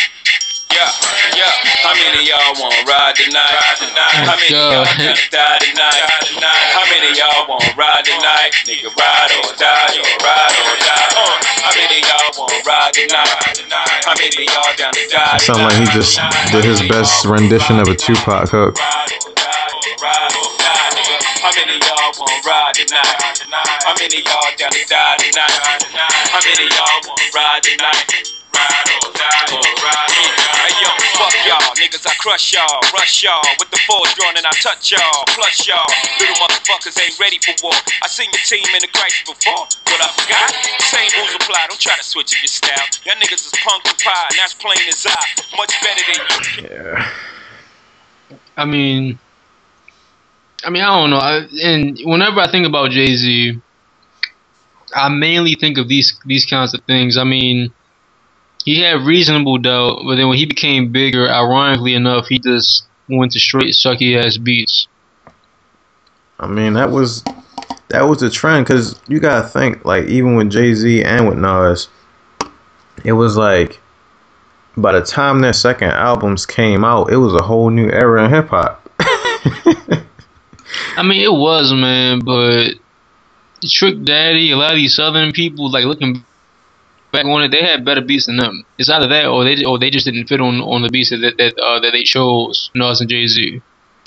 Yeah, 0.72 0.88
yeah. 1.36 1.52
How 1.84 1.92
many 1.96 2.28
y'all 2.28 2.56
want 2.60 2.72
to 2.76 2.84
ride 2.84 3.16
tonight? 3.16 3.56
How 3.56 4.36
many 4.36 4.52
y'all 4.52 4.84
God. 4.84 4.96
gonna 4.96 5.16
die 5.32 5.58
tonight? 5.60 6.04
How 6.72 6.84
many 6.88 7.16
y'all 7.16 7.48
want 7.48 7.64
to 7.64 7.72
ride 7.76 8.04
tonight? 8.04 8.52
Nigga, 8.64 8.92
ride 8.92 9.32
or 9.40 9.52
die, 9.56 9.88
yo, 9.96 10.04
ride 10.24 10.56
or 10.64 10.76
die. 10.80 11.08
Uh, 11.16 11.36
how 11.64 11.72
many 11.76 12.00
y'all 12.00 12.32
want 12.40 12.52
to 12.52 12.60
ride 12.68 12.92
tonight? 12.92 13.40
How 14.04 14.14
many 14.16 14.44
y'all 14.48 14.76
down 14.76 14.92
to 14.92 15.04
die? 15.08 15.36
Sound 15.38 15.62
like 15.64 15.76
he 15.76 15.84
just 15.96 16.20
did 16.52 16.64
his 16.64 16.80
best 16.88 17.24
rendition 17.24 17.78
of 17.78 17.88
a 17.88 17.94
Tupac 17.94 18.48
hook. 18.48 18.76
Ride 20.02 20.34
or 20.34 20.50
die, 20.58 20.66
ride 20.66 20.98
or 20.98 20.98
die, 20.98 20.98
nigga. 20.98 21.16
How 21.38 21.54
many 21.54 21.78
y'all 21.78 22.10
want 22.18 22.34
to 22.34 22.42
ride 22.42 22.74
tonight? 22.74 23.38
How 23.86 23.94
many 23.94 24.18
y'all 24.18 24.50
down 24.58 24.74
to 24.74 24.82
die 24.90 25.14
tonight? 25.22 25.54
How 26.26 26.42
many 26.42 26.66
y'all 26.74 27.06
want 27.06 27.22
to 27.22 27.26
ride 27.30 27.62
tonight? 27.62 28.34
Ride 28.50 28.90
or 28.98 29.14
die, 29.14 29.46
or 29.54 29.62
ride 29.62 30.10
or 30.10 30.30
die. 30.42 30.58
Hey 30.58 30.74
yo, 30.82 30.90
fuck 31.14 31.30
y'all, 31.46 31.70
niggas, 31.78 32.02
I 32.02 32.18
crush 32.18 32.50
y'all, 32.50 32.82
rush 32.90 33.22
y'all 33.22 33.46
with 33.62 33.70
the 33.70 33.78
force 33.86 34.10
drawn 34.18 34.34
and 34.34 34.42
I 34.42 34.50
touch 34.58 34.90
y'all. 34.90 35.22
Plus 35.38 35.70
y'all, 35.70 35.86
little 36.18 36.34
motherfuckers 36.42 36.98
ain't 36.98 37.14
ready 37.22 37.38
for 37.38 37.54
war. 37.62 37.78
I 38.02 38.10
seen 38.10 38.26
your 38.34 38.42
team 38.42 38.66
in 38.74 38.82
the 38.82 38.90
crisis 38.90 39.22
before, 39.22 39.70
but 39.86 40.02
I 40.02 40.10
forgot. 40.18 40.50
Same 40.82 41.14
rules 41.14 41.30
apply, 41.38 41.70
don't 41.70 41.78
try 41.78 41.94
to 41.94 42.02
switch 42.02 42.34
up 42.34 42.42
your 42.42 42.50
style. 42.50 42.90
Y'all 43.06 43.22
niggas 43.22 43.46
is 43.46 43.54
punk 43.62 43.86
and 43.86 43.94
pie, 44.02 44.26
and 44.34 44.38
that's 44.42 44.58
plain 44.58 44.82
as 44.90 45.06
I. 45.06 45.14
Much 45.54 45.70
better 45.78 46.02
than 46.10 46.18
you. 46.26 46.74
Yeah. 46.74 47.06
I 48.58 48.64
mean, 48.66 49.18
I 50.64 50.70
mean, 50.70 50.82
I 50.82 51.00
don't 51.00 51.10
know. 51.10 51.18
I, 51.18 51.46
and 51.62 51.98
whenever 52.04 52.40
I 52.40 52.50
think 52.50 52.66
about 52.66 52.90
Jay 52.90 53.16
Z, 53.16 53.60
I 54.94 55.08
mainly 55.08 55.54
think 55.54 55.78
of 55.78 55.88
these 55.88 56.18
these 56.24 56.46
kinds 56.46 56.74
of 56.74 56.82
things. 56.84 57.16
I 57.16 57.24
mean, 57.24 57.72
he 58.64 58.80
had 58.80 59.02
reasonable 59.02 59.58
doubt, 59.58 60.02
but 60.04 60.16
then 60.16 60.28
when 60.28 60.38
he 60.38 60.46
became 60.46 60.92
bigger, 60.92 61.28
ironically 61.28 61.94
enough, 61.94 62.28
he 62.28 62.38
just 62.38 62.84
went 63.08 63.32
to 63.32 63.40
straight 63.40 63.74
sucky 63.74 64.22
ass 64.22 64.36
beats. 64.36 64.86
I 66.38 66.46
mean, 66.46 66.74
that 66.74 66.90
was 66.90 67.24
that 67.88 68.02
was 68.02 68.20
the 68.20 68.30
trend 68.30 68.66
because 68.66 69.00
you 69.08 69.20
gotta 69.20 69.46
think 69.46 69.84
like 69.84 70.06
even 70.06 70.36
with 70.36 70.50
Jay 70.50 70.74
Z 70.74 71.02
and 71.04 71.28
with 71.28 71.38
Nas, 71.38 71.88
it 73.04 73.12
was 73.12 73.36
like 73.36 73.80
by 74.76 74.92
the 74.92 75.02
time 75.02 75.40
their 75.40 75.52
second 75.52 75.90
albums 75.90 76.46
came 76.46 76.84
out, 76.84 77.12
it 77.12 77.16
was 77.16 77.34
a 77.34 77.42
whole 77.42 77.70
new 77.70 77.90
era 77.90 78.24
in 78.24 78.30
hip 78.30 78.48
hop. 78.48 78.88
I 80.96 81.02
mean, 81.02 81.22
it 81.22 81.32
was 81.32 81.72
man, 81.72 82.20
but 82.20 82.74
Trick 83.64 84.02
Daddy, 84.04 84.50
a 84.50 84.56
lot 84.56 84.72
of 84.72 84.76
these 84.76 84.94
Southern 84.94 85.32
people, 85.32 85.70
like 85.70 85.84
looking 85.84 86.24
back 87.12 87.26
on 87.26 87.42
it, 87.42 87.50
they 87.50 87.62
had 87.62 87.84
better 87.84 88.00
beats 88.00 88.26
than 88.26 88.36
them. 88.36 88.64
It's 88.78 88.88
either 88.88 89.06
that 89.08 89.26
or 89.26 89.44
they 89.44 89.64
or 89.64 89.78
they 89.78 89.90
just 89.90 90.06
didn't 90.06 90.26
fit 90.26 90.40
on 90.40 90.60
on 90.60 90.82
the 90.82 90.88
beats 90.88 91.10
that 91.10 91.20
that 91.20 91.58
uh, 91.58 91.80
that 91.80 91.92
they 91.92 92.02
chose 92.02 92.70
Nas 92.74 93.00
and 93.00 93.10
Jay 93.10 93.26
Z. 93.26 93.62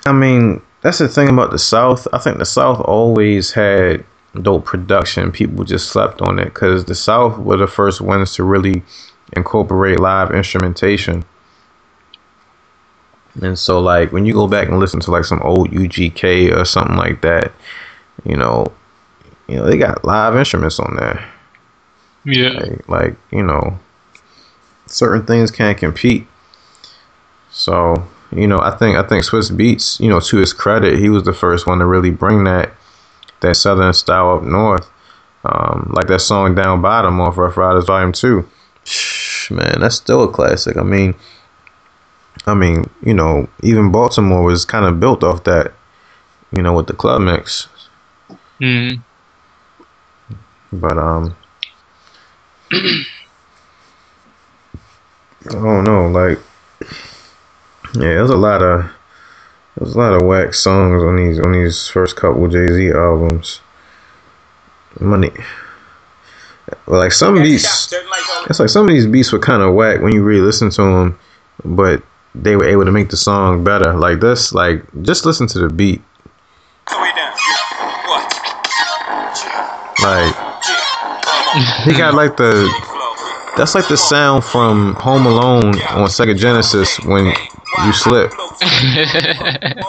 I 0.05 0.11
mean, 0.11 0.61
that's 0.82 0.99
the 0.99 1.07
thing 1.07 1.30
about 1.30 1.51
the 1.51 1.59
South. 1.59 2.07
I 2.13 2.18
think 2.18 2.38
the 2.38 2.45
South 2.45 2.80
always 2.82 3.51
had 3.51 4.05
dope 4.41 4.66
production. 4.66 5.32
People 5.32 5.63
just 5.63 5.89
slept 5.89 6.22
on 6.22 6.39
it 6.39 6.45
because 6.45 6.86
the 6.86 6.95
South 6.95 7.38
were 7.39 7.57
the 7.57 7.68
first 7.68 8.01
ones 8.01 8.36
to 8.36 8.43
really 8.43 8.84
incorporate 9.34 9.99
live 9.99 10.32
instrumentation. 10.32 11.24
And 13.41 13.57
so, 13.59 13.79
like, 13.79 14.11
when 14.11 14.25
you 14.25 14.33
go 14.33 14.47
back 14.47 14.67
and 14.67 14.79
listen 14.79 14.99
to 15.01 15.11
like 15.11 15.25
some 15.25 15.41
old 15.41 15.69
UGK 15.71 16.55
or 16.55 16.65
something 16.65 16.95
like 16.95 17.21
that, 17.21 17.51
you 18.23 18.36
know, 18.36 18.71
you 19.47 19.57
know 19.57 19.65
they 19.65 19.77
got 19.77 20.05
live 20.05 20.36
instruments 20.36 20.79
on 20.79 20.95
there. 20.95 21.25
Yeah, 22.23 22.49
Like, 22.49 22.89
like 22.89 23.15
you 23.31 23.43
know, 23.43 23.77
certain 24.88 25.25
things 25.25 25.51
can't 25.51 25.77
compete. 25.77 26.27
So 27.51 28.07
you 28.31 28.47
know, 28.47 28.59
I 28.59 28.75
think 28.75 28.97
I 28.97 29.03
think 29.03 29.23
Swizz 29.23 29.51
Beatz, 29.51 29.99
you 29.99 30.09
know, 30.09 30.19
to 30.19 30.38
his 30.38 30.53
credit, 30.53 30.99
he 30.99 31.09
was 31.09 31.23
the 31.23 31.33
first 31.33 31.67
one 31.67 31.79
to 31.79 31.86
really 31.86 32.11
bring 32.11 32.43
that 32.45 32.71
that 33.41 33.55
southern 33.55 33.93
style 33.93 34.31
up 34.38 34.43
north. 34.43 34.89
Um, 35.43 35.91
like 35.95 36.07
that 36.07 36.19
song 36.21 36.55
"Down 36.55 36.81
Bottom" 36.81 37.21
off 37.21 37.38
Ruff 37.38 37.57
Ryders 37.57 37.86
Volume 37.86 38.11
Two. 38.11 38.49
Shh, 38.83 39.51
Man, 39.51 39.79
that's 39.79 39.95
still 39.95 40.23
a 40.23 40.31
classic. 40.31 40.77
I 40.77 40.83
mean, 40.83 41.13
I 42.48 42.54
mean, 42.54 42.89
you 43.04 43.14
know, 43.14 43.50
even 43.64 43.91
Baltimore 43.91 44.43
was 44.43 44.66
kind 44.66 44.86
of 44.86 45.00
built 45.00 45.24
off 45.24 45.43
that. 45.46 45.74
You 46.56 46.62
know, 46.64 46.74
with 46.74 46.88
the 46.88 46.93
club 46.93 47.22
mix. 47.22 47.68
mm. 48.62 49.02
But 50.72 50.98
um 50.98 51.36
I 55.48 55.52
don't 55.52 55.84
know, 55.84 56.08
like 56.08 56.39
yeah, 57.93 58.16
there's 58.16 58.30
a 58.30 58.38
lot 58.38 58.62
of 58.62 58.89
there's 59.78 59.96
a 59.96 59.98
lot 59.98 60.14
of 60.14 60.22
whack 60.22 60.54
songs 60.54 61.04
on 61.04 61.18
these 61.18 61.39
on 61.39 61.52
these 61.52 61.88
first 61.88 62.16
couple 62.16 62.48
Jay 62.48 62.68
Z 62.68 62.91
albums. 62.91 63.60
Money, 65.00 65.32
like 66.88 67.12
some 67.12 67.36
beats, 67.36 67.93
it's 68.50 68.60
like 68.60 68.70
some 68.70 68.88
of 68.88 68.93
these 68.93 69.08
beats 69.08 69.32
were 69.32 69.39
kind 69.39 69.62
of 69.62 69.74
whack 69.74 70.02
when 70.02 70.14
you 70.14 70.24
really 70.24 70.41
listen 70.41 70.70
to 70.70 70.82
them, 70.82 71.20
but 71.66 72.02
they 72.41 72.55
were 72.55 72.65
able 72.65 72.86
to 72.86 72.91
make 72.91 73.09
the 73.09 73.17
song 73.17 73.63
better. 73.63 73.93
Like 73.93 74.19
this, 74.19 74.53
like 74.53 74.83
just 75.01 75.25
listen 75.25 75.47
to 75.47 75.59
the 75.59 75.69
beat. 75.69 76.01
Like 80.01 80.36
he 81.83 81.93
got 81.93 82.13
like 82.13 82.38
the 82.38 82.69
that's 83.57 83.73
like 83.73 83.88
the 83.88 83.97
sound 83.97 84.43
from 84.43 84.95
Home 84.95 85.25
Alone 85.25 85.79
on 85.89 86.09
Sega 86.09 86.38
Genesis 86.38 86.99
when 87.05 87.25
you 87.86 87.93
slip. 87.93 88.31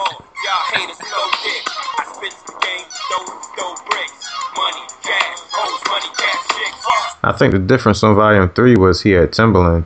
I 7.23 7.33
think 7.33 7.51
the 7.51 7.59
difference 7.59 8.03
on 8.03 8.15
Volume 8.15 8.47
Three 8.49 8.75
was 8.75 9.01
he 9.01 9.11
had 9.11 9.31
Timbaland, 9.31 9.85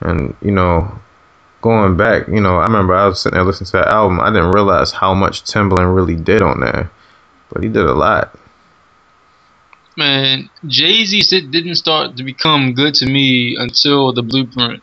and 0.00 0.36
you 0.42 0.50
know, 0.50 1.00
going 1.64 1.96
back, 1.96 2.28
you 2.28 2.42
know, 2.42 2.58
I 2.58 2.64
remember 2.64 2.94
I 2.94 3.06
was 3.06 3.22
sitting 3.22 3.36
there 3.36 3.44
listening 3.44 3.68
to 3.68 3.72
that 3.78 3.88
album. 3.88 4.20
I 4.20 4.28
didn't 4.28 4.50
realize 4.50 4.92
how 4.92 5.14
much 5.14 5.44
Timbaland 5.44 5.96
really 5.96 6.14
did 6.14 6.42
on 6.42 6.60
there, 6.60 6.90
but 7.50 7.62
he 7.62 7.70
did 7.70 7.86
a 7.86 7.94
lot. 7.94 8.38
Man, 9.96 10.50
Jay 10.66 11.06
Z 11.06 11.22
didn't 11.48 11.76
start 11.76 12.18
to 12.18 12.22
become 12.22 12.74
good 12.74 12.92
to 12.96 13.06
me 13.06 13.56
until 13.58 14.12
the 14.12 14.22
Blueprint. 14.22 14.82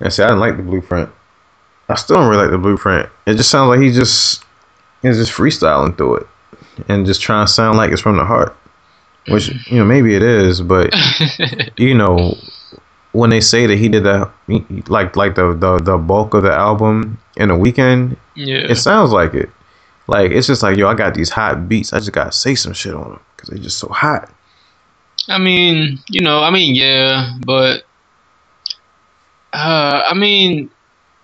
Yeah, 0.00 0.08
see, 0.08 0.24
I 0.24 0.26
didn't 0.26 0.40
like 0.40 0.56
the 0.56 0.64
Blueprint. 0.64 1.10
I 1.88 1.94
still 1.94 2.16
don't 2.16 2.28
really 2.28 2.42
like 2.42 2.50
the 2.50 2.58
Blueprint. 2.58 3.08
It 3.26 3.36
just 3.36 3.50
sounds 3.50 3.68
like 3.68 3.80
he 3.80 3.92
just 3.92 4.42
is 5.04 5.16
just 5.16 5.30
freestyling 5.30 5.96
through 5.96 6.16
it 6.16 6.26
and 6.88 7.06
just 7.06 7.22
trying 7.22 7.46
to 7.46 7.52
sound 7.52 7.78
like 7.78 7.92
it's 7.92 8.02
from 8.02 8.16
the 8.16 8.24
heart. 8.24 8.56
Which 9.28 9.48
you 9.70 9.78
know 9.78 9.84
maybe 9.84 10.16
it 10.16 10.24
is, 10.24 10.60
but 10.60 10.92
you 11.76 11.94
know 11.94 12.36
when 13.12 13.30
they 13.30 13.40
say 13.40 13.66
that 13.66 13.76
he 13.76 13.88
did 13.88 14.04
that 14.04 14.30
like 14.88 15.16
like 15.16 15.34
the 15.34 15.54
the, 15.54 15.78
the 15.78 15.98
bulk 15.98 16.34
of 16.34 16.42
the 16.42 16.52
album 16.52 17.18
in 17.36 17.50
a 17.50 17.56
weekend, 17.56 18.16
yeah, 18.34 18.58
it 18.58 18.76
sounds 18.76 19.12
like 19.12 19.34
it. 19.34 19.50
Like 20.06 20.32
it's 20.32 20.46
just 20.46 20.62
like 20.62 20.76
yo, 20.76 20.88
I 20.88 20.94
got 20.94 21.14
these 21.14 21.30
hot 21.30 21.68
beats. 21.68 21.92
I 21.92 21.98
just 21.98 22.12
gotta 22.12 22.32
say 22.32 22.54
some 22.54 22.72
shit 22.72 22.94
on 22.94 23.10
them 23.10 23.20
because 23.36 23.50
they're 23.50 23.62
just 23.62 23.78
so 23.78 23.88
hot. 23.88 24.30
I 25.28 25.38
mean, 25.38 26.00
you 26.08 26.20
know, 26.20 26.40
I 26.40 26.50
mean, 26.50 26.74
yeah, 26.74 27.38
but 27.46 27.84
uh, 29.52 30.02
I 30.10 30.14
mean, 30.14 30.70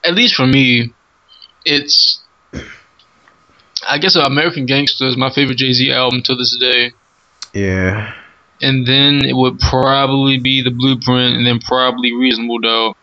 at 0.04 0.14
least 0.14 0.34
for 0.34 0.46
me, 0.46 0.92
it's 1.64 2.20
I 3.88 3.98
guess 3.98 4.14
American 4.14 4.66
Gangster 4.66 5.06
is 5.06 5.16
my 5.16 5.30
favorite 5.30 5.56
Jay 5.56 5.72
Z 5.72 5.90
album 5.90 6.22
to 6.22 6.34
this 6.34 6.56
day. 6.58 6.92
Yeah. 7.54 8.14
And 8.60 8.86
then 8.86 9.24
it 9.24 9.36
would 9.36 9.60
probably 9.60 10.38
be 10.38 10.62
the 10.62 10.70
Blueprint, 10.70 11.36
and 11.36 11.46
then 11.46 11.60
probably 11.60 12.12
Reasonable 12.12 12.58
Doubt. 12.58 12.96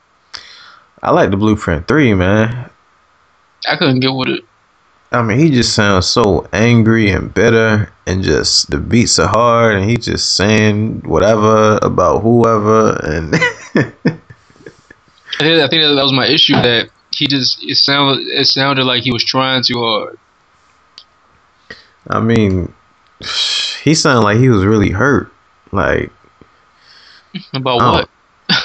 I 1.01 1.11
like 1.11 1.29
the 1.29 1.37
Blueprint 1.37 1.87
three, 1.87 2.13
man. 2.13 2.69
I 3.69 3.77
couldn't 3.77 3.99
get 4.01 4.13
with 4.13 4.29
it. 4.29 4.43
I 5.11 5.21
mean, 5.21 5.39
he 5.39 5.49
just 5.49 5.73
sounds 5.73 6.07
so 6.07 6.47
angry 6.51 7.09
and 7.09 7.33
bitter, 7.33 7.89
and 8.05 8.23
just 8.23 8.69
the 8.69 8.77
beats 8.77 9.17
are 9.17 9.27
hard, 9.27 9.75
and 9.75 9.89
he 9.89 9.95
just 9.95 10.35
saying 10.35 11.01
whatever 11.05 11.79
about 11.81 12.21
whoever, 12.21 12.99
and 13.03 13.33
I 13.33 13.39
think, 15.39 15.61
I 15.61 15.67
think 15.67 15.83
that 15.83 16.01
was 16.03 16.11
my 16.11 16.27
issue 16.27 16.53
that 16.53 16.89
he 17.11 17.27
just 17.27 17.63
it 17.63 17.77
sounded 17.77 18.27
it 18.27 18.45
sounded 18.47 18.83
like 18.83 19.03
he 19.03 19.11
was 19.11 19.23
trying 19.23 19.63
too 19.63 19.79
hard. 19.79 20.17
I 22.07 22.19
mean, 22.19 22.73
he 23.83 23.93
sounded 23.93 24.21
like 24.21 24.37
he 24.37 24.49
was 24.49 24.65
really 24.65 24.89
hurt. 24.89 25.31
Like 25.75 26.11
about 27.53 27.77
what? 27.77 28.09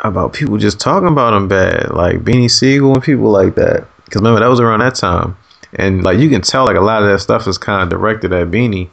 about 0.00 0.32
people 0.32 0.58
just 0.58 0.80
talking 0.80 1.08
about 1.08 1.34
him 1.34 1.48
bad, 1.48 1.90
like 1.90 2.18
Beanie 2.18 2.50
Sigel 2.50 2.94
and 2.94 3.02
people 3.02 3.30
like 3.30 3.54
that. 3.56 3.86
Because 4.04 4.22
remember 4.22 4.40
that 4.40 4.48
was 4.48 4.60
around 4.60 4.80
that 4.80 4.94
time, 4.94 5.36
and 5.74 6.02
like 6.02 6.18
you 6.18 6.28
can 6.28 6.42
tell 6.42 6.64
like 6.64 6.76
a 6.76 6.80
lot 6.80 7.02
of 7.02 7.08
that 7.08 7.20
stuff 7.20 7.46
is 7.46 7.58
kind 7.58 7.82
of 7.82 7.88
directed 7.88 8.32
at 8.32 8.48
Beanie, 8.48 8.88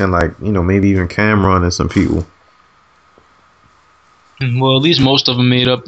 and 0.00 0.12
like 0.12 0.32
you 0.42 0.52
know 0.52 0.62
maybe 0.62 0.88
even 0.88 1.08
Cam'ron 1.08 1.62
and 1.62 1.72
some 1.72 1.88
people. 1.88 2.26
Well, 4.40 4.76
at 4.76 4.82
least 4.82 5.00
most 5.00 5.28
of 5.28 5.36
them 5.36 5.48
made 5.48 5.68
up. 5.68 5.84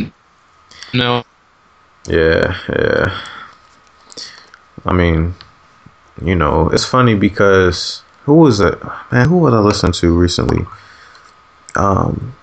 No. 0.93 1.25
Yeah, 2.07 2.59
yeah. 2.69 3.21
I 4.85 4.93
mean, 4.93 5.35
you 6.23 6.35
know, 6.35 6.69
it's 6.69 6.85
funny 6.85 7.15
because 7.15 8.02
who 8.25 8.35
was 8.35 8.61
it? 8.61 8.79
Man, 9.11 9.29
who 9.29 9.39
would 9.39 9.55
I 9.55 9.59
listen 9.59 9.93
to 9.93 10.17
recently? 10.17 10.65
Um, 11.75 12.35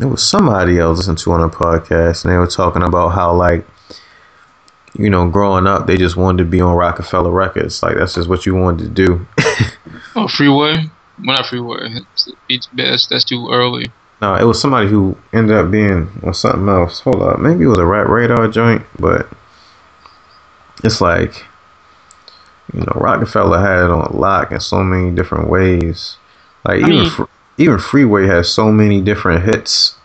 it 0.00 0.04
was 0.04 0.22
somebody 0.22 0.78
else 0.78 0.98
listened 0.98 1.18
to 1.18 1.32
on 1.32 1.40
a 1.40 1.48
podcast, 1.48 2.24
and 2.24 2.32
they 2.32 2.38
were 2.38 2.46
talking 2.46 2.82
about 2.82 3.10
how 3.10 3.34
like, 3.34 3.66
you 4.96 5.10
know, 5.10 5.28
growing 5.28 5.66
up, 5.66 5.86
they 5.86 5.96
just 5.96 6.16
wanted 6.16 6.44
to 6.44 6.48
be 6.48 6.60
on 6.60 6.76
Roc-A-Fella 6.76 7.30
Records. 7.30 7.82
Like 7.82 7.96
that's 7.96 8.14
just 8.14 8.28
what 8.28 8.46
you 8.46 8.54
wanted 8.54 8.84
to 8.84 9.06
do. 9.06 9.26
oh, 10.16 10.28
Freeway? 10.28 10.74
Well, 10.74 10.90
not 11.18 11.46
Freeway. 11.46 11.96
It's 12.48 12.66
best. 12.68 13.10
That's 13.10 13.24
too 13.24 13.48
early. 13.50 13.86
No, 14.20 14.36
it 14.36 14.44
was 14.44 14.60
somebody 14.60 14.88
who 14.88 15.16
ended 15.32 15.56
up 15.56 15.70
being 15.70 16.08
on 16.22 16.32
something 16.32 16.68
else. 16.68 17.00
Hold 17.00 17.22
up, 17.22 17.40
maybe 17.40 17.64
it 17.64 17.68
was 17.68 17.78
a 17.78 17.84
Rap 17.84 18.06
Radar 18.06 18.46
joint, 18.48 18.86
but 19.00 19.28
it's 20.84 21.00
like 21.00 21.44
you 22.72 22.80
know, 22.80 22.92
Roc-A-Fella 22.94 23.60
had 23.60 23.84
it 23.84 23.90
on 23.90 24.18
lock 24.18 24.52
in 24.52 24.60
so 24.60 24.82
many 24.82 25.14
different 25.14 25.48
ways. 25.48 26.16
Like 26.64 26.82
I 26.82 26.86
even 26.86 26.90
mean, 26.90 27.10
fr- 27.10 27.24
even 27.58 27.78
Freeway 27.78 28.26
has 28.26 28.50
so 28.50 28.72
many 28.72 29.00
different 29.00 29.44
hits. 29.44 29.96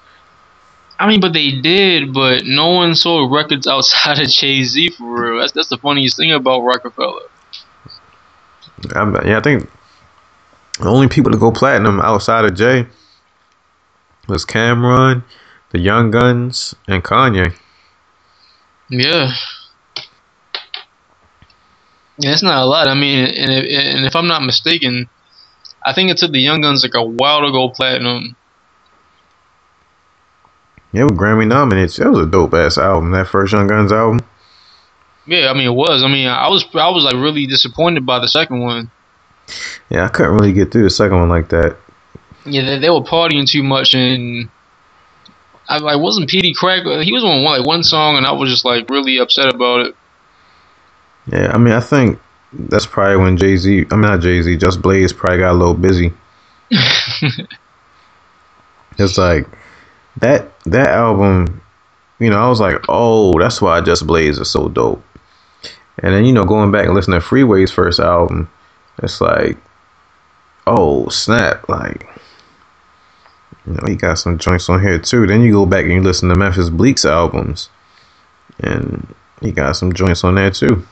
I 0.99 1.07
mean, 1.07 1.21
but 1.21 1.33
they 1.33 1.51
did, 1.51 2.13
but 2.13 2.43
no 2.45 2.71
one 2.71 2.95
sold 2.95 3.31
records 3.31 3.67
outside 3.67 4.19
of 4.19 4.27
Jay 4.27 4.63
Z 4.63 4.89
for 4.91 5.31
real. 5.31 5.39
That's 5.39 5.53
that's 5.53 5.69
the 5.69 5.77
funniest 5.77 6.17
thing 6.17 6.31
about 6.31 6.61
Roc-A-Fella. 6.61 7.21
I, 8.93 9.27
yeah, 9.27 9.37
I 9.37 9.41
think 9.41 9.69
the 10.79 10.89
only 10.89 11.07
people 11.07 11.31
to 11.31 11.37
go 11.37 11.51
platinum 11.51 11.99
outside 12.01 12.45
of 12.45 12.55
Jay 12.55 12.85
was 14.27 14.45
Cam'ron, 14.45 15.23
the 15.71 15.79
Young 15.79 16.11
Guns, 16.11 16.75
and 16.87 17.03
Kanye. 17.03 17.55
Yeah. 18.89 19.31
Yeah, 22.19 22.31
it's 22.31 22.43
not 22.43 22.61
a 22.61 22.65
lot. 22.65 22.87
I 22.87 22.95
mean, 22.95 23.25
and 23.25 23.51
if, 23.51 23.95
and 23.95 24.05
if 24.05 24.15
I'm 24.15 24.27
not 24.27 24.41
mistaken, 24.41 25.09
I 25.85 25.93
think 25.93 26.09
it 26.09 26.17
took 26.17 26.31
the 26.31 26.39
Young 26.39 26.61
Guns 26.61 26.83
like 26.83 26.95
a 26.95 27.03
while 27.03 27.41
to 27.41 27.51
go 27.51 27.69
platinum. 27.69 28.35
Yeah, 30.91 31.03
with 31.03 31.17
Grammy 31.17 31.47
nominated. 31.47 31.91
That 32.03 32.09
was 32.09 32.19
a 32.19 32.29
dope 32.29 32.53
ass 32.53 32.77
album. 32.77 33.11
That 33.11 33.27
first 33.27 33.53
Young 33.53 33.67
Guns 33.67 33.91
album. 33.91 34.21
Yeah, 35.27 35.51
I 35.51 35.53
mean 35.53 35.67
it 35.67 35.75
was. 35.75 36.03
I 36.03 36.07
mean, 36.07 36.27
I 36.27 36.49
was 36.49 36.65
I 36.73 36.89
was 36.89 37.03
like 37.03 37.15
really 37.15 37.45
disappointed 37.45 38.05
by 38.05 38.19
the 38.19 38.27
second 38.27 38.61
one. 38.61 38.89
Yeah, 39.89 40.05
I 40.05 40.07
couldn't 40.07 40.33
really 40.33 40.53
get 40.53 40.71
through 40.71 40.83
the 40.83 40.89
second 40.89 41.19
one 41.19 41.29
like 41.29 41.49
that. 41.49 41.77
Yeah, 42.45 42.63
they, 42.65 42.79
they 42.79 42.89
were 42.89 43.01
partying 43.01 43.47
too 43.47 43.61
much, 43.61 43.93
and 43.93 44.49
I 45.67 45.77
like 45.77 45.99
wasn't 45.99 46.29
Peedi 46.29 46.53
Crakk. 46.55 47.03
He 47.03 47.11
was 47.11 47.23
on 47.23 47.43
one 47.43 47.59
like 47.59 47.67
one 47.67 47.83
song, 47.83 48.17
and 48.17 48.25
I 48.25 48.31
was 48.31 48.49
just 48.49 48.65
like 48.65 48.89
really 48.89 49.19
upset 49.19 49.53
about 49.53 49.85
it. 49.85 49.95
Yeah, 51.31 51.51
I 51.53 51.57
mean, 51.57 51.73
I 51.73 51.81
think 51.81 52.19
that's 52.53 52.85
probably 52.85 53.17
when 53.17 53.37
Jay 53.37 53.57
Z. 53.57 53.85
I 53.91 53.95
mean, 53.95 54.01
not 54.01 54.21
Jay 54.21 54.41
Z. 54.41 54.57
Just 54.57 54.81
Blaze 54.81 55.13
probably 55.13 55.39
got 55.39 55.51
a 55.51 55.53
little 55.53 55.73
busy. 55.73 56.13
it's 58.97 59.17
like 59.17 59.47
that 60.17 60.49
that 60.63 60.89
album. 60.89 61.61
You 62.19 62.31
know, 62.31 62.37
I 62.37 62.49
was 62.49 62.59
like, 62.59 62.83
oh, 62.89 63.37
that's 63.39 63.61
why 63.61 63.79
Just 63.81 64.07
Blaze 64.07 64.39
is 64.39 64.49
so 64.49 64.69
dope. 64.69 65.03
And 65.99 66.13
then 66.13 66.25
you 66.25 66.33
know, 66.33 66.45
going 66.45 66.71
back 66.71 66.85
and 66.85 66.95
listening 66.95 67.19
to 67.19 67.25
Freeway's 67.25 67.71
first 67.71 67.99
album, 67.99 68.49
it's 69.03 69.21
like, 69.21 69.57
oh 70.65 71.09
snap! 71.09 71.67
Like, 71.69 72.07
you 73.65 73.73
know, 73.73 73.83
he 73.87 73.95
got 73.95 74.15
some 74.15 74.37
joints 74.37 74.69
on 74.69 74.81
here 74.81 74.97
too. 74.97 75.27
Then 75.27 75.41
you 75.41 75.51
go 75.51 75.65
back 75.65 75.83
and 75.83 75.93
you 75.93 76.01
listen 76.01 76.29
to 76.29 76.35
Memphis 76.35 76.69
Bleek's 76.69 77.05
albums, 77.05 77.69
and 78.61 79.13
he 79.41 79.51
got 79.51 79.73
some 79.73 79.93
joints 79.93 80.23
on 80.23 80.35
there 80.35 80.51
too. 80.51 80.85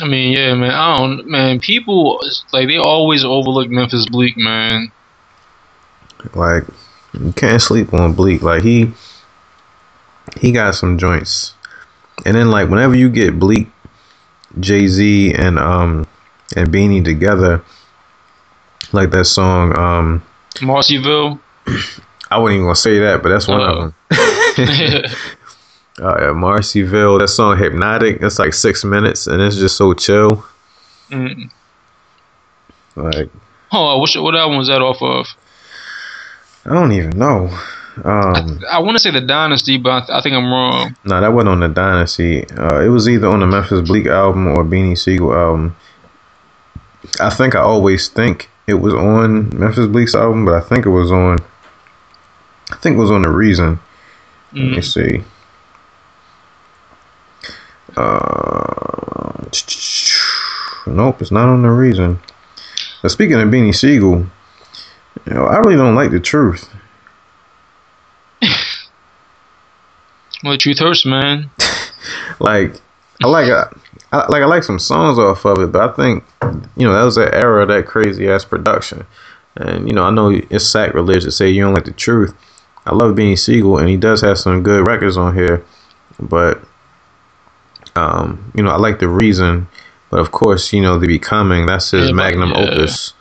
I 0.00 0.06
mean, 0.06 0.32
yeah, 0.32 0.54
man. 0.54 0.70
I 0.70 0.96
don't, 0.98 1.26
man. 1.26 1.60
People 1.60 2.20
like 2.52 2.68
they 2.68 2.78
always 2.78 3.24
overlook 3.24 3.68
Memphis 3.68 4.06
Bleek, 4.08 4.36
man. 4.36 4.92
Like 6.34 6.64
you 7.14 7.32
can't 7.32 7.60
sleep 7.60 7.92
on 7.94 8.14
Bleek. 8.14 8.42
Like 8.42 8.62
he 8.62 8.92
he 10.40 10.52
got 10.52 10.74
some 10.74 10.98
joints, 10.98 11.54
and 12.24 12.36
then 12.36 12.50
like 12.50 12.68
whenever 12.68 12.94
you 12.94 13.08
get 13.08 13.38
Bleek, 13.38 13.68
Jay 14.60 14.86
Z, 14.86 15.34
and 15.34 15.58
um 15.58 16.06
and 16.56 16.68
Beanie 16.68 17.04
together, 17.04 17.62
like 18.92 19.10
that 19.10 19.24
song 19.24 19.76
um 19.76 20.22
Marcyville. 20.56 21.40
I 22.30 22.38
wasn't 22.38 22.56
even 22.56 22.66
gonna 22.66 22.76
say 22.76 22.98
that, 23.00 23.22
but 23.22 23.30
that's 23.30 23.48
one 23.48 23.60
of 23.60 23.68
Uh. 23.68 23.80
them. 23.80 25.04
Uh, 26.00 26.16
yeah, 26.20 26.26
Marcyville, 26.28 27.18
that 27.20 27.28
song 27.28 27.56
"Hypnotic." 27.58 28.22
It's 28.22 28.38
like 28.38 28.54
six 28.54 28.84
minutes, 28.84 29.26
and 29.26 29.42
it's 29.42 29.56
just 29.56 29.76
so 29.76 29.92
chill. 29.94 30.44
Mm. 31.10 31.50
Like 32.96 33.28
Oh, 33.72 33.98
what, 33.98 34.10
what 34.16 34.34
album 34.34 34.58
was 34.58 34.68
that 34.68 34.80
off 34.80 35.02
of? 35.02 35.26
I 36.64 36.74
don't 36.74 36.92
even 36.92 37.10
know. 37.18 37.48
Um, 38.04 38.60
I 38.70 38.78
want 38.78 38.96
to 38.96 39.02
say 39.02 39.10
the 39.10 39.20
Dynasty, 39.20 39.76
but 39.76 39.90
I, 39.90 39.98
th- 40.00 40.10
I 40.10 40.20
think 40.20 40.34
I'm 40.36 40.50
wrong. 40.52 40.96
no, 41.04 41.20
that 41.20 41.32
wasn't 41.32 41.48
on 41.50 41.60
the 41.60 41.68
Dynasty. 41.68 42.48
Uh, 42.50 42.80
it 42.80 42.88
was 42.88 43.08
either 43.08 43.26
on 43.28 43.40
the 43.40 43.46
Memphis 43.46 43.80
Bleek 43.88 44.06
album 44.06 44.46
or 44.46 44.64
Beanie 44.64 44.96
Sigel 44.96 45.34
album. 45.34 45.76
I 47.20 47.30
think 47.30 47.54
I 47.56 47.60
always 47.60 48.08
think 48.08 48.48
it 48.66 48.74
was 48.74 48.94
on 48.94 49.50
Memphis 49.58 49.86
Bleek's 49.86 50.14
album, 50.14 50.44
but 50.44 50.54
I 50.54 50.60
think 50.60 50.86
it 50.86 50.90
was 50.90 51.10
on. 51.10 51.38
I 52.70 52.76
think 52.76 52.96
it 52.96 53.00
was 53.00 53.10
on 53.10 53.22
the 53.22 53.30
Reason. 53.30 53.80
Let 54.52 54.62
me 54.64 54.76
Mm. 54.78 54.84
see. 54.84 55.24
Uh, 57.96 59.44
nope, 60.86 61.20
it's 61.20 61.30
not 61.30 61.48
on 61.48 61.62
the 61.62 61.70
Reason. 61.70 62.18
But 63.02 63.10
speaking 63.10 63.36
of 63.36 63.48
Beanie 63.48 63.74
Sigel, 63.74 64.26
you 65.26 65.34
know, 65.34 65.44
I 65.44 65.58
really 65.58 65.76
don't 65.76 65.94
like 65.94 66.10
the 66.10 66.20
truth. 66.20 66.68
Well, 70.44 70.56
truth 70.56 70.78
hurts, 70.78 71.04
man. 71.04 71.50
like 72.40 72.80
I 73.22 73.26
like 73.26 73.50
I, 73.50 73.66
I 74.12 74.28
like 74.28 74.42
I 74.42 74.46
like 74.46 74.62
some 74.62 74.78
songs 74.78 75.18
off 75.18 75.44
of 75.44 75.58
it, 75.58 75.72
but 75.72 75.90
I 75.90 75.92
think 75.94 76.24
you 76.76 76.86
know 76.86 76.92
that 76.92 77.02
was 77.02 77.16
that 77.16 77.34
era 77.34 77.62
of 77.62 77.68
that 77.68 77.86
crazy 77.86 78.28
ass 78.28 78.44
production, 78.44 79.04
and 79.56 79.88
you 79.88 79.94
know 79.94 80.04
I 80.04 80.10
know 80.10 80.30
it's 80.30 80.66
sacrilege 80.66 81.24
to 81.24 81.32
say 81.32 81.50
you 81.50 81.62
don't 81.62 81.74
like 81.74 81.86
the 81.86 81.92
truth. 81.92 82.34
I 82.86 82.94
love 82.94 83.16
Beanie 83.16 83.38
Sigel, 83.38 83.78
and 83.78 83.88
he 83.88 83.96
does 83.96 84.20
have 84.20 84.38
some 84.38 84.62
good 84.62 84.86
records 84.86 85.16
on 85.16 85.34
here, 85.34 85.64
but 86.20 86.62
um, 87.98 88.52
you 88.54 88.62
know 88.62 88.70
I 88.70 88.76
like 88.76 88.98
the 89.00 89.08
reason, 89.08 89.68
but 90.10 90.20
of 90.20 90.30
course 90.30 90.72
you 90.72 90.80
know 90.80 90.98
the 90.98 91.06
becoming 91.06 91.66
that's 91.66 91.90
his 91.90 92.10
Yeah, 92.10 92.12
magnum 92.12 92.50
yeah. 92.50 92.56
opus. 92.56 93.12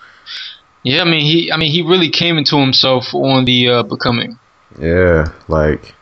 Yeah, 0.83 1.01
I 1.01 1.05
mean 1.05 1.25
he, 1.25 1.51
I 1.51 1.57
mean 1.57 1.71
he 1.71 1.81
really 1.81 2.09
came 2.09 2.37
into 2.37 2.57
himself 2.57 3.13
on 3.13 3.45
the 3.45 3.69
uh, 3.69 3.83
becoming. 3.83 4.39
Yeah, 4.79 5.31
like 5.47 5.95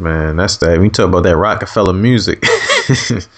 man, 0.00 0.36
that's 0.36 0.56
that. 0.58 0.78
We 0.78 0.88
talk 0.90 1.08
about 1.08 1.22
that 1.24 1.36
Roc-A-Fella 1.36 1.92
music. 1.94 2.44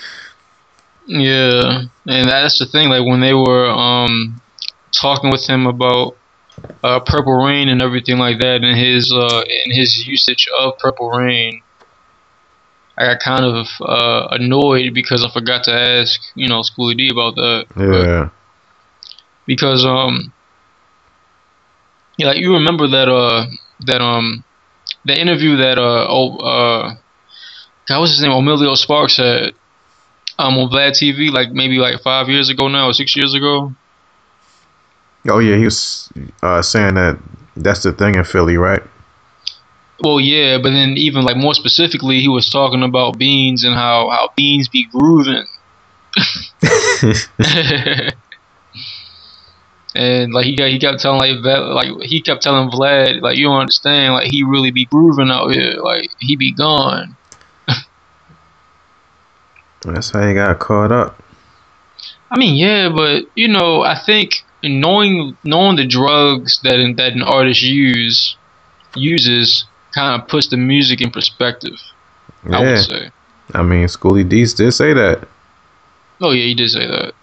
Yeah, 1.06 1.82
and 2.06 2.28
that's 2.28 2.58
the 2.58 2.66
thing. 2.66 2.88
Like 2.88 3.04
when 3.06 3.20
they 3.20 3.34
were 3.34 3.66
um 3.68 4.40
talking 5.00 5.30
with 5.30 5.46
him 5.48 5.66
about 5.66 6.18
uh, 6.82 7.00
Purple 7.00 7.44
Rain 7.44 7.68
and 7.68 7.82
everything 7.82 8.18
like 8.18 8.38
that, 8.40 8.62
and 8.62 8.78
his 8.78 9.12
uh, 9.12 9.40
and 9.40 9.74
his 9.74 10.06
usage 10.06 10.48
of 10.58 10.78
Purple 10.78 11.10
Rain, 11.10 11.62
I 12.96 13.06
got 13.06 13.20
kind 13.20 13.44
of 13.44 13.66
uh, 13.80 14.28
annoyed 14.32 14.92
because 14.94 15.24
I 15.24 15.30
forgot 15.32 15.64
to 15.64 15.72
ask, 15.72 16.20
you 16.34 16.48
know, 16.48 16.60
Schoolie 16.60 16.96
D 16.96 17.10
about 17.10 17.34
that. 17.36 17.66
yeah. 17.76 18.28
because 19.46 19.84
um 19.84 20.32
yeah 22.18 22.28
like 22.28 22.38
you 22.38 22.52
remember 22.54 22.86
that 22.86 23.08
uh 23.08 23.46
that 23.86 24.00
um 24.00 24.44
the 25.04 25.18
interview 25.18 25.56
that 25.56 25.78
uh 25.78 26.06
oh 26.08 26.36
uh 26.38 26.94
God 27.88 28.00
what's 28.00 28.12
his 28.12 28.22
name 28.22 28.30
Emilio 28.30 28.74
Sparks 28.74 29.16
had 29.16 29.54
um 30.38 30.58
on 30.58 30.70
Vlad 30.70 30.92
TV 30.92 31.30
like 31.30 31.50
maybe 31.50 31.78
like 31.78 32.00
five 32.02 32.28
years 32.28 32.50
ago 32.50 32.68
now 32.68 32.88
or 32.88 32.92
six 32.92 33.16
years 33.16 33.34
ago 33.34 33.74
Oh 35.28 35.38
yeah, 35.38 35.56
he 35.56 35.64
was 35.64 36.10
uh, 36.42 36.62
saying 36.62 36.94
that 36.94 37.18
that's 37.56 37.82
the 37.82 37.92
thing 37.92 38.16
in 38.16 38.24
Philly, 38.24 38.56
right? 38.56 38.82
Well 40.02 40.20
yeah 40.20 40.58
but 40.58 40.70
then 40.70 40.96
even 40.96 41.22
like 41.24 41.36
more 41.36 41.54
specifically 41.54 42.20
he 42.20 42.28
was 42.28 42.48
talking 42.50 42.82
about 42.82 43.18
beans 43.18 43.64
and 43.64 43.74
how 43.74 44.08
how 44.10 44.30
beans 44.36 44.68
be 44.68 44.84
grooving 44.90 45.46
and 49.94 50.32
like 50.32 50.44
he 50.44 50.56
got 50.56 50.68
he 50.68 50.78
kept 50.78 51.00
telling 51.00 51.20
like 51.20 51.30
Vlad, 51.42 51.74
like 51.74 51.88
he 52.02 52.20
kept 52.20 52.42
telling 52.42 52.70
Vlad 52.70 53.22
like 53.22 53.36
you 53.36 53.46
don't 53.46 53.60
understand 53.60 54.14
like 54.14 54.30
he 54.30 54.42
really 54.42 54.70
be 54.70 54.84
grooving 54.86 55.30
out 55.30 55.48
here 55.54 55.74
like 55.82 56.10
he 56.18 56.36
be 56.36 56.52
gone 56.52 57.16
That's 59.84 60.10
how 60.10 60.26
he 60.26 60.34
got 60.34 60.60
caught 60.60 60.92
up. 60.92 61.20
I 62.30 62.38
mean 62.38 62.54
yeah 62.56 62.88
but 62.88 63.24
you 63.34 63.48
know 63.48 63.82
I 63.82 63.98
think 63.98 64.44
knowing 64.62 65.36
knowing 65.44 65.76
the 65.76 65.86
drugs 65.86 66.60
that 66.62 66.94
that 66.96 67.12
an 67.12 67.22
artist 67.22 67.62
use 67.62 68.36
uses 68.94 69.64
kind 69.94 70.20
of 70.20 70.28
puts 70.28 70.48
the 70.48 70.56
music 70.56 71.00
in 71.00 71.10
perspective 71.10 71.74
I 72.50 72.60
Yeah, 72.60 72.68
would 72.68 72.78
say 72.78 73.10
I 73.54 73.62
mean, 73.62 73.86
Schoolie 73.86 74.28
D 74.28 74.44
did 74.46 74.72
say 74.72 74.92
that. 74.94 75.28
oh 76.20 76.30
yeah 76.32 76.44
he 76.44 76.54
did 76.54 76.70
say 76.70 76.86
that 76.86 77.14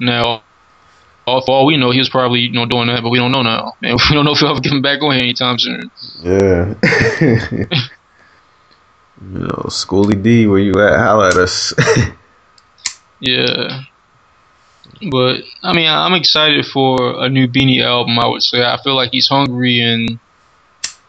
now 0.00 0.42
all, 1.26 1.40
for 1.44 1.52
all 1.52 1.66
we 1.66 1.76
know 1.76 1.90
he 1.90 1.98
was 1.98 2.08
probably 2.08 2.40
you 2.40 2.52
know 2.52 2.66
doing 2.66 2.88
that 2.88 3.02
but 3.02 3.10
we 3.10 3.18
don't 3.18 3.32
know 3.32 3.42
now 3.42 3.72
and 3.82 3.98
we 4.08 4.14
don't 4.14 4.24
know 4.24 4.32
if 4.32 4.38
he'll 4.38 4.50
ever 4.50 4.60
get 4.60 4.72
him 4.72 4.82
back 4.82 5.02
on 5.02 5.12
here 5.12 5.22
anytime 5.22 5.58
soon 5.58 5.90
Yeah. 6.22 6.74
you 9.20 9.38
know, 9.38 9.64
Schoolie 9.68 10.20
D, 10.22 10.46
where 10.46 10.58
you 10.58 10.72
at? 10.80 10.98
Holla 10.98 11.30
at 11.30 11.36
us. 11.36 11.72
Yeah. 13.20 13.82
But 15.10 15.42
I 15.62 15.72
mean, 15.74 15.88
I'm 15.88 16.14
excited 16.14 16.66
for 16.66 17.22
a 17.24 17.28
new 17.28 17.46
Beanie 17.48 17.82
album. 17.82 18.18
I 18.18 18.26
would 18.26 18.42
say 18.42 18.62
I 18.62 18.78
feel 18.82 18.94
like 18.94 19.10
he's 19.12 19.28
hungry, 19.28 19.80
and 19.80 20.18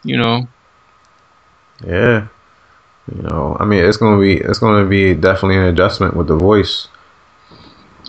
you 0.06 0.16
know, 0.16 0.48
yeah. 1.84 2.28
You 3.14 3.22
know, 3.22 3.56
I 3.60 3.64
mean, 3.64 3.84
it's 3.84 3.96
gonna 3.96 4.20
be 4.20 4.34
it's 4.34 4.58
gonna 4.58 4.88
be 4.88 5.14
definitely 5.14 5.56
an 5.56 5.64
adjustment 5.64 6.16
with 6.16 6.26
the 6.26 6.36
voice. 6.36 6.88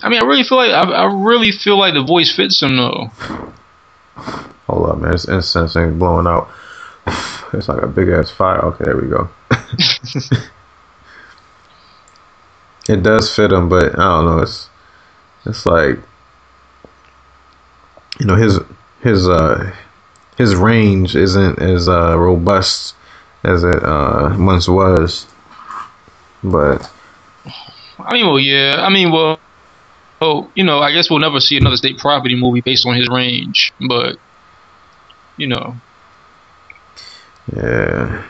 I 0.01 0.09
mean, 0.09 0.21
I 0.21 0.25
really 0.25 0.43
feel 0.43 0.57
like 0.57 0.71
I, 0.71 0.81
I 0.81 1.05
really 1.05 1.51
feel 1.51 1.77
like 1.77 1.93
the 1.93 2.03
voice 2.03 2.35
fits 2.35 2.61
him 2.61 2.77
though. 2.77 3.11
Hold 4.67 4.89
up, 4.89 4.97
man. 4.97 5.11
This 5.11 5.25
incense 5.25 5.73
thing's 5.73 5.97
blowing 5.97 6.27
out. 6.27 6.49
It's 7.53 7.69
like 7.69 7.81
a 7.81 7.87
big 7.87 8.09
ass 8.09 8.29
fire. 8.29 8.59
Okay, 8.59 8.83
there 8.83 8.97
we 8.97 9.07
go. 9.07 9.29
it 12.89 13.01
does 13.01 13.33
fit 13.33 13.53
him, 13.53 13.69
but 13.69 13.97
I 13.97 14.03
don't 14.03 14.25
know. 14.25 14.39
It's 14.39 14.69
it's 15.45 15.65
like 15.65 15.97
you 18.19 18.25
know 18.25 18.35
his 18.35 18.59
his 19.01 19.29
uh 19.29 19.73
his 20.37 20.55
range 20.55 21.15
isn't 21.15 21.59
as 21.59 21.89
uh 21.89 22.17
robust 22.17 22.95
as 23.43 23.63
it 23.63 23.83
uh 23.83 24.35
once 24.37 24.67
was. 24.67 25.25
But 26.43 26.89
I 27.99 28.13
mean, 28.13 28.27
well, 28.27 28.39
yeah. 28.39 28.75
I 28.77 28.89
mean, 28.89 29.11
well, 29.11 29.39
oh, 30.21 30.49
you 30.55 30.63
know, 30.63 30.79
I 30.79 30.91
guess 30.91 31.09
we'll 31.09 31.19
never 31.19 31.39
see 31.39 31.57
another 31.57 31.77
state 31.77 31.97
property 31.97 32.35
movie 32.35 32.61
based 32.61 32.85
on 32.85 32.95
his 32.95 33.07
range, 33.07 33.73
but 33.87 34.17
you 35.37 35.47
know, 35.47 35.75
yeah, 37.55 38.23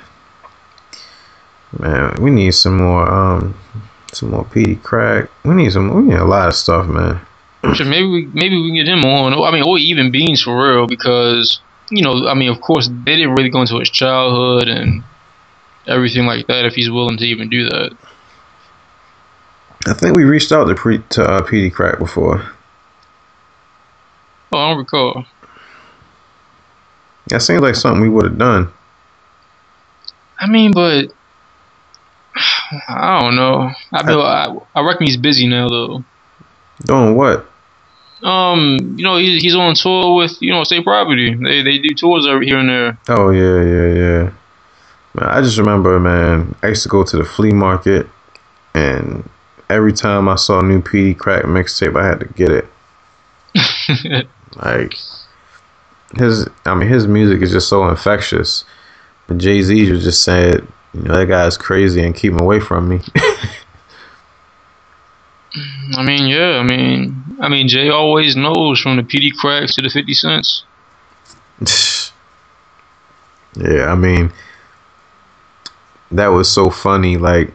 man, 1.79 2.15
we 2.21 2.29
need 2.31 2.51
some 2.51 2.77
more 2.77 3.07
um 3.09 3.55
some 4.13 4.31
more 4.31 4.45
Peedi 4.45 4.79
Crakk. 4.79 5.29
We 5.43 5.53
need 5.55 5.71
some. 5.71 5.93
We 5.93 6.01
need 6.03 6.19
a 6.19 6.25
lot 6.25 6.47
of 6.47 6.55
stuff, 6.55 6.87
man. 6.87 7.21
Maybe 7.63 8.07
we 8.07 8.25
maybe 8.27 8.55
we 8.61 8.69
can 8.69 8.75
get 8.75 8.87
him 8.87 9.03
on. 9.03 9.33
I 9.33 9.51
mean, 9.51 9.63
or 9.63 9.77
even 9.77 10.11
Beans 10.11 10.41
for 10.41 10.55
real, 10.57 10.87
because 10.87 11.59
you 11.89 12.03
know, 12.03 12.27
I 12.27 12.33
mean, 12.33 12.49
of 12.49 12.61
course, 12.61 12.87
they 12.87 13.15
didn't 13.15 13.35
really 13.35 13.49
go 13.49 13.61
into 13.61 13.79
his 13.79 13.89
childhood 13.89 14.67
and 14.67 15.03
everything 15.87 16.25
like 16.25 16.47
that. 16.47 16.65
If 16.65 16.75
he's 16.75 16.89
willing 16.89 17.17
to 17.17 17.25
even 17.25 17.49
do 17.49 17.65
that. 17.69 17.97
I 19.85 19.93
think 19.93 20.17
we 20.17 20.23
reached 20.23 20.51
out 20.51 20.65
to 20.65 20.75
pre 20.75 20.99
to 21.09 21.23
uh, 21.23 21.41
Peedi 21.41 21.71
Crakk 21.71 21.99
before. 21.99 22.51
Oh, 24.51 24.57
I 24.57 24.69
don't 24.69 24.77
recall. 24.77 25.25
That 27.27 27.41
seems 27.41 27.61
like 27.61 27.75
something 27.75 28.01
we 28.01 28.09
would 28.09 28.25
have 28.25 28.37
done. 28.37 28.71
I 30.39 30.47
mean, 30.47 30.71
but 30.71 31.11
I 32.87 33.21
don't 33.21 33.35
know. 33.35 33.71
I 33.91 34.05
feel 34.05 34.21
I, 34.21 34.55
I 34.75 34.85
reckon 34.85 35.07
he's 35.07 35.17
busy 35.17 35.47
now 35.47 35.69
though. 35.69 36.03
Doing 36.85 37.15
what? 37.15 37.49
Um, 38.23 38.95
you 38.97 39.03
know, 39.03 39.17
he's 39.17 39.41
he's 39.41 39.55
on 39.55 39.75
tour 39.75 40.15
with 40.15 40.41
you 40.41 40.51
know 40.51 40.63
state 40.63 40.83
property. 40.83 41.35
They 41.35 41.61
they 41.61 41.77
do 41.77 41.89
tours 41.93 42.25
over 42.25 42.41
here 42.41 42.57
and 42.57 42.69
there. 42.69 42.97
Oh 43.09 43.29
yeah, 43.29 43.63
yeah, 43.63 43.93
yeah. 43.93 44.31
Man, 45.13 45.29
I 45.29 45.41
just 45.41 45.57
remember, 45.57 45.99
man. 45.99 46.55
I 46.63 46.69
used 46.69 46.83
to 46.83 46.89
go 46.89 47.03
to 47.03 47.17
the 47.17 47.25
flea 47.25 47.51
market, 47.51 48.07
and 48.73 49.29
every 49.69 49.93
time 49.93 50.27
I 50.29 50.35
saw 50.35 50.59
a 50.59 50.63
new 50.63 50.81
Peedi 50.81 51.15
Crakk 51.15 51.43
mixtape, 51.43 51.99
I 51.99 52.05
had 52.05 52.19
to 52.21 52.27
get 52.27 52.51
it. 52.51 52.67
Like 54.55 54.95
his, 56.15 56.47
I 56.65 56.73
mean, 56.75 56.87
his 56.87 57.07
music 57.07 57.41
is 57.41 57.51
just 57.51 57.69
so 57.69 57.87
infectious. 57.87 58.63
But 59.27 59.37
Jay 59.37 59.61
Z 59.61 59.91
was 59.91 60.03
just 60.03 60.23
said, 60.23 60.65
you 60.93 61.01
know, 61.01 61.15
that 61.15 61.27
guy's 61.27 61.57
crazy 61.57 62.01
and 62.01 62.15
keep 62.15 62.31
him 62.31 62.39
away 62.39 62.59
from 62.59 62.87
me. 62.89 63.01
I 65.95 66.03
mean, 66.03 66.27
yeah. 66.27 66.59
I 66.59 66.63
mean, 66.63 67.23
I 67.39 67.49
mean, 67.49 67.67
Jay 67.67 67.89
always 67.89 68.35
knows 68.35 68.79
from 68.79 68.97
the 68.97 69.03
Peedi 69.03 69.31
Crakks 69.31 69.75
to 69.75 69.81
the 69.81 69.89
Fifty 69.89 70.13
Cents. 70.13 70.63
yeah, 73.55 73.91
I 73.91 73.95
mean, 73.95 74.31
that 76.11 76.27
was 76.27 76.51
so 76.51 76.69
funny. 76.69 77.17
Like, 77.17 77.53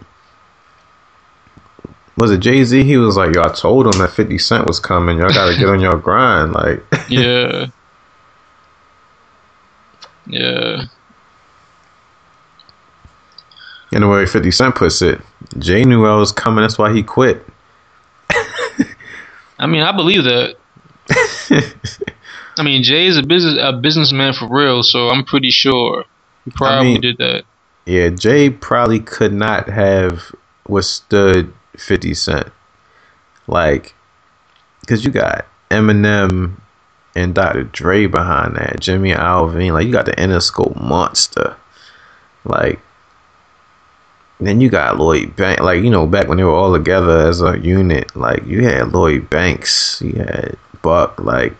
was 2.16 2.30
it 2.30 2.38
Jay 2.38 2.62
Z? 2.64 2.84
He 2.84 2.96
was 2.96 3.16
like, 3.16 3.34
"Yo, 3.34 3.42
I 3.42 3.48
told 3.48 3.86
him 3.86 4.00
that 4.00 4.12
Fifty 4.12 4.38
Cent 4.38 4.66
was 4.66 4.78
coming. 4.78 5.18
Y'all 5.18 5.30
got 5.30 5.50
to 5.52 5.58
get 5.58 5.68
on 5.68 5.80
your 5.80 5.96
grind." 5.98 6.52
Like, 6.52 6.84
yeah, 7.08 7.66
yeah. 10.26 10.84
In 13.92 14.00
the 14.00 14.08
way 14.08 14.24
50 14.24 14.50
Cent 14.50 14.74
puts 14.74 15.02
it, 15.02 15.20
Jay 15.58 15.84
knew 15.84 16.06
I 16.06 16.16
was 16.16 16.32
coming. 16.32 16.62
That's 16.62 16.78
why 16.78 16.94
he 16.94 17.02
quit. 17.02 17.46
I 19.62 19.66
mean, 19.68 19.82
I 19.82 19.92
believe 19.92 20.24
that. 20.24 20.56
I 22.58 22.64
mean, 22.64 22.82
Jay 22.82 23.06
is 23.06 23.16
a 23.16 23.22
business 23.22 23.56
a 23.62 23.72
businessman 23.72 24.32
for 24.32 24.48
real, 24.48 24.82
so 24.82 25.08
I'm 25.08 25.24
pretty 25.24 25.50
sure 25.50 26.04
he 26.44 26.50
probably 26.50 26.90
I 26.90 26.92
mean, 26.94 27.00
did 27.00 27.18
that. 27.18 27.44
Yeah, 27.86 28.08
Jay 28.08 28.50
probably 28.50 28.98
could 28.98 29.32
not 29.32 29.68
have 29.68 30.34
withstood 30.66 31.54
50 31.76 32.12
Cent. 32.12 32.48
Like, 33.46 33.94
because 34.80 35.04
you 35.04 35.12
got 35.12 35.46
Eminem 35.70 36.56
and 37.14 37.32
Dr. 37.32 37.62
Dre 37.62 38.06
behind 38.06 38.56
that, 38.56 38.80
Jimmy 38.80 39.12
Iovine. 39.12 39.74
Like, 39.74 39.86
you 39.86 39.92
got 39.92 40.06
the 40.06 40.12
Interscope 40.12 40.80
monster. 40.80 41.56
Like, 42.44 42.80
then 44.46 44.60
you 44.60 44.68
got 44.68 44.98
Lloyd 44.98 45.36
Banks, 45.36 45.62
like 45.62 45.82
you 45.82 45.90
know, 45.90 46.06
back 46.06 46.28
when 46.28 46.38
they 46.38 46.44
were 46.44 46.50
all 46.50 46.72
together 46.72 47.26
as 47.26 47.40
a 47.40 47.58
unit, 47.58 48.14
like 48.16 48.44
you 48.46 48.64
had 48.64 48.92
Lloyd 48.92 49.28
Banks, 49.28 50.00
you 50.02 50.14
had 50.14 50.56
Buck, 50.82 51.18
like 51.20 51.54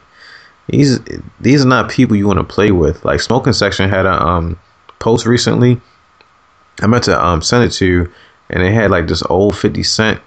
these 0.68 1.01
these 1.41 1.64
are 1.64 1.68
not 1.68 1.91
people 1.91 2.16
you 2.16 2.26
want 2.26 2.39
to 2.39 2.45
play 2.45 2.70
with. 2.70 3.05
Like 3.05 3.20
Smoking 3.20 3.53
Section 3.53 3.91
had 3.91 4.07
a 4.07 4.22
um 4.22 4.59
post 4.99 5.26
recently. 5.26 5.80
I 6.80 6.87
meant 6.87 7.05
to 7.05 7.24
um 7.24 7.43
send 7.43 7.64
it 7.64 7.72
to 7.72 7.87
you, 7.87 8.12
and 8.49 8.62
they 8.62 8.72
had 8.72 8.91
like 8.91 9.07
this 9.07 9.22
old 9.24 9.57
Fifty 9.57 9.83
Cent, 9.83 10.20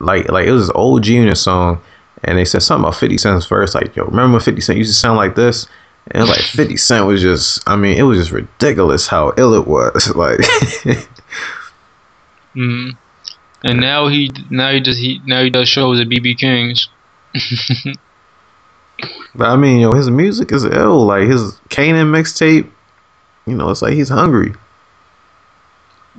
like 0.00 0.28
like 0.30 0.46
it 0.46 0.52
was 0.52 0.68
this 0.68 0.74
old 0.74 1.02
G 1.02 1.14
Unit 1.16 1.36
song, 1.36 1.80
and 2.22 2.38
they 2.38 2.44
said 2.44 2.62
something 2.62 2.84
about 2.84 2.96
Fifty 2.96 3.18
Cent's 3.18 3.46
verse. 3.46 3.74
Like 3.74 3.94
yo, 3.94 4.04
remember 4.04 4.40
Fifty 4.40 4.60
Cent 4.60 4.78
used 4.78 4.90
to 4.90 4.98
sound 4.98 5.16
like 5.16 5.34
this? 5.34 5.68
And 6.10 6.28
like 6.28 6.40
50 6.40 6.76
Cent 6.76 7.06
was 7.06 7.22
just, 7.22 7.66
I 7.68 7.76
mean, 7.76 7.96
it 7.96 8.02
was 8.02 8.18
just 8.18 8.30
ridiculous 8.30 9.06
how 9.06 9.32
ill 9.36 9.54
it 9.54 9.66
was. 9.66 10.08
Like, 10.14 10.38
mm. 12.54 12.96
and 13.64 13.80
now 13.80 14.08
he, 14.08 14.30
now 14.50 14.72
he 14.72 14.80
does, 14.80 14.98
he, 14.98 15.20
now 15.26 15.42
he 15.42 15.50
does 15.50 15.68
shows 15.68 16.00
at 16.00 16.08
BB 16.08 16.38
King's. 16.38 16.88
but 19.34 19.48
I 19.48 19.56
mean, 19.56 19.80
yo, 19.80 19.92
his 19.92 20.10
music 20.10 20.52
is 20.52 20.64
ill. 20.64 21.06
Like 21.06 21.28
his 21.28 21.52
Kanan 21.68 22.10
mixtape, 22.10 22.70
you 23.46 23.54
know, 23.54 23.70
it's 23.70 23.82
like 23.82 23.94
he's 23.94 24.08
hungry. 24.08 24.54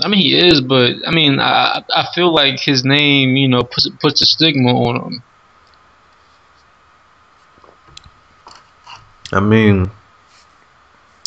I 0.03 0.09
mean, 0.09 0.19
he 0.19 0.37
is, 0.37 0.59
but 0.59 0.95
I 1.07 1.11
mean, 1.11 1.39
I 1.39 1.81
I 1.89 2.07
feel 2.13 2.33
like 2.33 2.59
his 2.59 2.83
name, 2.83 3.37
you 3.37 3.47
know, 3.47 3.63
puts 3.63 3.87
puts 4.01 4.21
a 4.21 4.25
stigma 4.25 4.71
on 4.71 5.13
him. 5.13 5.23
I 9.31 9.39
mean, 9.39 9.89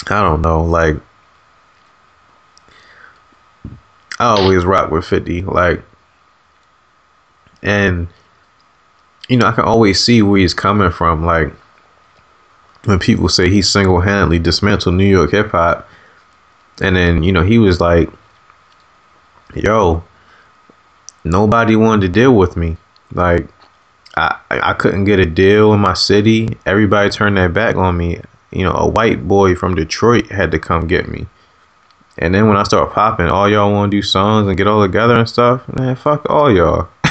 I 0.08 0.22
don't 0.22 0.42
know. 0.42 0.64
Like, 0.64 0.96
I 4.18 4.26
always 4.36 4.64
rock 4.64 4.90
with 4.90 5.04
50. 5.04 5.42
Like, 5.42 5.82
and, 7.62 8.08
you 9.28 9.36
know, 9.36 9.46
I 9.46 9.52
can 9.52 9.64
always 9.64 10.02
see 10.02 10.22
where 10.22 10.40
he's 10.40 10.54
coming 10.54 10.90
from. 10.90 11.24
Like, 11.24 11.52
when 12.84 12.98
people 12.98 13.28
say 13.28 13.50
he 13.50 13.62
single 13.62 14.00
handedly 14.00 14.38
dismantled 14.38 14.94
New 14.94 15.04
York 15.04 15.32
hip 15.32 15.50
hop, 15.50 15.88
and 16.80 16.96
then, 16.96 17.22
you 17.22 17.32
know, 17.32 17.42
he 17.42 17.58
was 17.58 17.80
like, 17.80 18.08
yo, 19.54 20.04
nobody 21.24 21.76
wanted 21.76 22.06
to 22.06 22.12
deal 22.12 22.34
with 22.34 22.56
me. 22.56 22.76
Like, 23.12 23.48
I 24.18 24.38
I 24.48 24.72
couldn't 24.74 25.04
get 25.04 25.20
a 25.20 25.26
deal 25.26 25.72
in 25.72 25.80
my 25.80 25.94
city. 25.94 26.56
Everybody 26.66 27.10
turned 27.10 27.36
their 27.36 27.48
back 27.48 27.76
on 27.76 27.96
me. 27.96 28.20
You 28.50 28.64
know, 28.64 28.72
a 28.72 28.88
white 28.88 29.28
boy 29.28 29.54
from 29.54 29.74
Detroit 29.74 30.30
had 30.30 30.50
to 30.52 30.58
come 30.58 30.86
get 30.86 31.08
me. 31.08 31.26
And 32.18 32.34
then 32.34 32.48
when 32.48 32.56
I 32.56 32.64
start 32.64 32.92
popping, 32.92 33.26
all 33.26 33.48
y'all 33.48 33.72
want 33.72 33.92
to 33.92 33.96
do 33.96 34.02
songs 34.02 34.48
and 34.48 34.56
get 34.56 34.66
all 34.66 34.82
together 34.82 35.14
and 35.14 35.28
stuff. 35.28 35.62
Man, 35.68 35.94
fuck 35.94 36.28
all 36.28 36.52
y'all. 36.52 36.88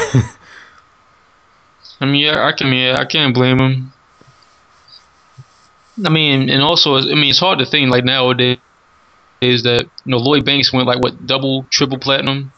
I 2.00 2.06
mean, 2.06 2.16
yeah, 2.16 2.46
I 2.46 2.52
can, 2.52 2.72
yeah, 2.74 2.98
I 3.00 3.06
can't 3.06 3.34
blame 3.34 3.60
him. 3.60 3.94
I 6.06 6.10
mean, 6.10 6.50
and 6.50 6.62
also, 6.62 6.98
I 6.98 7.16
mean, 7.16 7.30
it's 7.30 7.40
hard 7.40 7.60
to 7.60 7.66
think 7.66 7.90
like 7.90 8.04
nowadays 8.04 8.58
is 9.40 9.64
that 9.64 9.84
you 9.84 10.12
know 10.12 10.18
Lloyd 10.18 10.46
Banks 10.46 10.74
went 10.74 10.88
like 10.88 11.02
what 11.02 11.26
double, 11.26 11.64
triple 11.70 11.98
platinum 11.98 12.52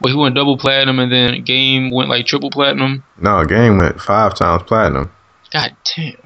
but 0.00 0.10
he 0.10 0.16
went 0.16 0.34
double 0.34 0.56
platinum, 0.56 0.98
and 0.98 1.12
then 1.12 1.42
Game 1.44 1.90
went 1.90 2.08
like 2.08 2.26
triple 2.26 2.50
platinum. 2.50 3.04
No, 3.18 3.44
Game 3.44 3.78
went 3.78 4.00
five 4.00 4.34
times 4.34 4.62
platinum. 4.62 5.10
God 5.52 5.76
damn. 5.96 6.16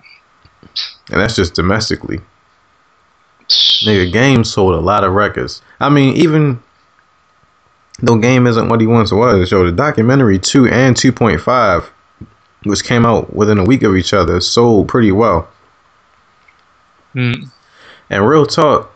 And 1.11 1.21
that's 1.21 1.37
just 1.37 1.55
domestically. 1.55 2.19
Nigga, 3.49 4.13
Game 4.13 4.45
sold 4.45 4.75
a 4.75 4.81
lot 4.81 5.05
of 5.05 5.13
records. 5.13 5.61
I 5.81 5.89
mean, 5.89 6.17
even 6.17 6.63
though 8.01 8.17
Game 8.17 8.47
isn't 8.47 8.69
what 8.69 8.81
he 8.81 8.87
once 8.87 9.13
was, 9.13 9.51
yo, 9.51 9.65
the 9.65 9.73
documentary 9.73 10.39
two 10.39 10.67
and 10.67 10.97
two 10.97 11.13
point 11.13 11.41
five, 11.41 11.91
which 12.65 12.85
came 12.85 13.05
out 13.05 13.35
within 13.35 13.59
a 13.59 13.65
week 13.65 13.83
of 13.83 13.97
each 13.97 14.15
other, 14.15 14.41
sold 14.41 14.89
pretty 14.89 15.13
well. 15.13 15.49
Mm. 17.15 17.51
And 18.11 18.29
real 18.29 18.47
talk, 18.47 18.94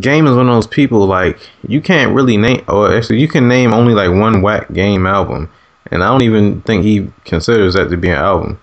Game 0.00 0.26
is 0.26 0.36
one 0.36 0.48
of 0.48 0.54
those 0.54 0.66
people 0.66 1.06
like 1.06 1.38
you 1.66 1.80
can't 1.80 2.14
really 2.14 2.36
name, 2.36 2.64
or 2.68 2.94
actually 2.96 3.20
you 3.20 3.28
can 3.28 3.48
name 3.48 3.74
only 3.74 3.94
like 3.94 4.10
one 4.10 4.42
whack 4.42 4.72
Game 4.72 5.06
album, 5.06 5.50
and 5.90 6.04
I 6.04 6.08
don't 6.08 6.22
even 6.22 6.62
think 6.62 6.84
he 6.84 7.10
considers 7.24 7.74
that 7.74 7.90
to 7.90 7.96
be 7.96 8.08
an 8.08 8.16
album. 8.16 8.60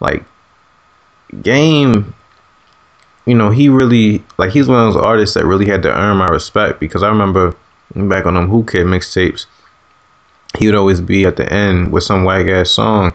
Like 0.00 0.22
Game, 1.42 2.14
you 3.24 3.34
know, 3.34 3.50
he 3.50 3.68
really 3.70 4.22
like 4.36 4.50
he's 4.50 4.68
one 4.68 4.86
of 4.86 4.92
those 4.92 5.02
artists 5.02 5.34
that 5.34 5.46
really 5.46 5.66
had 5.66 5.82
to 5.82 5.92
earn 5.92 6.18
my 6.18 6.26
respect 6.26 6.78
because 6.78 7.02
I 7.02 7.08
remember 7.08 7.56
back 7.94 8.26
on 8.26 8.34
them 8.34 8.50
Whoo 8.50 8.64
Kid 8.64 8.86
mixtapes, 8.86 9.46
he 10.58 10.66
would 10.66 10.74
always 10.74 11.00
be 11.00 11.24
at 11.24 11.36
the 11.36 11.50
end 11.50 11.92
with 11.92 12.04
some 12.04 12.24
whack 12.24 12.48
ass 12.48 12.70
song, 12.70 13.14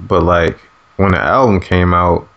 but 0.00 0.24
like 0.24 0.58
when 0.96 1.12
the 1.12 1.20
album 1.20 1.60
came 1.60 1.94
out, 1.94 2.28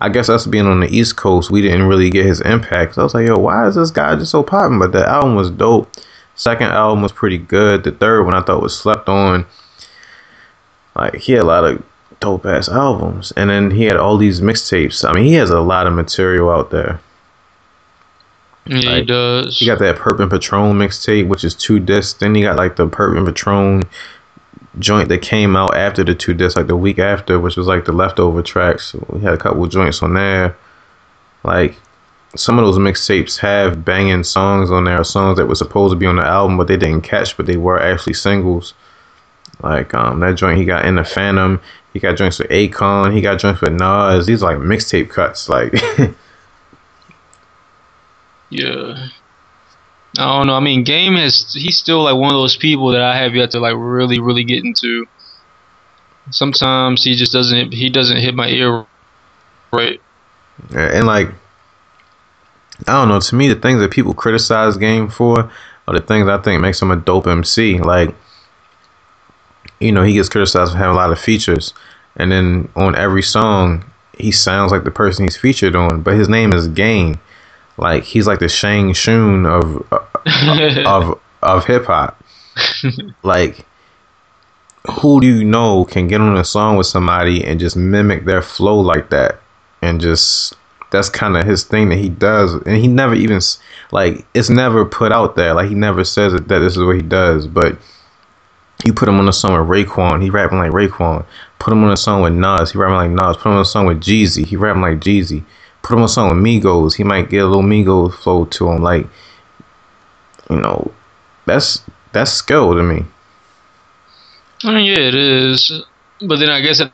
I 0.00 0.08
guess 0.08 0.28
us 0.28 0.46
being 0.46 0.66
on 0.66 0.80
the 0.80 0.96
East 0.96 1.16
Coast, 1.16 1.50
we 1.50 1.60
didn't 1.60 1.88
really 1.88 2.10
get 2.10 2.24
his 2.24 2.40
impact. 2.42 2.94
So 2.94 3.02
I 3.02 3.04
was 3.04 3.14
like, 3.14 3.26
yo, 3.26 3.36
why 3.36 3.66
is 3.66 3.74
this 3.74 3.90
guy 3.90 4.14
just 4.16 4.30
so 4.30 4.42
popping? 4.42 4.78
But 4.78 4.92
the 4.92 5.06
album 5.06 5.34
was 5.34 5.50
dope. 5.50 5.90
Second 6.36 6.68
album 6.68 7.02
was 7.02 7.10
pretty 7.10 7.38
good. 7.38 7.82
The 7.82 7.90
third 7.90 8.24
one 8.24 8.34
I 8.34 8.42
thought 8.42 8.62
was 8.62 8.78
slept 8.78 9.08
on. 9.08 9.44
Like 10.94 11.16
he 11.16 11.32
had 11.32 11.42
a 11.42 11.46
lot 11.46 11.64
of 11.64 11.84
dope 12.20 12.46
ass 12.46 12.68
albums, 12.68 13.32
and 13.36 13.50
then 13.50 13.70
he 13.70 13.84
had 13.84 13.96
all 13.96 14.16
these 14.16 14.40
mixtapes. 14.40 15.08
I 15.08 15.12
mean, 15.12 15.24
he 15.24 15.34
has 15.34 15.50
a 15.50 15.60
lot 15.60 15.86
of 15.86 15.94
material 15.94 16.50
out 16.50 16.70
there. 16.70 17.00
Yeah, 18.66 18.90
like, 18.90 19.00
he 19.00 19.04
does. 19.06 19.58
He 19.58 19.66
got 19.66 19.78
that 19.78 19.96
Purp 19.96 20.20
and 20.20 20.30
Patron 20.30 20.78
mixtape, 20.78 21.26
which 21.26 21.42
is 21.42 21.54
two 21.54 21.80
discs. 21.80 22.18
Then 22.18 22.34
he 22.34 22.42
got 22.42 22.56
like 22.56 22.76
the 22.76 22.86
Purp 22.86 23.16
and 23.16 23.26
Patron 23.26 23.82
joint 24.78 25.08
that 25.08 25.22
came 25.22 25.56
out 25.56 25.76
after 25.76 26.04
the 26.04 26.14
two 26.14 26.34
discs, 26.34 26.56
like 26.56 26.66
the 26.66 26.76
week 26.76 26.98
after, 26.98 27.38
which 27.38 27.56
was 27.56 27.66
like 27.66 27.84
the 27.84 27.92
leftover 27.92 28.42
tracks. 28.42 28.94
We 29.10 29.20
had 29.20 29.34
a 29.34 29.38
couple 29.38 29.66
joints 29.66 30.02
on 30.02 30.14
there. 30.14 30.56
Like 31.44 31.76
some 32.36 32.58
of 32.58 32.64
those 32.64 32.78
mixtapes 32.78 33.38
have 33.38 33.84
banging 33.84 34.24
songs 34.24 34.70
on 34.70 34.84
there, 34.84 35.02
songs 35.04 35.38
that 35.38 35.46
were 35.46 35.54
supposed 35.54 35.92
to 35.92 35.96
be 35.96 36.06
on 36.06 36.16
the 36.16 36.24
album, 36.24 36.56
but 36.56 36.68
they 36.68 36.76
didn't 36.76 37.02
catch, 37.02 37.36
but 37.36 37.46
they 37.46 37.56
were 37.56 37.80
actually 37.80 38.14
singles. 38.14 38.74
Like 39.62 39.92
um, 39.94 40.20
that 40.20 40.36
joint 40.36 40.58
he 40.58 40.64
got 40.64 40.84
in 40.84 40.96
the 40.96 41.04
Phantom, 41.04 41.60
he 41.92 42.00
got 42.00 42.16
joints 42.16 42.38
with 42.38 42.50
Akon, 42.50 43.12
he 43.14 43.20
got 43.20 43.40
joints 43.40 43.60
with 43.60 43.72
Nas. 43.72 44.26
These 44.26 44.42
like 44.42 44.58
mixtape 44.58 45.10
cuts, 45.10 45.48
like. 45.48 45.72
yeah. 48.50 49.08
I 50.18 50.36
don't 50.36 50.48
know. 50.48 50.54
I 50.54 50.60
mean, 50.60 50.82
Game 50.82 51.14
has 51.14 51.52
he's 51.54 51.78
still 51.78 52.02
like 52.02 52.16
one 52.16 52.34
of 52.34 52.40
those 52.40 52.56
people 52.56 52.88
that 52.88 53.00
I 53.02 53.16
have 53.16 53.36
yet 53.36 53.52
to 53.52 53.60
like 53.60 53.74
really, 53.76 54.18
really 54.18 54.42
get 54.42 54.64
into. 54.64 55.06
Sometimes 56.30 57.04
he 57.04 57.14
just 57.14 57.32
doesn't 57.32 57.72
he 57.72 57.88
doesn't 57.88 58.16
hit 58.16 58.34
my 58.34 58.48
ear 58.48 58.84
right. 59.72 60.00
And 60.74 61.06
like 61.06 61.28
I 62.88 62.92
don't 62.92 63.08
know, 63.08 63.20
to 63.20 63.34
me 63.36 63.46
the 63.46 63.54
things 63.54 63.78
that 63.80 63.92
people 63.92 64.12
criticize 64.12 64.76
Game 64.76 65.08
for 65.08 65.50
are 65.86 65.94
the 65.94 66.04
things 66.04 66.28
I 66.28 66.38
think 66.38 66.60
makes 66.60 66.82
him 66.82 66.90
a 66.90 66.96
dope 66.96 67.28
MC. 67.28 67.78
Like 67.78 68.12
you 69.78 69.92
know, 69.92 70.02
he 70.02 70.14
gets 70.14 70.28
criticized 70.28 70.72
for 70.72 70.78
having 70.78 70.94
a 70.94 70.98
lot 70.98 71.12
of 71.12 71.20
features 71.20 71.72
and 72.16 72.32
then 72.32 72.68
on 72.74 72.96
every 72.96 73.22
song 73.22 73.84
he 74.18 74.32
sounds 74.32 74.72
like 74.72 74.82
the 74.82 74.90
person 74.90 75.24
he's 75.24 75.36
featured 75.36 75.76
on, 75.76 76.02
but 76.02 76.14
his 76.14 76.28
name 76.28 76.52
is 76.52 76.66
Game. 76.66 77.20
Like 77.78 78.04
he's 78.04 78.26
like 78.26 78.40
the 78.40 78.48
Shang 78.48 78.92
Tsung 78.94 79.46
of 79.46 79.86
uh, 79.92 80.82
of 80.86 81.20
of 81.42 81.64
hip 81.66 81.86
hop. 81.86 82.22
like 83.22 83.64
who 85.00 85.20
do 85.20 85.26
you 85.26 85.44
know 85.44 85.84
can 85.84 86.08
get 86.08 86.20
on 86.20 86.36
a 86.36 86.44
song 86.44 86.76
with 86.76 86.86
somebody 86.86 87.44
and 87.44 87.60
just 87.60 87.76
mimic 87.76 88.24
their 88.24 88.42
flow 88.42 88.80
like 88.80 89.10
that? 89.10 89.40
and 89.82 90.00
just 90.00 90.54
that's 90.90 91.10
kind 91.10 91.36
of 91.36 91.44
his 91.44 91.64
thing 91.64 91.90
that 91.90 91.98
he 91.98 92.08
does, 92.08 92.54
and 92.54 92.76
he 92.76 92.88
never 92.88 93.14
even 93.14 93.40
like 93.92 94.26
it's 94.34 94.50
never 94.50 94.84
put 94.84 95.12
out 95.12 95.36
there. 95.36 95.54
Like 95.54 95.68
he 95.68 95.74
never 95.74 96.04
says 96.04 96.32
that, 96.32 96.48
that 96.48 96.60
this 96.60 96.76
is 96.76 96.82
what 96.82 96.96
he 96.96 97.02
does, 97.02 97.46
but 97.46 97.78
you 98.84 98.92
put 98.92 99.08
him 99.08 99.18
on 99.18 99.28
a 99.28 99.32
song 99.32 99.52
with 99.52 99.68
Raekwon, 99.68 100.22
he 100.22 100.30
rapping 100.30 100.58
like 100.58 100.72
Raekwon. 100.72 101.24
Put 101.58 101.72
him 101.72 101.84
on 101.84 101.92
a 101.92 101.96
song 101.96 102.22
with 102.22 102.32
Nas, 102.32 102.72
he 102.72 102.78
rapping 102.78 102.96
like 102.96 103.10
Nas. 103.10 103.36
Put 103.36 103.50
him 103.50 103.56
on 103.56 103.62
a 103.62 103.66
song 103.66 103.86
with 103.86 104.00
Jeezy, 104.00 104.46
he 104.46 104.56
rapping 104.56 104.82
like 104.82 104.98
Jeezy. 105.00 105.44
Put 105.88 105.96
him 105.96 106.02
on 106.02 106.08
song 106.10 106.28
with 106.28 106.44
Migos, 106.44 106.96
he 106.96 107.02
might 107.02 107.30
get 107.30 107.44
a 107.44 107.46
little 107.46 107.62
Migos 107.62 108.12
flow 108.12 108.44
to 108.44 108.68
him. 108.68 108.82
Like, 108.82 109.06
you 110.50 110.56
know, 110.56 110.92
that's 111.46 111.82
that's 112.12 112.30
skill 112.30 112.74
to 112.74 112.82
me. 112.82 113.06
I 114.64 114.74
mean, 114.74 114.84
yeah, 114.84 114.98
it 114.98 115.14
is. 115.14 115.72
But 116.20 116.40
then 116.40 116.50
I 116.50 116.60
guess 116.60 116.82
at 116.82 116.92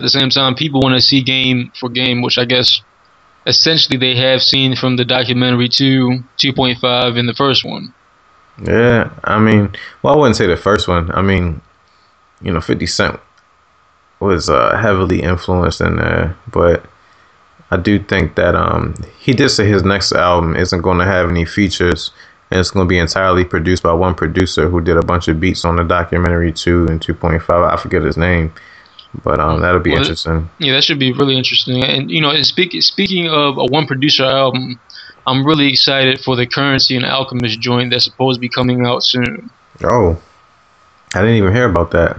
the 0.00 0.08
same 0.08 0.30
time, 0.30 0.56
people 0.56 0.80
want 0.80 0.96
to 0.96 1.00
see 1.00 1.22
game 1.22 1.70
for 1.78 1.88
game, 1.88 2.22
which 2.22 2.38
I 2.38 2.44
guess 2.44 2.82
essentially 3.46 3.98
they 3.98 4.16
have 4.16 4.42
seen 4.42 4.74
from 4.74 4.96
the 4.96 5.04
documentary 5.04 5.68
2, 5.68 6.24
2.5 6.38 7.16
in 7.16 7.26
the 7.26 7.34
first 7.34 7.64
one. 7.64 7.94
Yeah, 8.64 9.12
I 9.22 9.38
mean, 9.38 9.76
well, 10.02 10.14
I 10.14 10.16
wouldn't 10.16 10.34
say 10.34 10.48
the 10.48 10.56
first 10.56 10.88
one. 10.88 11.12
I 11.12 11.22
mean, 11.22 11.60
you 12.40 12.52
know, 12.52 12.60
Fifty 12.60 12.86
Cent 12.86 13.20
was 14.18 14.50
uh, 14.50 14.76
heavily 14.76 15.22
influenced 15.22 15.80
in 15.80 15.98
there, 15.98 16.36
but 16.50 16.84
I 17.72 17.78
do 17.78 17.98
think 17.98 18.34
that 18.34 18.54
um, 18.54 18.94
he 19.18 19.32
did 19.32 19.48
say 19.48 19.66
his 19.66 19.82
next 19.82 20.12
album 20.12 20.54
isn't 20.56 20.82
going 20.82 20.98
to 20.98 21.06
have 21.06 21.30
any 21.30 21.46
features, 21.46 22.10
and 22.50 22.60
it's 22.60 22.70
going 22.70 22.86
to 22.86 22.88
be 22.88 22.98
entirely 22.98 23.46
produced 23.46 23.82
by 23.82 23.94
one 23.94 24.14
producer 24.14 24.68
who 24.68 24.82
did 24.82 24.98
a 24.98 25.02
bunch 25.02 25.26
of 25.28 25.40
beats 25.40 25.64
on 25.64 25.76
the 25.76 25.82
documentary 25.82 26.52
two 26.52 26.86
and 26.88 27.00
two 27.00 27.14
point 27.14 27.42
five. 27.42 27.62
I 27.62 27.80
forget 27.80 28.02
his 28.02 28.18
name, 28.18 28.52
but 29.24 29.40
um, 29.40 29.62
that'll 29.62 29.80
be 29.80 29.92
Well, 29.92 30.00
interesting. 30.00 30.50
Yeah, 30.58 30.74
that 30.74 30.84
should 30.84 30.98
be 30.98 31.12
really 31.14 31.34
interesting. 31.34 31.82
And 31.82 32.10
you 32.10 32.20
know, 32.20 32.28
and 32.28 32.44
speak, 32.44 32.80
speaking 32.82 33.28
of 33.28 33.56
a 33.56 33.64
one 33.64 33.86
producer 33.86 34.24
album, 34.24 34.78
I'm 35.26 35.42
really 35.42 35.70
excited 35.70 36.20
for 36.20 36.36
the 36.36 36.46
Currency 36.46 36.94
and 36.94 37.06
Alchemist 37.06 37.58
joint 37.58 37.90
that's 37.90 38.04
supposed 38.04 38.36
to 38.36 38.40
be 38.42 38.50
coming 38.50 38.84
out 38.84 39.02
soon. 39.02 39.48
Oh, 39.82 40.20
I 41.14 41.20
didn't 41.22 41.36
even 41.36 41.54
hear 41.54 41.70
about 41.70 41.90
that. 41.92 42.18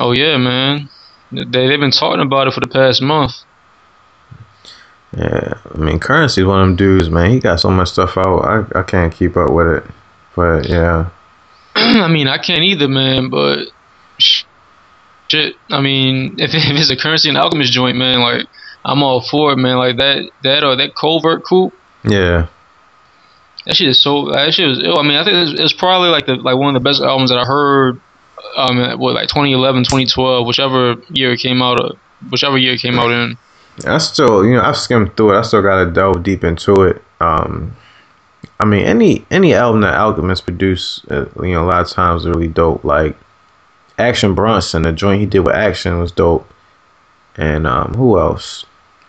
Oh 0.00 0.10
yeah, 0.10 0.36
man. 0.36 0.88
They 1.30 1.68
they've 1.68 1.78
been 1.78 1.92
talking 1.92 2.22
about 2.22 2.48
it 2.48 2.54
for 2.54 2.60
the 2.60 2.66
past 2.66 3.00
month. 3.02 3.34
Yeah, 5.16 5.54
I 5.74 5.78
mean, 5.78 5.98
Currency's 5.98 6.44
one 6.44 6.60
of 6.60 6.66
them 6.68 6.76
dudes, 6.76 7.10
man. 7.10 7.30
He 7.30 7.40
got 7.40 7.58
so 7.58 7.70
much 7.70 7.88
stuff 7.90 8.16
out. 8.16 8.42
I, 8.42 8.78
I 8.78 8.82
can't 8.84 9.12
keep 9.12 9.36
up 9.36 9.50
with 9.50 9.66
it. 9.66 9.84
But 10.36 10.68
yeah, 10.68 11.10
I 11.74 12.08
mean, 12.08 12.28
I 12.28 12.38
can't 12.38 12.62
either, 12.62 12.88
man. 12.88 13.28
But 13.28 13.68
shit, 14.18 15.56
I 15.68 15.80
mean, 15.80 16.34
if, 16.38 16.54
if 16.54 16.62
it's 16.64 16.90
a 16.90 16.96
Currency 16.96 17.28
and 17.28 17.38
Alchemist 17.38 17.72
joint, 17.72 17.96
man, 17.96 18.20
like 18.20 18.46
I'm 18.84 19.02
all 19.02 19.20
for 19.20 19.52
it, 19.52 19.56
man. 19.56 19.78
Like 19.78 19.96
that, 19.96 20.30
that 20.42 20.62
or 20.62 20.76
that 20.76 20.94
Covert 20.94 21.42
coup. 21.44 21.72
yeah, 22.04 22.46
That 23.66 23.74
shit 23.76 23.88
is 23.88 24.00
so. 24.00 24.30
That 24.30 24.54
shit 24.54 24.68
was. 24.68 24.78
I 24.78 25.02
mean, 25.02 25.18
I 25.18 25.24
think 25.24 25.50
it's, 25.50 25.60
it's 25.60 25.72
probably 25.72 26.10
like 26.10 26.26
the 26.26 26.36
like 26.36 26.56
one 26.56 26.74
of 26.74 26.80
the 26.80 26.88
best 26.88 27.02
albums 27.02 27.30
that 27.30 27.38
I 27.38 27.44
heard. 27.44 28.00
Um, 28.56 28.98
what 28.98 29.14
like 29.14 29.28
2011, 29.28 29.84
2012, 29.84 30.46
whichever 30.46 30.96
year 31.10 31.32
it 31.32 31.40
came 31.40 31.62
out 31.62 31.78
of, 31.80 31.98
whichever 32.30 32.56
year 32.58 32.72
it 32.72 32.80
came 32.80 32.98
out 32.98 33.10
in. 33.10 33.36
I 33.86 33.98
still, 33.98 34.44
you 34.44 34.54
know, 34.54 34.62
I've 34.62 34.76
skimmed 34.76 35.16
through 35.16 35.34
it. 35.34 35.38
I 35.38 35.42
still 35.42 35.62
got 35.62 35.84
to 35.84 35.90
delve 35.90 36.22
deep 36.22 36.44
into 36.44 36.82
it. 36.82 37.02
Um, 37.20 37.76
I 38.58 38.66
mean, 38.66 38.84
any 38.84 39.24
any 39.30 39.54
album 39.54 39.80
that 39.82 39.94
Alchemist 39.94 40.44
produced, 40.44 41.10
uh, 41.10 41.26
you 41.42 41.52
know, 41.52 41.64
a 41.64 41.68
lot 41.68 41.82
of 41.82 41.88
times 41.88 42.22
is 42.22 42.28
really 42.28 42.48
dope. 42.48 42.84
Like 42.84 43.16
Action 43.98 44.34
Bronson, 44.34 44.82
the 44.82 44.92
joint 44.92 45.20
he 45.20 45.26
did 45.26 45.40
with 45.40 45.54
Action 45.54 45.98
was 45.98 46.12
dope. 46.12 46.50
And 47.36 47.66
um, 47.66 47.94
who 47.94 48.18
else? 48.18 48.64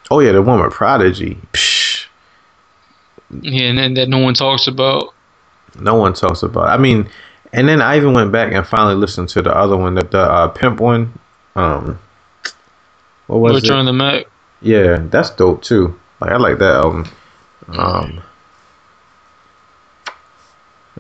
Oh 0.09 0.19
yeah, 0.19 0.31
the 0.31 0.41
one 0.41 0.61
with 0.61 0.71
Prodigy. 0.73 1.37
Psh, 1.53 2.05
Yeah, 3.41 3.63
and 3.63 3.77
then 3.77 3.93
that 3.95 4.09
no 4.09 4.19
one 4.19 4.33
talks 4.33 4.67
about. 4.67 5.13
no 5.79 5.95
one 5.95 6.13
talks 6.13 6.43
about. 6.43 6.67
I 6.67 6.77
mean, 6.77 7.09
and 7.53 7.67
then 7.67 7.81
I 7.81 7.97
even 7.97 8.13
went 8.13 8.31
back 8.31 8.53
and 8.53 8.65
finally 8.65 8.95
listened 8.95 9.29
to 9.29 9.41
the 9.41 9.55
other 9.55 9.75
one, 9.75 9.95
the, 9.95 10.03
the 10.03 10.19
uh, 10.19 10.47
Pimp 10.49 10.79
one. 10.79 11.17
Um, 11.55 11.99
what 13.27 13.39
was 13.39 13.57
it? 13.57 13.63
Return 13.63 13.79
of 13.79 13.85
the 13.87 13.93
Mac. 13.93 14.27
Yeah, 14.61 14.97
that's 15.09 15.31
dope 15.31 15.63
too. 15.63 15.99
Like 16.19 16.31
I 16.31 16.37
like 16.37 16.59
that 16.59 16.75
album. 16.75 17.05
Um, 17.69 18.21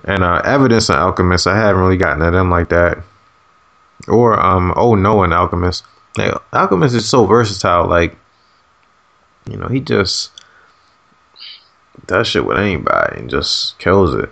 and 0.03 0.23
uh, 0.23 0.41
Evidence 0.43 0.89
and 0.89 0.97
Alchemist, 0.97 1.47
I 1.47 1.55
haven't 1.55 1.81
really 1.81 1.97
gotten 1.97 2.19
to 2.19 2.31
them 2.31 2.49
like 2.49 2.69
that. 2.69 3.03
Or 4.07 4.39
um, 4.39 4.73
Oh 4.75 4.95
No 4.95 5.23
and 5.23 5.33
Alchemist. 5.33 5.83
Like, 6.17 6.33
Alchemist 6.53 6.95
is 6.95 7.07
so 7.07 7.25
versatile. 7.25 7.87
Like, 7.87 8.17
you 9.49 9.57
know, 9.57 9.67
he 9.67 9.79
just 9.79 10.31
does 12.07 12.27
shit 12.27 12.45
with 12.45 12.57
anybody 12.57 13.19
and 13.19 13.29
just 13.29 13.77
kills 13.79 14.15
it. 14.15 14.29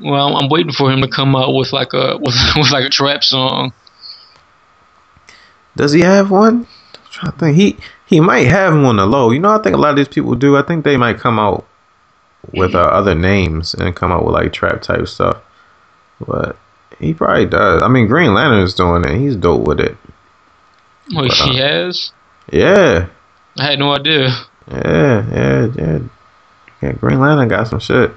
Well, 0.00 0.36
I'm 0.36 0.48
waiting 0.48 0.72
for 0.72 0.92
him 0.92 1.00
to 1.00 1.08
come 1.08 1.34
out 1.34 1.52
with 1.54 1.72
like 1.72 1.92
a 1.92 2.16
with, 2.20 2.34
with 2.56 2.70
like 2.70 2.84
a 2.84 2.90
trap 2.90 3.24
song. 3.24 3.72
Does 5.76 5.92
he 5.92 6.00
have 6.00 6.30
one? 6.30 6.66
I'm 6.94 7.10
trying 7.10 7.32
to 7.32 7.38
think. 7.38 7.56
He 7.56 7.76
he 8.08 8.20
might 8.20 8.46
have 8.46 8.72
one 8.74 8.84
on 8.86 8.96
the 8.96 9.06
low. 9.06 9.30
You 9.30 9.38
know, 9.38 9.50
I 9.50 9.62
think 9.62 9.74
a 9.76 9.78
lot 9.78 9.90
of 9.90 9.96
these 9.96 10.08
people 10.08 10.34
do. 10.34 10.56
I 10.56 10.62
think 10.62 10.84
they 10.84 10.96
might 10.96 11.18
come 11.18 11.38
out 11.38 11.66
with 12.52 12.74
uh, 12.74 12.80
other 12.80 13.14
names 13.14 13.74
and 13.74 13.94
come 13.94 14.10
out 14.10 14.24
with 14.24 14.34
like 14.34 14.52
trap 14.52 14.80
type 14.80 15.06
stuff. 15.06 15.36
But 16.26 16.56
he 16.98 17.12
probably 17.14 17.46
does. 17.46 17.82
I 17.82 17.88
mean, 17.88 18.06
Green 18.06 18.32
Lantern 18.34 18.60
is 18.62 18.74
doing 18.74 19.04
it. 19.04 19.18
He's 19.18 19.36
dope 19.36 19.66
with 19.66 19.78
it. 19.80 19.96
Wait, 21.10 21.28
But, 21.28 21.40
uh, 21.40 21.52
he 21.52 21.58
has? 21.58 22.12
Yeah, 22.50 23.08
I 23.58 23.64
had 23.66 23.78
no 23.78 23.92
idea. 23.92 24.28
yeah, 24.70 25.26
yeah, 25.30 25.66
yeah. 25.76 25.98
Yeah, 26.80 26.92
Green 26.92 27.20
Lantern 27.20 27.48
got 27.48 27.68
some 27.68 27.80
shit. 27.80 28.10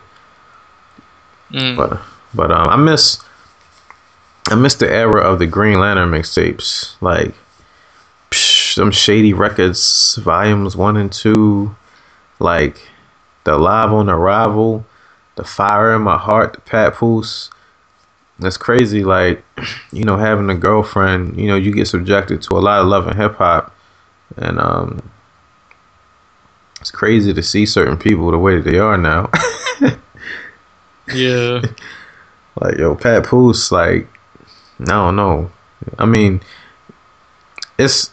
Mm. 1.51 1.75
But 1.75 1.99
but 2.33 2.51
um, 2.51 2.67
I 2.69 2.77
miss 2.77 3.21
I 4.47 4.55
miss 4.55 4.75
the 4.75 4.89
era 4.89 5.21
of 5.21 5.39
the 5.39 5.47
Green 5.47 5.79
Lantern 5.79 6.09
mixtapes, 6.11 6.95
like 7.01 7.33
some 8.75 8.91
Shady 8.91 9.33
Records 9.33 10.15
volumes 10.15 10.75
one 10.75 10.97
and 10.97 11.11
two, 11.11 11.75
like 12.39 12.81
the 13.43 13.57
Live 13.57 13.91
on 13.91 14.09
Arrival, 14.09 14.85
the 15.35 15.43
Fire 15.43 15.95
in 15.95 16.01
My 16.01 16.17
Heart, 16.17 16.53
the 16.53 16.61
Papoose. 16.61 17.49
That's 18.39 18.57
crazy. 18.57 19.03
Like 19.03 19.43
you 19.91 20.03
know, 20.03 20.17
having 20.17 20.49
a 20.49 20.55
girlfriend, 20.55 21.37
you 21.37 21.47
know, 21.47 21.55
you 21.55 21.71
get 21.71 21.87
subjected 21.87 22.41
to 22.43 22.55
a 22.55 22.59
lot 22.59 22.81
of 22.81 22.87
love 22.87 23.07
and 23.07 23.17
hip 23.17 23.35
hop, 23.35 23.75
and 24.37 24.59
um, 24.59 25.11
it's 26.79 26.91
crazy 26.91 27.33
to 27.33 27.43
see 27.43 27.65
certain 27.65 27.97
people 27.97 28.31
the 28.31 28.37
way 28.37 28.55
that 28.55 28.69
they 28.69 28.79
are 28.79 28.97
now. 28.97 29.29
Yeah. 31.13 31.61
Like 32.59 32.77
yo, 32.77 32.95
Papoose, 32.95 33.71
like 33.71 34.07
I 34.81 34.85
don't 34.85 35.15
know. 35.15 35.51
I 35.97 36.05
mean, 36.05 36.41
it's 37.77 38.11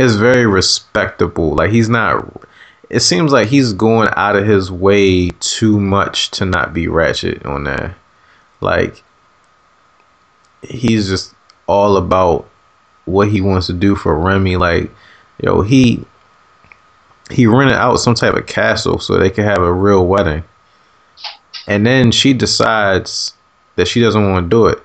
it's 0.00 0.14
very 0.14 0.46
respectable. 0.46 1.54
Like 1.54 1.70
he's 1.70 1.90
not. 1.90 2.46
It 2.88 3.00
seems 3.00 3.32
like 3.32 3.48
he's 3.48 3.74
going 3.74 4.08
out 4.16 4.34
of 4.34 4.46
his 4.46 4.72
way 4.72 5.28
too 5.40 5.78
much 5.78 6.30
to 6.32 6.46
not 6.46 6.72
be 6.72 6.88
ratchet 6.88 7.44
on 7.44 7.64
that. 7.64 7.94
Like 8.62 9.02
he's 10.62 11.06
just 11.06 11.34
all 11.66 11.98
about 11.98 12.48
what 13.04 13.28
he 13.28 13.42
wants 13.42 13.66
to 13.66 13.74
do 13.74 13.94
for 13.94 14.18
Remy. 14.18 14.56
Like 14.56 14.90
yo, 15.42 15.60
he 15.60 16.02
he 17.30 17.46
rented 17.46 17.76
out 17.76 17.96
some 17.96 18.14
type 18.14 18.34
of 18.34 18.46
castle 18.46 18.98
so 19.00 19.18
they 19.18 19.28
could 19.28 19.44
have 19.44 19.60
a 19.60 19.72
real 19.72 20.06
wedding. 20.06 20.44
And 21.66 21.86
then 21.86 22.10
she 22.10 22.32
decides 22.32 23.34
that 23.76 23.86
she 23.86 24.00
doesn't 24.00 24.30
want 24.30 24.46
to 24.46 24.48
do 24.48 24.66
it 24.66 24.82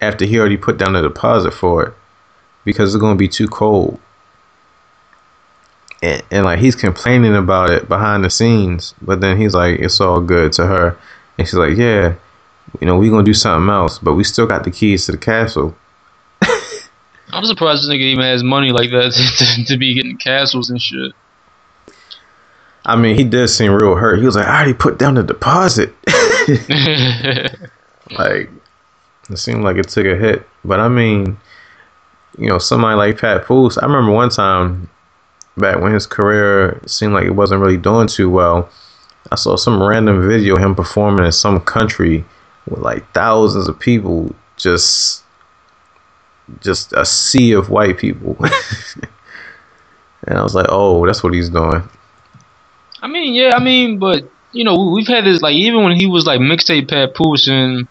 after 0.00 0.24
he 0.24 0.38
already 0.38 0.56
put 0.56 0.78
down 0.78 0.96
a 0.96 1.02
deposit 1.02 1.50
for 1.50 1.84
it 1.84 1.94
because 2.64 2.94
it's 2.94 3.00
going 3.00 3.14
to 3.14 3.18
be 3.18 3.28
too 3.28 3.46
cold. 3.46 4.00
And, 6.02 6.22
and 6.30 6.44
like 6.44 6.60
he's 6.60 6.76
complaining 6.76 7.34
about 7.34 7.70
it 7.70 7.88
behind 7.88 8.24
the 8.24 8.30
scenes, 8.30 8.94
but 9.02 9.20
then 9.20 9.36
he's 9.36 9.54
like, 9.54 9.80
it's 9.80 10.00
all 10.00 10.20
good 10.20 10.52
to 10.54 10.66
her. 10.66 10.96
And 11.36 11.46
she's 11.46 11.54
like, 11.54 11.76
yeah, 11.76 12.14
you 12.80 12.86
know, 12.86 12.98
we're 12.98 13.10
going 13.10 13.24
to 13.24 13.28
do 13.28 13.34
something 13.34 13.68
else, 13.68 13.98
but 13.98 14.14
we 14.14 14.24
still 14.24 14.46
got 14.46 14.64
the 14.64 14.70
keys 14.70 15.06
to 15.06 15.12
the 15.12 15.18
castle. 15.18 15.76
I'm 17.30 17.44
surprised 17.44 17.82
this 17.82 17.90
nigga 17.90 18.00
even 18.00 18.24
has 18.24 18.42
money 18.42 18.70
like 18.70 18.90
that 18.90 19.12
to, 19.56 19.64
to 19.64 19.76
be 19.76 19.94
getting 19.94 20.16
castles 20.16 20.70
and 20.70 20.80
shit. 20.80 21.12
I 22.84 22.96
mean, 22.96 23.16
he 23.16 23.24
did 23.24 23.48
seem 23.48 23.72
real 23.72 23.96
hurt. 23.96 24.18
He 24.18 24.24
was 24.24 24.36
like, 24.36 24.46
I 24.46 24.56
already 24.56 24.74
put 24.74 24.98
down 24.98 25.14
the 25.14 25.22
deposit. 25.22 25.92
like, 28.16 28.50
it 29.28 29.36
seemed 29.36 29.62
like 29.62 29.76
it 29.76 29.88
took 29.88 30.06
a 30.06 30.16
hit. 30.16 30.48
But 30.64 30.80
I 30.80 30.88
mean, 30.88 31.36
you 32.38 32.48
know, 32.48 32.58
somebody 32.58 32.96
like 32.96 33.18
Papoose, 33.18 33.76
I 33.76 33.84
remember 33.84 34.12
one 34.12 34.30
time 34.30 34.88
back 35.58 35.80
when 35.80 35.92
his 35.92 36.06
career 36.06 36.80
seemed 36.86 37.12
like 37.12 37.26
it 37.26 37.34
wasn't 37.34 37.60
really 37.60 37.76
doing 37.76 38.08
too 38.08 38.30
well. 38.30 38.70
I 39.30 39.36
saw 39.36 39.56
some 39.56 39.82
random 39.82 40.26
video 40.26 40.56
of 40.56 40.62
him 40.62 40.74
performing 40.74 41.26
in 41.26 41.32
some 41.32 41.60
country 41.60 42.24
with 42.68 42.80
like 42.80 43.12
thousands 43.12 43.68
of 43.68 43.78
people, 43.78 44.34
just 44.56 45.22
just 46.60 46.92
a 46.94 47.04
sea 47.04 47.52
of 47.52 47.68
white 47.68 47.98
people. 47.98 48.38
And 50.26 50.38
I 50.38 50.42
was 50.42 50.54
like, 50.54 50.66
oh, 50.68 51.06
that's 51.06 51.22
what 51.22 51.32
he's 51.32 51.48
doing. 51.48 51.82
I 53.00 53.08
mean, 53.08 53.34
yeah, 53.34 53.52
I 53.54 53.62
mean, 53.62 53.98
but 53.98 54.28
you 54.52 54.64
know, 54.64 54.90
we've 54.90 55.06
had 55.06 55.24
this 55.24 55.40
like 55.40 55.54
even 55.54 55.84
when 55.84 55.96
he 55.96 56.06
was 56.06 56.26
like 56.26 56.40
mixtape 56.40 56.88
Papoose, 56.88 57.48
and 57.48 57.86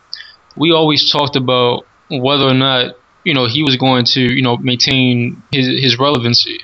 we 0.56 0.72
always 0.72 1.10
talked 1.10 1.36
about 1.36 1.86
whether 2.10 2.46
or 2.46 2.54
not 2.54 2.96
you 3.24 3.34
know 3.34 3.46
he 3.46 3.64
was 3.64 3.76
going 3.76 4.06
to 4.06 4.22
you 4.22 4.42
know 4.42 4.58
maintain 4.58 5.42
his 5.52 5.68
his 5.82 6.00
relevancy 6.00 6.62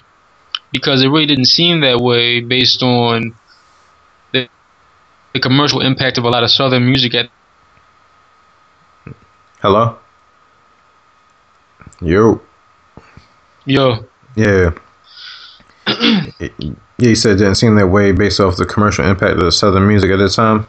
because 0.74 1.04
it 1.04 1.08
really 1.08 1.28
didn't 1.28 1.46
seem 1.46 1.80
that 1.82 2.00
way 2.02 2.42
based 2.42 2.84
on 2.84 3.34
the, 4.34 4.50
the 5.34 5.40
commercial 5.40 5.80
impact 5.80 6.18
of 6.18 6.26
a 6.26 6.30
lot 6.30 6.44
of 6.44 6.52
southern 6.52 6.86
music 6.86 7.14
at 7.16 7.30
Hello? 9.62 9.98
Yo. 12.02 12.42
yo 13.66 14.06
Yeah. 14.36 14.72
yeah, 15.88 16.50
you 16.98 17.16
said 17.16 17.34
it 17.34 17.38
didn't 17.38 17.56
seem 17.56 17.76
that 17.76 17.88
way 17.88 18.12
based 18.12 18.42
off 18.42 18.58
the 18.58 18.66
commercial 18.66 19.06
impact 19.06 19.38
of 19.38 19.46
the 19.46 19.52
southern 19.52 19.88
music 19.88 20.12
at 20.12 20.18
the 20.18 20.28
time. 20.28 20.68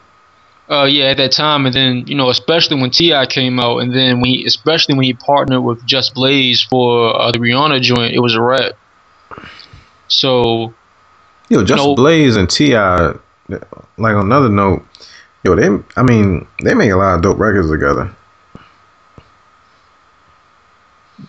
uh 0.69 0.85
yeah 0.85 1.07
at 1.07 1.17
that 1.17 1.33
time 1.33 1.67
and 1.67 1.75
then 1.75 2.07
you 2.07 2.15
know 2.15 2.31
especially 2.31 2.81
when 2.81 2.91
T.I. 2.91 3.27
came 3.27 3.59
out 3.59 3.79
and 3.79 3.93
then 3.93 4.21
when 4.21 4.31
he 4.31 4.45
especially 4.45 4.95
when 4.95 5.05
he 5.05 5.15
partnered 5.15 5.63
with 5.63 5.85
Just 5.85 6.15
Blaze 6.15 6.63
for 6.63 7.21
uh, 7.21 7.33
the 7.33 7.39
Rihanna 7.39 7.81
joint 7.81 8.15
it 8.15 8.21
was 8.21 8.35
a 8.35 8.41
rap 8.43 8.73
so 10.15 10.73
Yo, 11.49 11.63
Just 11.63 11.85
No. 11.85 11.95
Blaze 11.95 12.37
and 12.37 12.49
T.I., 12.49 13.15
like 13.49 14.15
on 14.15 14.27
another 14.27 14.49
note, 14.49 14.83
yo, 15.45 15.55
they, 15.55 15.69
I 15.97 16.03
mean, 16.03 16.47
they 16.63 16.75
make 16.75 16.91
a 16.91 16.97
lot 16.97 17.17
of 17.17 17.23
dope 17.23 17.39
records 17.39 17.71
together. 17.71 18.11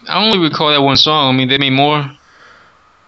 I 0.07 0.23
only 0.23 0.39
recall 0.39 0.69
that 0.69 0.81
one 0.81 0.95
song 0.95 1.33
I 1.33 1.37
mean 1.37 1.47
they 1.47 1.57
made 1.59 1.71
more 1.73 2.09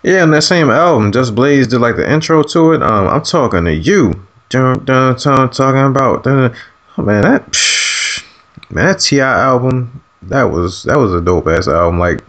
Yeah, 0.03 0.23
on 0.23 0.32
that 0.32 0.43
same 0.43 0.69
album, 0.69 1.11
Just 1.11 1.34
Blaze 1.34 1.67
did 1.67 1.80
like 1.80 1.95
the 1.95 2.09
intro 2.09 2.43
to 2.43 2.73
it. 2.73 2.84
Um, 2.84 3.07
I'm 3.07 3.23
talking 3.23 3.65
to 3.65 3.73
you. 3.73 4.13
Dun, 4.49 4.86
dun, 4.86 5.15
dun, 5.17 5.49
talking 5.49 5.82
about. 5.82 6.23
Dun, 6.23 6.49
dun. 6.49 6.57
Oh 6.97 7.03
man, 7.03 7.23
that 7.23 7.51
psh, 7.51 8.23
man, 8.69 8.86
that 8.86 8.99
T.I. 8.99 9.43
album, 9.43 10.01
that 10.21 10.43
was 10.43 10.84
that 10.84 10.97
was 10.97 11.13
a 11.13 11.21
dope 11.21 11.47
ass 11.47 11.67
album. 11.67 11.99
Like 11.99 12.23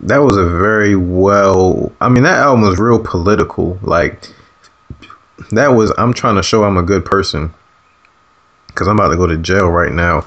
that 0.00 0.18
was 0.18 0.36
a 0.36 0.44
very 0.44 0.96
well. 0.96 1.92
I 2.00 2.08
mean, 2.08 2.24
that 2.24 2.38
album 2.38 2.62
was 2.62 2.78
real 2.78 2.98
political. 2.98 3.78
Like 3.82 4.28
that 5.50 5.68
was. 5.68 5.92
I'm 5.98 6.12
trying 6.12 6.36
to 6.36 6.42
show 6.42 6.64
I'm 6.64 6.76
a 6.76 6.82
good 6.82 7.04
person 7.04 7.52
because 8.68 8.88
I'm 8.88 8.98
about 8.98 9.08
to 9.08 9.16
go 9.16 9.26
to 9.26 9.36
jail 9.36 9.68
right 9.68 9.92
now. 9.92 10.26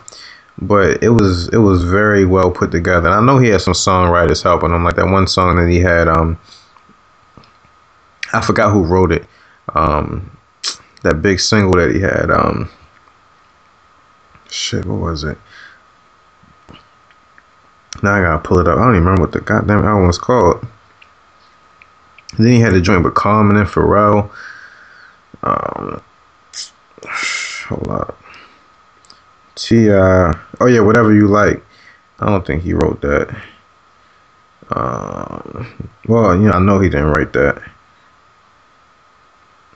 But 0.60 1.04
it 1.04 1.10
was 1.10 1.50
it 1.50 1.58
was 1.58 1.84
very 1.84 2.26
well 2.26 2.50
put 2.50 2.72
together. 2.72 3.08
And 3.08 3.16
I 3.16 3.22
know 3.22 3.38
he 3.38 3.50
had 3.50 3.62
some 3.62 3.74
songwriters 3.74 4.42
helping 4.42 4.72
him. 4.72 4.84
Like 4.84 4.96
that 4.96 5.10
one 5.10 5.28
song 5.28 5.58
that 5.58 5.70
he 5.70 5.80
had. 5.80 6.08
Um, 6.08 6.40
I 8.34 8.42
forgot 8.42 8.72
who 8.72 8.84
wrote 8.84 9.12
it. 9.12 9.26
Um, 9.76 10.38
that 11.04 11.22
big 11.22 11.40
single 11.40 11.74
that 11.74 11.94
he 11.94 12.02
had. 12.02 12.32
Um, 12.32 12.70
shit, 14.50 14.86
what 14.86 15.00
was 15.00 15.24
it? 15.24 15.38
Now 18.04 18.16
I 18.16 18.22
gotta 18.22 18.40
pull 18.40 18.60
it 18.60 18.68
up. 18.68 18.78
I 18.78 18.82
don't 18.82 18.96
even 18.96 19.04
remember 19.04 19.22
what 19.22 19.32
the 19.32 19.42
goddamn 19.42 19.84
album 19.84 20.08
was 20.08 20.18
called. 20.18 20.66
Then 22.38 22.48
he 22.48 22.60
had 22.60 22.74
a 22.74 22.82
joint 22.82 23.04
with 23.04 23.16
Common 23.16 23.58
and 23.58 23.68
Pharrell. 23.68 24.30
Um, 25.44 26.02
hold 27.68 27.88
up. 27.88 28.22
Ti. 29.56 29.90
Oh 29.92 30.66
yeah, 30.68 30.82
whatever 30.82 31.14
you 31.14 31.28
like. 31.28 31.64
I 32.20 32.28
don't 32.28 32.46
think 32.46 32.64
he 32.64 32.74
wrote 32.74 33.02
that. 33.02 33.36
Um, 34.70 35.92
well, 36.08 36.36
you 36.36 36.48
know, 36.48 36.52
I 36.52 36.60
know 36.60 36.80
he 36.80 36.90
didn't 36.90 37.12
write 37.12 37.34
that. 37.34 37.62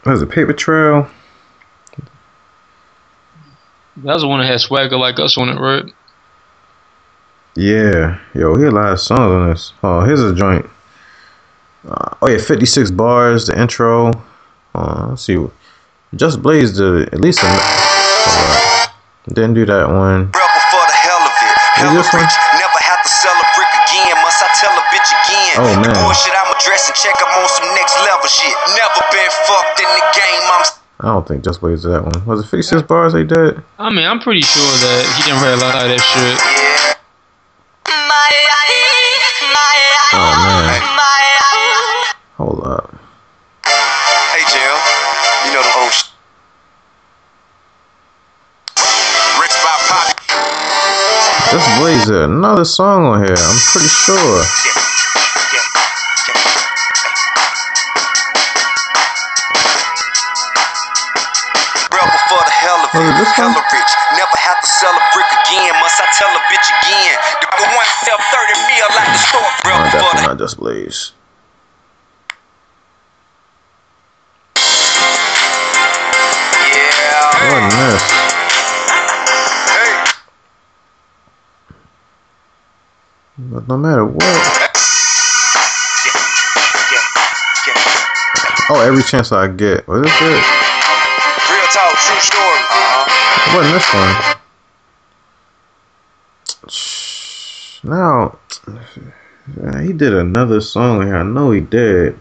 Was 0.06 0.22
a 0.22 0.28
Paper 0.28 0.54
Trail? 0.54 1.10
that 3.98 4.14
was 4.14 4.24
the 4.24 4.28
one 4.28 4.40
that 4.40 4.48
had 4.48 4.60
swagger 4.60 4.98
like 4.98 5.20
us 5.20 5.38
on 5.38 5.50
it 5.50 5.60
right 5.60 5.86
Yeah, 7.56 8.20
yo, 8.34 8.56
he 8.56 8.64
had 8.64 8.72
a 8.72 8.76
lot 8.76 8.94
of 8.94 9.00
songs 9.00 9.20
on 9.20 9.50
this. 9.50 9.74
Oh, 9.84 10.02
here's 10.02 10.22
a 10.22 10.34
joint. 10.34 10.66
Uh, 11.88 12.16
oh 12.22 12.30
yeah, 12.30 12.38
56 12.38 12.92
bars. 12.92 13.48
The 13.48 13.60
intro. 13.60 14.12
Uh, 14.74 15.08
let's 15.10 15.24
see. 15.24 15.36
Just 16.16 16.42
Blaze 16.42 16.78
did 16.78 17.14
at 17.14 17.20
least 17.20 17.44
a. 17.44 17.48
hold 17.48 17.60
up. 18.56 18.96
Didn't 19.28 19.54
do 19.54 19.66
that 19.66 19.88
one. 19.88 20.32
Rebel 20.32 20.64
for 20.72 20.84
the 20.88 20.98
hell 20.98 21.24
of 21.24 21.36
it. 21.44 21.56
This 21.92 22.08
one? 22.14 22.24
never 22.56 22.80
have 22.88 23.02
to 23.04 23.12
sell 23.12 23.36
a 23.36 23.48
brick 23.60 23.72
again. 23.84 24.16
Must 24.24 24.40
I 24.40 24.50
tell 24.56 24.72
a 24.72 24.84
bitch 24.92 25.12
again? 25.12 25.56
Oh, 25.60 25.72
man. 25.76 25.92
The 25.92 26.00
bullshit 26.04 26.36
I'm 26.36 26.52
addressing, 26.56 26.96
check 26.96 27.16
I'm 27.20 27.32
on 27.36 27.50
some 27.52 27.68
next 27.76 27.96
level 28.06 28.28
shit. 28.32 28.56
Never 28.80 29.02
been 29.12 29.32
fucked 29.48 29.80
in 29.82 29.90
the 29.92 30.06
game. 30.16 30.46
I'm 30.56 30.64
I 31.02 31.10
don't 31.18 31.28
think 31.28 31.44
Just 31.44 31.62
Blaze 31.62 31.82
did 31.82 31.92
that 31.92 32.06
one. 32.06 32.14
Was 32.26 32.46
it 32.46 32.48
56 32.48 32.84
bars 32.84 33.14
they 33.14 33.24
did? 33.24 33.58
I 33.80 33.90
mean 33.90 34.06
I'm 34.06 34.20
pretty 34.20 34.42
sure 34.46 34.62
that 34.62 35.02
he 35.18 35.26
didn't 35.26 35.42
write 35.42 35.58
a 35.58 35.62
lot 35.66 35.74
of 35.74 35.90
that 35.90 35.98
shit 35.98 36.38
yeah. 36.38 36.61
Oh 40.14 40.34
man. 40.44 40.82
Hold 42.38 42.64
up. 42.68 42.96
Hey, 43.66 44.44
Jill. 44.48 44.78
You 45.46 45.52
know 45.56 45.64
the 45.64 45.74
old 45.80 45.92
sh- 45.92 46.12
Rich 49.40 49.56
by 49.60 49.76
Poppy. 49.92 50.16
Just 51.52 51.68
Blaze 51.80 52.06
did 52.08 52.32
another 52.32 52.64
song 52.64 53.06
on 53.06 53.24
here. 53.24 53.36
I'm 53.36 53.60
pretty 53.72 53.88
sure. 53.88 54.44
Rebel 61.92 62.20
for 62.32 62.40
the 62.44 62.56
hell 62.56 62.80
of 62.84 62.92
it 62.96 63.04
it. 63.04 63.18
this 63.20 63.38
one? 63.38 63.56
Hella 64.52 64.60
rich. 64.60 64.60
Never 64.60 64.60
have 64.60 64.62
to 64.62 64.68
sell 64.68 64.92
a 64.92 65.04
brick 65.14 65.32
again. 65.32 65.74
Must 65.80 66.02
I 66.02 66.08
tell 66.18 66.30
a 66.30 66.42
bitch 66.52 66.68
again? 66.84 67.18
The 67.42 67.66
one 67.72 67.86
sell 68.04 68.18
30 68.20 68.54
mil 68.68 68.88
like 68.96 69.08
the 69.08 69.18
store. 69.18 69.52
No, 69.64 69.72
Rebel 69.72 69.86
for 69.86 69.98
definitely 69.98 70.28
not 70.28 70.40
Just 70.40 70.58
Blaze. 70.58 71.14
Yeah. 76.72 77.32
It 77.34 77.48
wasn't. 77.54 78.02
Hey. 79.72 79.92
But 83.38 83.68
no 83.68 83.78
matter 83.78 84.06
what. 84.06 84.68
Oh, 88.74 88.80
every 88.80 89.04
chance 89.04 89.32
I 89.34 89.48
get. 89.50 89.86
Was 89.88 90.02
this 90.04 90.22
it? 90.22 90.28
Real 90.32 91.68
talk, 91.74 91.92
true 91.92 92.20
story. 92.22 92.62
Uh-huh. 92.72 93.52
It 93.52 93.56
wasn't 93.58 93.74
this 93.76 93.94
one. 93.94 94.41
Now, 97.84 98.38
he 99.82 99.94
did 99.94 100.14
another 100.14 100.62
song 100.62 101.06
here. 101.06 101.18
I 101.18 101.24
know 101.24 101.52
he 101.52 101.62
did. 101.62 102.20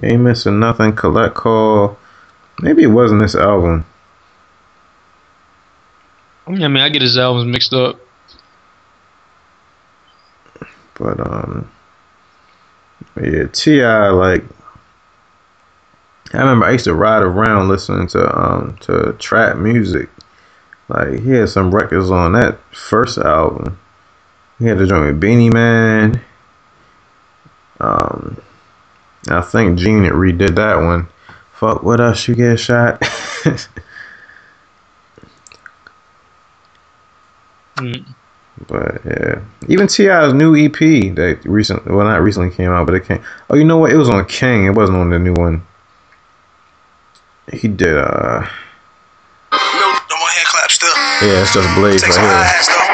You 0.00 0.08
ain't 0.10 0.22
missing 0.22 0.60
nothing. 0.60 0.94
Collect 0.94 1.34
call. 1.34 1.98
Maybe 2.60 2.82
it 2.82 2.88
wasn't 2.88 3.22
this 3.22 3.34
album. 3.34 3.84
I 6.46 6.50
mean 6.50 6.76
I 6.78 6.88
get 6.88 7.02
his 7.02 7.18
albums 7.18 7.44
mixed 7.44 7.74
up 7.74 8.00
But 10.98 11.20
um, 11.20 11.70
yeah, 13.22 13.46
T.I. 13.52 14.08
like. 14.10 14.44
I 16.34 16.38
remember 16.38 16.66
I 16.66 16.72
used 16.72 16.84
to 16.84 16.94
ride 16.94 17.22
around 17.22 17.68
listening 17.68 18.06
to 18.08 18.38
um 18.38 18.76
to 18.80 19.14
Trap 19.18 19.56
Muzik. 19.56 20.10
Like 20.88 21.20
he 21.20 21.30
had 21.30 21.48
some 21.48 21.74
records 21.74 22.10
on 22.10 22.32
that 22.32 22.58
first 22.74 23.16
album. 23.18 23.78
He 24.58 24.66
had 24.66 24.78
to 24.78 24.86
join 24.86 25.06
with 25.06 25.20
Beenie 25.20 25.50
Man. 25.50 26.20
Um, 27.80 28.40
I 29.28 29.40
think 29.40 29.78
Gene 29.78 30.04
had 30.04 30.12
redid 30.14 30.56
that 30.56 30.76
one. 30.76 31.08
Fuck 31.52 31.82
what 31.82 32.00
else 32.00 32.26
you 32.28 32.34
get 32.34 32.58
shot. 32.58 33.02
Mm. 37.78 38.04
But 38.66 39.00
yeah, 39.04 39.40
even 39.68 39.86
T.I.'s 39.86 40.34
new 40.34 40.56
EP 40.56 40.72
that 41.14 41.40
recently, 41.44 41.94
well, 41.94 42.04
not 42.04 42.22
recently 42.22 42.50
came 42.50 42.70
out, 42.70 42.86
but 42.86 42.96
it 42.96 43.04
came. 43.04 43.22
Oh, 43.48 43.54
you 43.54 43.64
know 43.64 43.78
what? 43.78 43.92
It 43.92 43.96
was 43.96 44.08
on 44.08 44.24
King. 44.26 44.66
It 44.66 44.70
wasn't 44.74 44.98
on 44.98 45.10
the 45.10 45.18
new 45.18 45.34
one. 45.34 45.64
He 47.52 47.68
did. 47.68 47.96
uh 47.96 48.40
No, 49.52 49.58
no 49.58 50.16
more 50.18 50.28
hand 50.28 50.46
clap 50.46 50.70
stuff. 50.70 50.96
Yeah, 51.22 51.42
it's 51.42 51.54
just 51.54 51.72
Blaze 51.76 52.02
Take 52.02 52.10
right 52.10 52.14
some 52.16 52.24
here. 52.24 52.87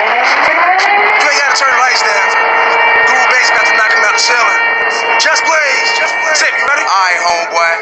Just 5.22 5.42
blaze, 5.46 5.88
just 5.98 6.14
blaze. 6.20 6.38
Tip, 6.42 6.52
you 6.58 6.66
ready? 6.66 6.84
Alright, 6.84 7.20
homeboy. 7.22 7.72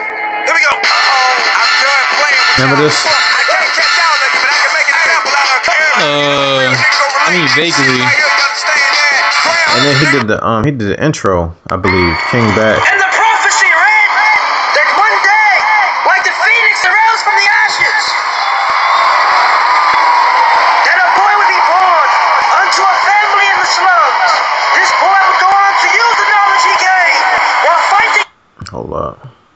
Here 0.47 0.55
we 0.55 0.63
go. 0.63 0.73
Uh 0.73 0.85
oh, 0.85 1.33
I'm 1.59 1.71
done 1.81 2.07
playing 2.21 2.39
with 2.39 2.59
Remember 2.61 2.79
this? 2.85 2.97
I 3.03 3.43
can't 3.49 3.73
catch 3.73 3.93
y'all 3.97 4.13
of 4.13 4.31
you, 4.33 4.41
but 4.43 4.51
I 4.53 4.59
can 4.61 4.73
make 4.77 4.89
an 4.89 4.97
example 5.01 5.33
out 5.33 5.49
of 5.49 5.65
you. 5.65 5.89
Uh, 6.03 6.77
I 7.25 7.29
mean, 7.33 7.49
vaguely. 7.57 8.01
Right 8.05 8.13
here, 8.13 8.29
you 8.29 8.45
understand 8.45 8.81
that? 8.93 9.33
Crown. 9.43 9.73
And 9.73 9.81
then 9.87 9.95
he 9.97 10.07
did 10.13 10.25
the 10.29 10.39
um 10.45 10.61
he 10.65 10.71
did 10.71 10.89
the 10.93 10.99
intro, 11.03 11.57
I 11.71 11.77
believe. 11.77 12.17
King 12.31 12.47
back. 12.55 12.79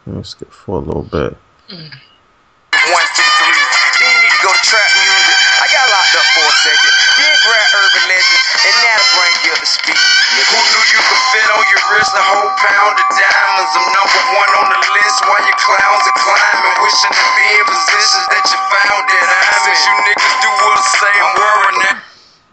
Let 0.07 0.17
me 0.17 0.23
skip 0.23 0.55
for 0.55 0.79
a 0.79 0.85
little 0.87 1.03
bit. 1.03 1.35
One, 1.67 3.07
two, 3.19 3.27
three. 3.27 3.59
Then 3.99 4.07
you 4.07 4.19
need 4.23 4.35
to 4.39 4.43
go 4.47 4.55
to 4.55 4.63
Trap 4.63 4.87
Muzik. 5.03 5.39
I 5.59 5.67
got 5.67 5.91
locked 5.91 6.15
up 6.15 6.27
for 6.31 6.47
a 6.47 6.55
second. 6.63 6.95
Then 7.19 7.35
grab 7.43 7.67
urban 7.75 8.05
legend, 8.07 8.43
and 8.71 8.75
that'll 8.87 9.11
bring 9.19 9.35
you 9.43 9.51
up 9.51 9.59
to 9.59 9.67
speed. 9.67 9.99
Nigga. 9.99 10.47
Who 10.47 10.59
knew 10.63 10.85
you 10.95 11.01
could 11.03 11.23
fit 11.35 11.49
on 11.51 11.65
your 11.75 11.83
wrist 11.91 12.15
a 12.15 12.23
whole 12.23 12.53
pound 12.55 12.95
of 13.03 13.09
diamonds? 13.19 13.73
I'm 13.75 13.89
number 13.99 14.23
one 14.31 14.51
on 14.63 14.67
the 14.79 14.81
list 14.95 15.19
while 15.27 15.43
your 15.43 15.59
clowns 15.59 16.05
are 16.07 16.19
climbing, 16.23 16.77
wishing 16.87 17.11
to 17.11 17.27
be 17.35 17.47
in 17.59 17.65
positions 17.67 18.27
that 18.31 18.45
you 18.47 18.59
found 18.63 19.03
that 19.11 19.27
I'm 19.27 19.65
in. 19.67 19.79
You 19.91 19.95
niggas 20.07 20.35
do 20.39 20.51
what 20.55 20.79
I 20.79 20.87
say, 21.03 21.15
I'm 21.19 21.35
worrying 21.35 21.79
that. 21.83 21.97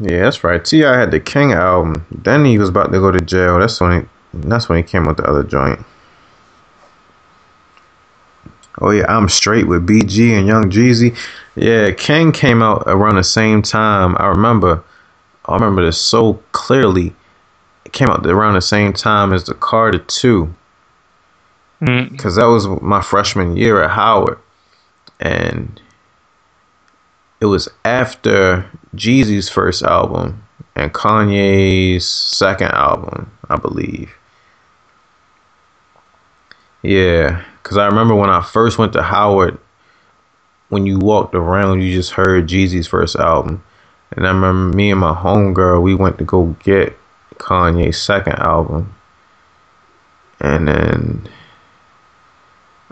Yeah, 0.01 0.21
that's 0.25 0.41
right. 0.41 0.57
T.I. 0.57 0.89
had 0.89 1.13
the 1.13 1.21
King 1.21 1.53
album. 1.53 2.01
Then 2.09 2.49
he 2.49 2.57
was 2.57 2.73
about 2.73 2.89
to 2.89 2.97
go 2.97 3.13
to 3.13 3.21
jail. 3.21 3.61
That's 3.61 3.77
when 3.77 4.01
he. 4.01 4.07
That's 4.33 4.67
when 4.67 4.81
he 4.81 4.83
came 4.83 5.05
with 5.05 5.17
the 5.17 5.29
other 5.29 5.43
joint. 5.43 5.85
Oh 8.81 8.91
yeah, 8.91 9.05
I'm 9.07 9.29
straight 9.29 9.67
with 9.67 9.87
BG 9.87 10.31
and 10.31 10.47
Young 10.47 10.69
Jeezy. 10.71 11.15
Yeah, 11.55 11.91
King 11.91 12.31
came 12.31 12.63
out 12.63 12.83
around 12.87 13.15
the 13.15 13.23
same 13.23 13.61
time. 13.61 14.15
I 14.19 14.27
remember. 14.27 14.83
I 15.45 15.53
remember 15.55 15.83
this 15.83 15.99
so 15.99 16.35
clearly. 16.53 17.13
It 17.85 17.93
came 17.93 18.09
out 18.09 18.25
around 18.25 18.53
the 18.53 18.61
same 18.61 18.93
time 18.93 19.33
as 19.33 19.43
the 19.43 19.53
Carter 19.53 19.99
Two. 19.99 20.53
Mm. 21.83 22.11
because 22.11 22.37
that 22.37 22.45
was 22.45 22.65
my 22.81 23.01
freshman 23.01 23.57
year 23.57 23.83
at 23.83 23.89
Howard, 23.89 24.39
and 25.19 25.81
it 27.41 27.45
was 27.45 27.67
after 27.83 28.69
Jeezy's 28.95 29.49
first 29.49 29.83
album 29.83 30.43
and 30.77 30.93
Kanye's 30.93 32.07
second 32.07 32.71
album, 32.71 33.31
I 33.49 33.57
believe. 33.57 34.15
Yeah, 36.83 37.43
because 37.63 37.77
I 37.77 37.87
remember 37.87 38.15
when 38.15 38.29
I 38.29 38.41
first 38.41 38.77
went 38.77 38.93
to 38.93 39.01
Howard, 39.01 39.57
when 40.69 40.85
you 40.85 40.99
walked 40.99 41.33
around, 41.33 41.81
you 41.81 41.93
just 41.93 42.11
heard 42.11 42.47
Jeezy's 42.47 42.87
first 42.87 43.15
album, 43.15 43.63
and 44.11 44.27
I 44.27 44.31
remember 44.31 44.75
me 44.75 44.91
and 44.91 44.99
my 44.99 45.13
homegirl, 45.15 45.81
we 45.81 45.95
went 45.95 46.19
to 46.19 46.25
go 46.25 46.55
get 46.63 46.97
Kanye's 47.35 48.01
second 48.01 48.33
album, 48.39 48.93
and 50.39 50.67
then. 50.67 51.29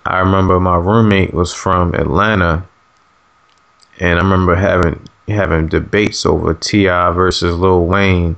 I 0.05 0.19
remember 0.19 0.59
my 0.59 0.78
roommate 0.78 1.34
was 1.34 1.53
from 1.53 1.93
Atlanta, 1.93 2.65
and 3.99 4.19
I 4.19 4.24
remember 4.24 4.55
having 4.55 5.07
having 5.28 5.67
debates 5.67 6.26
over 6.26 6.53
T.I. 6.55 7.11
versus 7.11 7.55
Lil 7.55 7.86
Wayne, 7.86 8.36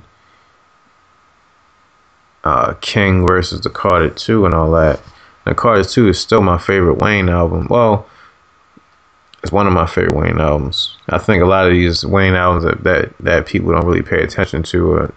uh, 2.44 2.74
King 2.80 3.26
versus 3.26 3.62
the 3.62 3.70
Carter 3.70 4.10
Two, 4.10 4.44
and 4.44 4.54
all 4.54 4.70
that. 4.72 5.00
The 5.44 5.54
Carter 5.54 5.84
Two 5.84 6.08
is 6.08 6.18
still 6.18 6.40
my 6.42 6.58
favorite 6.58 6.98
Wayne 6.98 7.28
album. 7.28 7.66
Well, 7.68 8.06
it's 9.42 9.52
one 9.52 9.66
of 9.66 9.72
my 9.72 9.86
favorite 9.86 10.16
Wayne 10.16 10.40
albums. 10.40 10.96
I 11.10 11.18
think 11.18 11.42
a 11.42 11.46
lot 11.46 11.66
of 11.66 11.72
these 11.72 12.04
Wayne 12.04 12.34
albums 12.34 12.64
that 12.64 12.82
that, 12.84 13.18
that 13.20 13.46
people 13.46 13.72
don't 13.72 13.84
really 13.86 14.02
pay 14.02 14.22
attention 14.22 14.62
to 14.64 14.92
are 14.92 15.14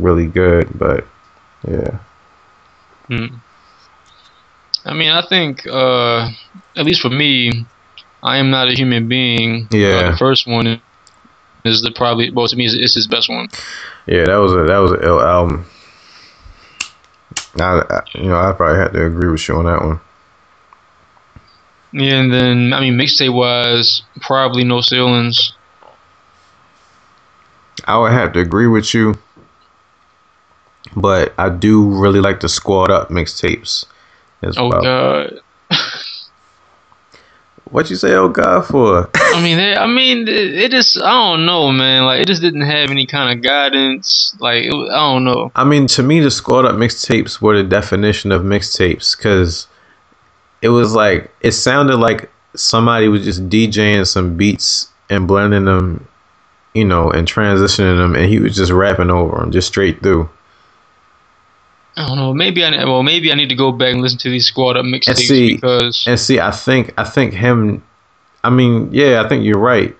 really 0.00 0.26
good, 0.26 0.68
but 0.78 1.04
yeah. 1.68 1.98
Mm. 3.10 3.38
I 4.84 4.94
mean, 4.94 5.10
I 5.10 5.22
think, 5.26 5.66
uh, 5.66 6.30
at 6.76 6.84
least 6.84 7.00
for 7.02 7.10
me, 7.10 7.66
I 8.22 8.38
am 8.38 8.50
not 8.50 8.68
a 8.68 8.72
human 8.72 9.08
being. 9.08 9.68
Uh, 9.72 9.76
Yeah. 9.76 10.10
the 10.12 10.16
first 10.16 10.46
one 10.46 10.80
is 11.64 11.82
the 11.82 11.90
probably, 11.90 12.30
well, 12.30 12.46
to 12.46 12.56
me, 12.56 12.64
it's, 12.66 12.74
it's 12.74 12.94
his 12.94 13.06
best 13.06 13.28
one. 13.28 13.48
Yeah, 14.06 14.24
that 14.24 14.36
was 14.36 14.52
a 14.52 14.64
that 14.64 14.78
was 14.78 14.92
an 14.92 15.00
ill 15.02 15.20
album. 15.20 15.66
I, 17.60 17.80
I 17.88 18.02
you 18.14 18.28
know 18.28 18.36
I 18.38 18.52
probably 18.52 18.78
had 18.78 18.92
to 18.92 19.06
agree 19.06 19.30
with 19.30 19.46
you 19.48 19.56
on 19.56 19.64
that 19.66 19.82
one. 19.82 20.00
Yeah, 21.92 22.20
and 22.20 22.32
then, 22.32 22.72
I 22.74 22.80
mean, 22.80 22.94
mixtape 22.98 23.32
wise, 23.32 24.02
probably 24.20 24.64
no 24.64 24.80
ceilings. 24.82 25.54
I 27.86 27.98
would 27.98 28.12
have 28.12 28.32
to 28.34 28.40
agree 28.40 28.66
with 28.66 28.92
you, 28.92 29.14
but 30.94 31.32
I 31.38 31.48
do 31.48 31.88
really 31.88 32.20
like 32.20 32.40
the 32.40 32.48
Squad 32.48 32.90
Up 32.90 33.08
mixtapes. 33.08 33.86
As 34.42 34.58
Oh, 34.58 34.68
well. 34.68 34.82
God. 34.82 35.40
What 37.70 37.90
you 37.90 37.96
say, 37.96 38.14
oh 38.14 38.28
God, 38.28 38.66
for? 38.66 39.10
I 39.16 39.42
mean, 39.42 39.58
it, 39.58 39.76
I 39.76 39.86
mean, 39.86 40.28
it, 40.28 40.54
it 40.54 40.70
just, 40.70 40.98
I 40.98 41.10
don't 41.10 41.46
know, 41.46 41.72
man. 41.72 42.04
Like, 42.04 42.20
it 42.20 42.26
just 42.28 42.40
didn't 42.40 42.62
have 42.62 42.90
any 42.90 43.06
kind 43.06 43.36
of 43.36 43.42
guidance. 43.44 44.36
Like, 44.38 44.64
it, 44.64 44.72
I 44.72 45.12
don't 45.12 45.24
know. 45.24 45.50
I 45.56 45.64
mean, 45.64 45.86
to 45.88 46.02
me, 46.02 46.20
the 46.20 46.30
Squad 46.30 46.64
Up 46.64 46.76
mixtapes 46.76 47.40
were 47.40 47.56
the 47.56 47.68
definition 47.68 48.30
of 48.30 48.42
mixtapes 48.42 49.16
because 49.16 49.66
it 50.62 50.68
was 50.68 50.94
like 50.94 51.30
it 51.40 51.52
sounded 51.52 51.96
like 51.96 52.30
somebody 52.54 53.08
was 53.08 53.24
just 53.24 53.48
DJing 53.48 54.06
some 54.06 54.36
beats 54.36 54.88
and 55.10 55.28
blending 55.28 55.64
them, 55.64 56.08
you 56.74 56.84
know, 56.84 57.10
and 57.10 57.26
transitioning 57.26 57.98
them, 57.98 58.14
and 58.14 58.26
he 58.26 58.38
was 58.38 58.56
just 58.56 58.72
rapping 58.72 59.10
over 59.10 59.38
them, 59.38 59.50
just 59.50 59.68
straight 59.68 60.02
through. 60.02 60.28
I 61.96 62.06
don't 62.06 62.16
know. 62.18 62.34
Maybe 62.34 62.62
I 62.62 62.84
well, 62.84 63.02
maybe 63.02 63.32
I 63.32 63.34
need 63.34 63.48
to 63.48 63.54
go 63.54 63.72
back 63.72 63.92
and 63.94 64.02
listen 64.02 64.18
to 64.18 64.30
these 64.30 64.46
squad 64.46 64.76
up 64.76 64.84
mixtapes 64.84 65.28
because 65.54 66.04
and 66.06 66.20
see, 66.20 66.38
I 66.40 66.50
think, 66.50 66.92
I 66.98 67.04
think 67.04 67.32
him. 67.32 67.82
I 68.44 68.50
mean, 68.50 68.90
yeah, 68.92 69.22
I 69.24 69.28
think 69.28 69.44
you're 69.44 69.58
right. 69.58 69.96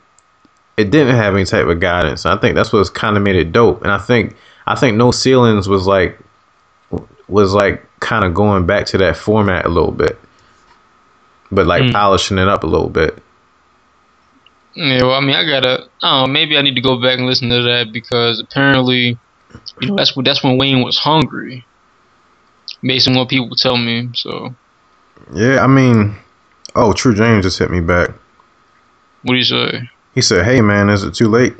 It 0.76 0.90
didn't 0.90 1.16
have 1.16 1.34
any 1.34 1.46
type 1.46 1.66
of 1.66 1.80
guidance. 1.80 2.26
I 2.26 2.36
think 2.36 2.54
that's 2.54 2.70
what's 2.72 2.90
kind 2.90 3.16
of 3.16 3.22
made 3.22 3.34
it 3.36 3.50
dope. 3.50 3.82
And 3.82 3.90
I 3.90 3.96
think, 3.98 4.36
I 4.66 4.74
think 4.74 4.96
No 4.98 5.10
Ceilings 5.10 5.68
was 5.68 5.86
like, 5.86 6.18
was 7.28 7.54
like 7.54 7.82
kind 8.00 8.24
of 8.26 8.34
going 8.34 8.66
back 8.66 8.84
to 8.88 8.98
that 8.98 9.16
format 9.16 9.64
a 9.64 9.70
little 9.70 9.90
bit, 9.90 10.18
but 11.50 11.66
like 11.66 11.82
Mm. 11.84 11.92
polishing 11.92 12.36
it 12.38 12.46
up 12.46 12.62
a 12.62 12.66
little 12.66 12.90
bit. 12.90 13.18
yeah. 14.74 15.02
Well, 15.02 15.14
I 15.14 15.20
mean, 15.20 15.34
I 15.34 15.44
gotta. 15.46 15.88
I 16.02 16.20
don't 16.20 16.28
know. 16.28 16.32
Maybe 16.32 16.58
I 16.58 16.62
need 16.62 16.74
to 16.74 16.82
go 16.82 17.00
back 17.00 17.16
and 17.18 17.26
listen 17.26 17.48
to 17.48 17.62
that 17.62 17.90
because 17.92 18.38
apparently, 18.38 19.18
you 19.80 19.88
know, 19.88 19.96
that's 19.96 20.14
when 20.14 20.24
that's 20.24 20.42
when 20.44 20.58
Wayne 20.58 20.82
was 20.82 20.98
hungry, 20.98 21.64
based 22.82 23.08
on 23.08 23.14
what 23.16 23.28
people 23.28 23.56
tell 23.56 23.76
me. 23.76 24.10
So, 24.14 24.54
Yeah, 25.34 25.62
I 25.62 25.66
mean, 25.66 26.16
oh, 26.74 26.92
True 26.92 27.14
James 27.14 27.44
just 27.44 27.58
hit 27.58 27.70
me 27.70 27.80
back. 27.80 28.10
what 29.22 29.32
do 29.32 29.38
you 29.38 29.44
say? 29.44 29.90
He 30.14 30.22
said, 30.22 30.44
"Hey 30.44 30.60
man, 30.62 30.88
is 30.88 31.02
it 31.02 31.14
too 31.14 31.28
late?" 31.28 31.54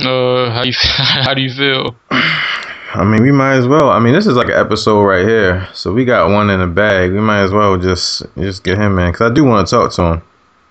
Uh, 0.00 0.50
how 0.50 0.62
you 0.64 0.72
how 0.78 1.34
do 1.34 1.42
you 1.42 1.52
feel? 1.52 1.94
I 2.10 3.04
mean, 3.04 3.22
we 3.22 3.32
might 3.32 3.54
as 3.54 3.66
well. 3.66 3.90
I 3.90 3.98
mean, 3.98 4.12
this 4.12 4.26
is 4.26 4.36
like 4.36 4.46
an 4.48 4.54
episode 4.54 5.02
right 5.04 5.26
here, 5.26 5.68
so 5.72 5.92
we 5.92 6.04
got 6.04 6.30
one 6.30 6.50
in 6.50 6.60
the 6.60 6.66
bag. 6.66 7.12
We 7.12 7.20
might 7.20 7.42
as 7.42 7.50
well 7.52 7.76
just 7.76 8.22
just 8.36 8.64
get 8.64 8.78
him 8.78 8.98
in 8.98 9.12
because 9.12 9.30
I 9.30 9.34
do 9.34 9.44
want 9.44 9.66
to 9.66 9.70
talk 9.70 9.92
to 9.94 10.02
him. 10.02 10.22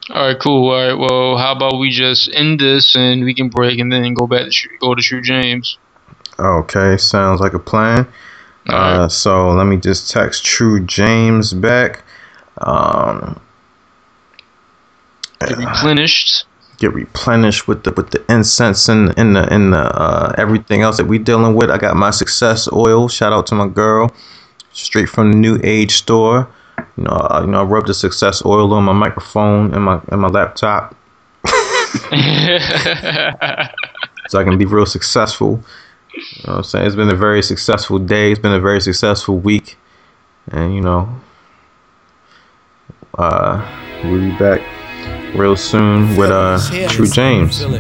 All 0.09 0.27
right, 0.27 0.39
cool. 0.39 0.69
All 0.69 0.87
right, 0.87 0.93
well, 0.93 1.37
how 1.37 1.53
about 1.53 1.79
we 1.79 1.89
just 1.89 2.29
end 2.33 2.59
this 2.59 2.95
and 2.95 3.23
we 3.23 3.33
can 3.33 3.47
break 3.49 3.79
and 3.79 3.91
then 3.91 4.13
go 4.13 4.27
back 4.27 4.51
to 4.51 4.69
go 4.79 4.95
to 4.95 5.01
True 5.01 5.21
James. 5.21 5.77
Okay, 6.43 6.97
sounds 6.97 7.39
like 7.39 7.53
a 7.53 7.59
plan. 7.59 8.07
Uh, 8.67 9.07
so 9.07 9.51
let 9.51 9.65
me 9.65 9.77
just 9.77 10.09
text 10.11 10.45
True 10.45 10.79
James 10.85 11.53
back. 11.53 12.03
Um, 12.59 13.39
Get 15.47 15.57
replenished. 15.57 16.45
get 16.79 16.93
replenished 16.93 17.67
with 17.67 17.83
the 17.83 17.91
with 17.93 18.11
the 18.11 18.23
incense 18.29 18.87
and 18.89 19.17
in 19.17 19.33
the 19.33 19.53
in 19.53 19.71
the 19.71 19.79
uh, 19.79 20.33
everything 20.37 20.81
else 20.81 20.97
that 20.97 21.05
we 21.05 21.17
dealing 21.19 21.55
with. 21.55 21.69
I 21.69 21.77
got 21.77 21.95
my 21.97 22.11
success 22.11 22.69
oil. 22.71 23.07
Shout 23.09 23.33
out 23.33 23.47
to 23.47 23.55
my 23.55 23.67
girl, 23.67 24.11
straight 24.71 25.09
from 25.09 25.31
the 25.31 25.37
New 25.37 25.59
Age 25.63 25.91
store. 25.95 26.47
You 26.97 27.03
know, 27.03 27.11
I, 27.11 27.41
you 27.41 27.47
know, 27.47 27.61
I 27.61 27.63
rub 27.63 27.87
the 27.87 27.93
success 27.93 28.43
oil 28.45 28.73
on 28.73 28.83
my 28.85 28.93
microphone 28.93 29.73
and 29.73 29.83
my 29.83 30.01
and 30.09 30.21
my 30.21 30.29
laptop 30.29 30.95
so 34.27 34.39
I 34.39 34.43
can 34.43 34.57
be 34.57 34.65
real 34.65 34.85
successful. 34.85 35.63
You 36.13 36.21
know 36.45 36.53
what 36.53 36.57
I'm 36.57 36.63
saying? 36.63 36.85
It's 36.87 36.95
been 36.95 37.09
a 37.09 37.15
very 37.15 37.41
successful 37.41 37.97
day. 37.99 38.31
It's 38.31 38.39
been 38.39 38.53
a 38.53 38.59
very 38.59 38.79
successful 38.81 39.37
week. 39.39 39.77
And, 40.51 40.75
you 40.75 40.81
know, 40.81 41.09
uh, 43.17 44.01
we'll 44.03 44.19
be 44.19 44.37
back 44.37 44.61
real 45.35 45.55
soon 45.55 46.15
with 46.15 46.29
uh, 46.29 46.59
True 46.89 47.07
James. 47.07 47.61
It, 47.61 47.65
up, 47.65 47.71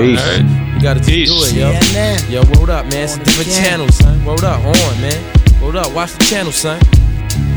Peace. 0.00 0.24
man. 0.24 0.74
You 0.76 0.82
gotta 0.82 1.00
Peace. 1.00 1.28
do 1.28 1.58
it, 1.58 2.30
yo. 2.30 2.40
Yo, 2.42 2.58
word 2.58 2.70
up, 2.70 2.86
man. 2.86 3.04
It's 3.04 3.16
a 3.16 3.24
different 3.24 3.50
channel, 3.50 3.88
son. 3.88 4.24
Word 4.24 4.44
up, 4.44 4.64
on, 4.64 5.00
man. 5.00 5.62
Word 5.62 5.76
up, 5.76 5.92
watch 5.92 6.12
the 6.12 6.24
channel, 6.24 6.52
son. 6.52 6.78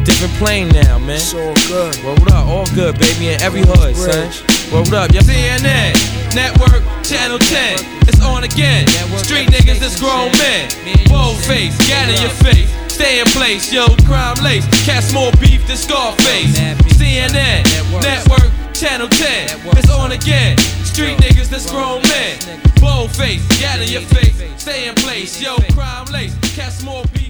Different 0.04 0.34
plane 0.34 0.70
now, 0.70 1.00
man. 1.00 1.16
It's 1.16 1.34
all 1.34 1.54
good. 1.68 1.96
Word 2.04 2.32
up, 2.32 2.48
all 2.48 2.66
good, 2.76 3.00
baby, 3.00 3.30
in 3.30 3.42
every 3.42 3.62
hood, 3.62 3.96
son. 3.96 4.59
Word 4.72 4.94
up, 4.94 5.12
yo. 5.12 5.22
CNN, 5.22 5.98
Network, 6.36 6.84
Channel 7.04 7.40
10. 7.40 7.80
It's 8.06 8.22
on 8.22 8.44
again. 8.44 8.88
Street 9.18 9.50
niggas, 9.50 9.82
it's 9.82 10.00
grown 10.00 10.32
men. 10.34 10.70
Bold 11.10 11.38
face, 11.38 11.76
gat 11.88 12.08
in 12.08 12.22
your 12.22 12.30
face. 12.46 12.70
Stay 12.94 13.20
in 13.20 13.26
place, 13.28 13.74
yo, 13.74 13.88
crime 14.06 14.38
lace. 14.44 14.66
Cast 14.86 15.12
more 15.12 15.32
beef 15.42 15.66
than 15.66 15.76
Scarface. 15.76 16.54
CNN, 17.02 17.66
Network, 18.02 18.52
Channel 18.74 19.10
10. 19.10 19.60
It's 19.76 19.90
on 19.90 20.12
again. 20.12 20.56
Street 20.86 21.18
niggas, 21.18 21.50
that's 21.50 21.72
grown 21.72 22.04
men. 22.04 22.38
Bold 22.80 23.10
face, 23.10 23.42
gat 23.60 23.82
in 23.82 23.90
your 23.90 24.02
face. 24.02 24.38
Stay 24.62 24.88
in 24.88 24.94
place, 24.94 25.42
yo, 25.42 25.58
crime 25.74 26.06
lace. 26.14 26.38
Cast 26.56 26.86
more 26.86 27.04
beef. 27.14 27.29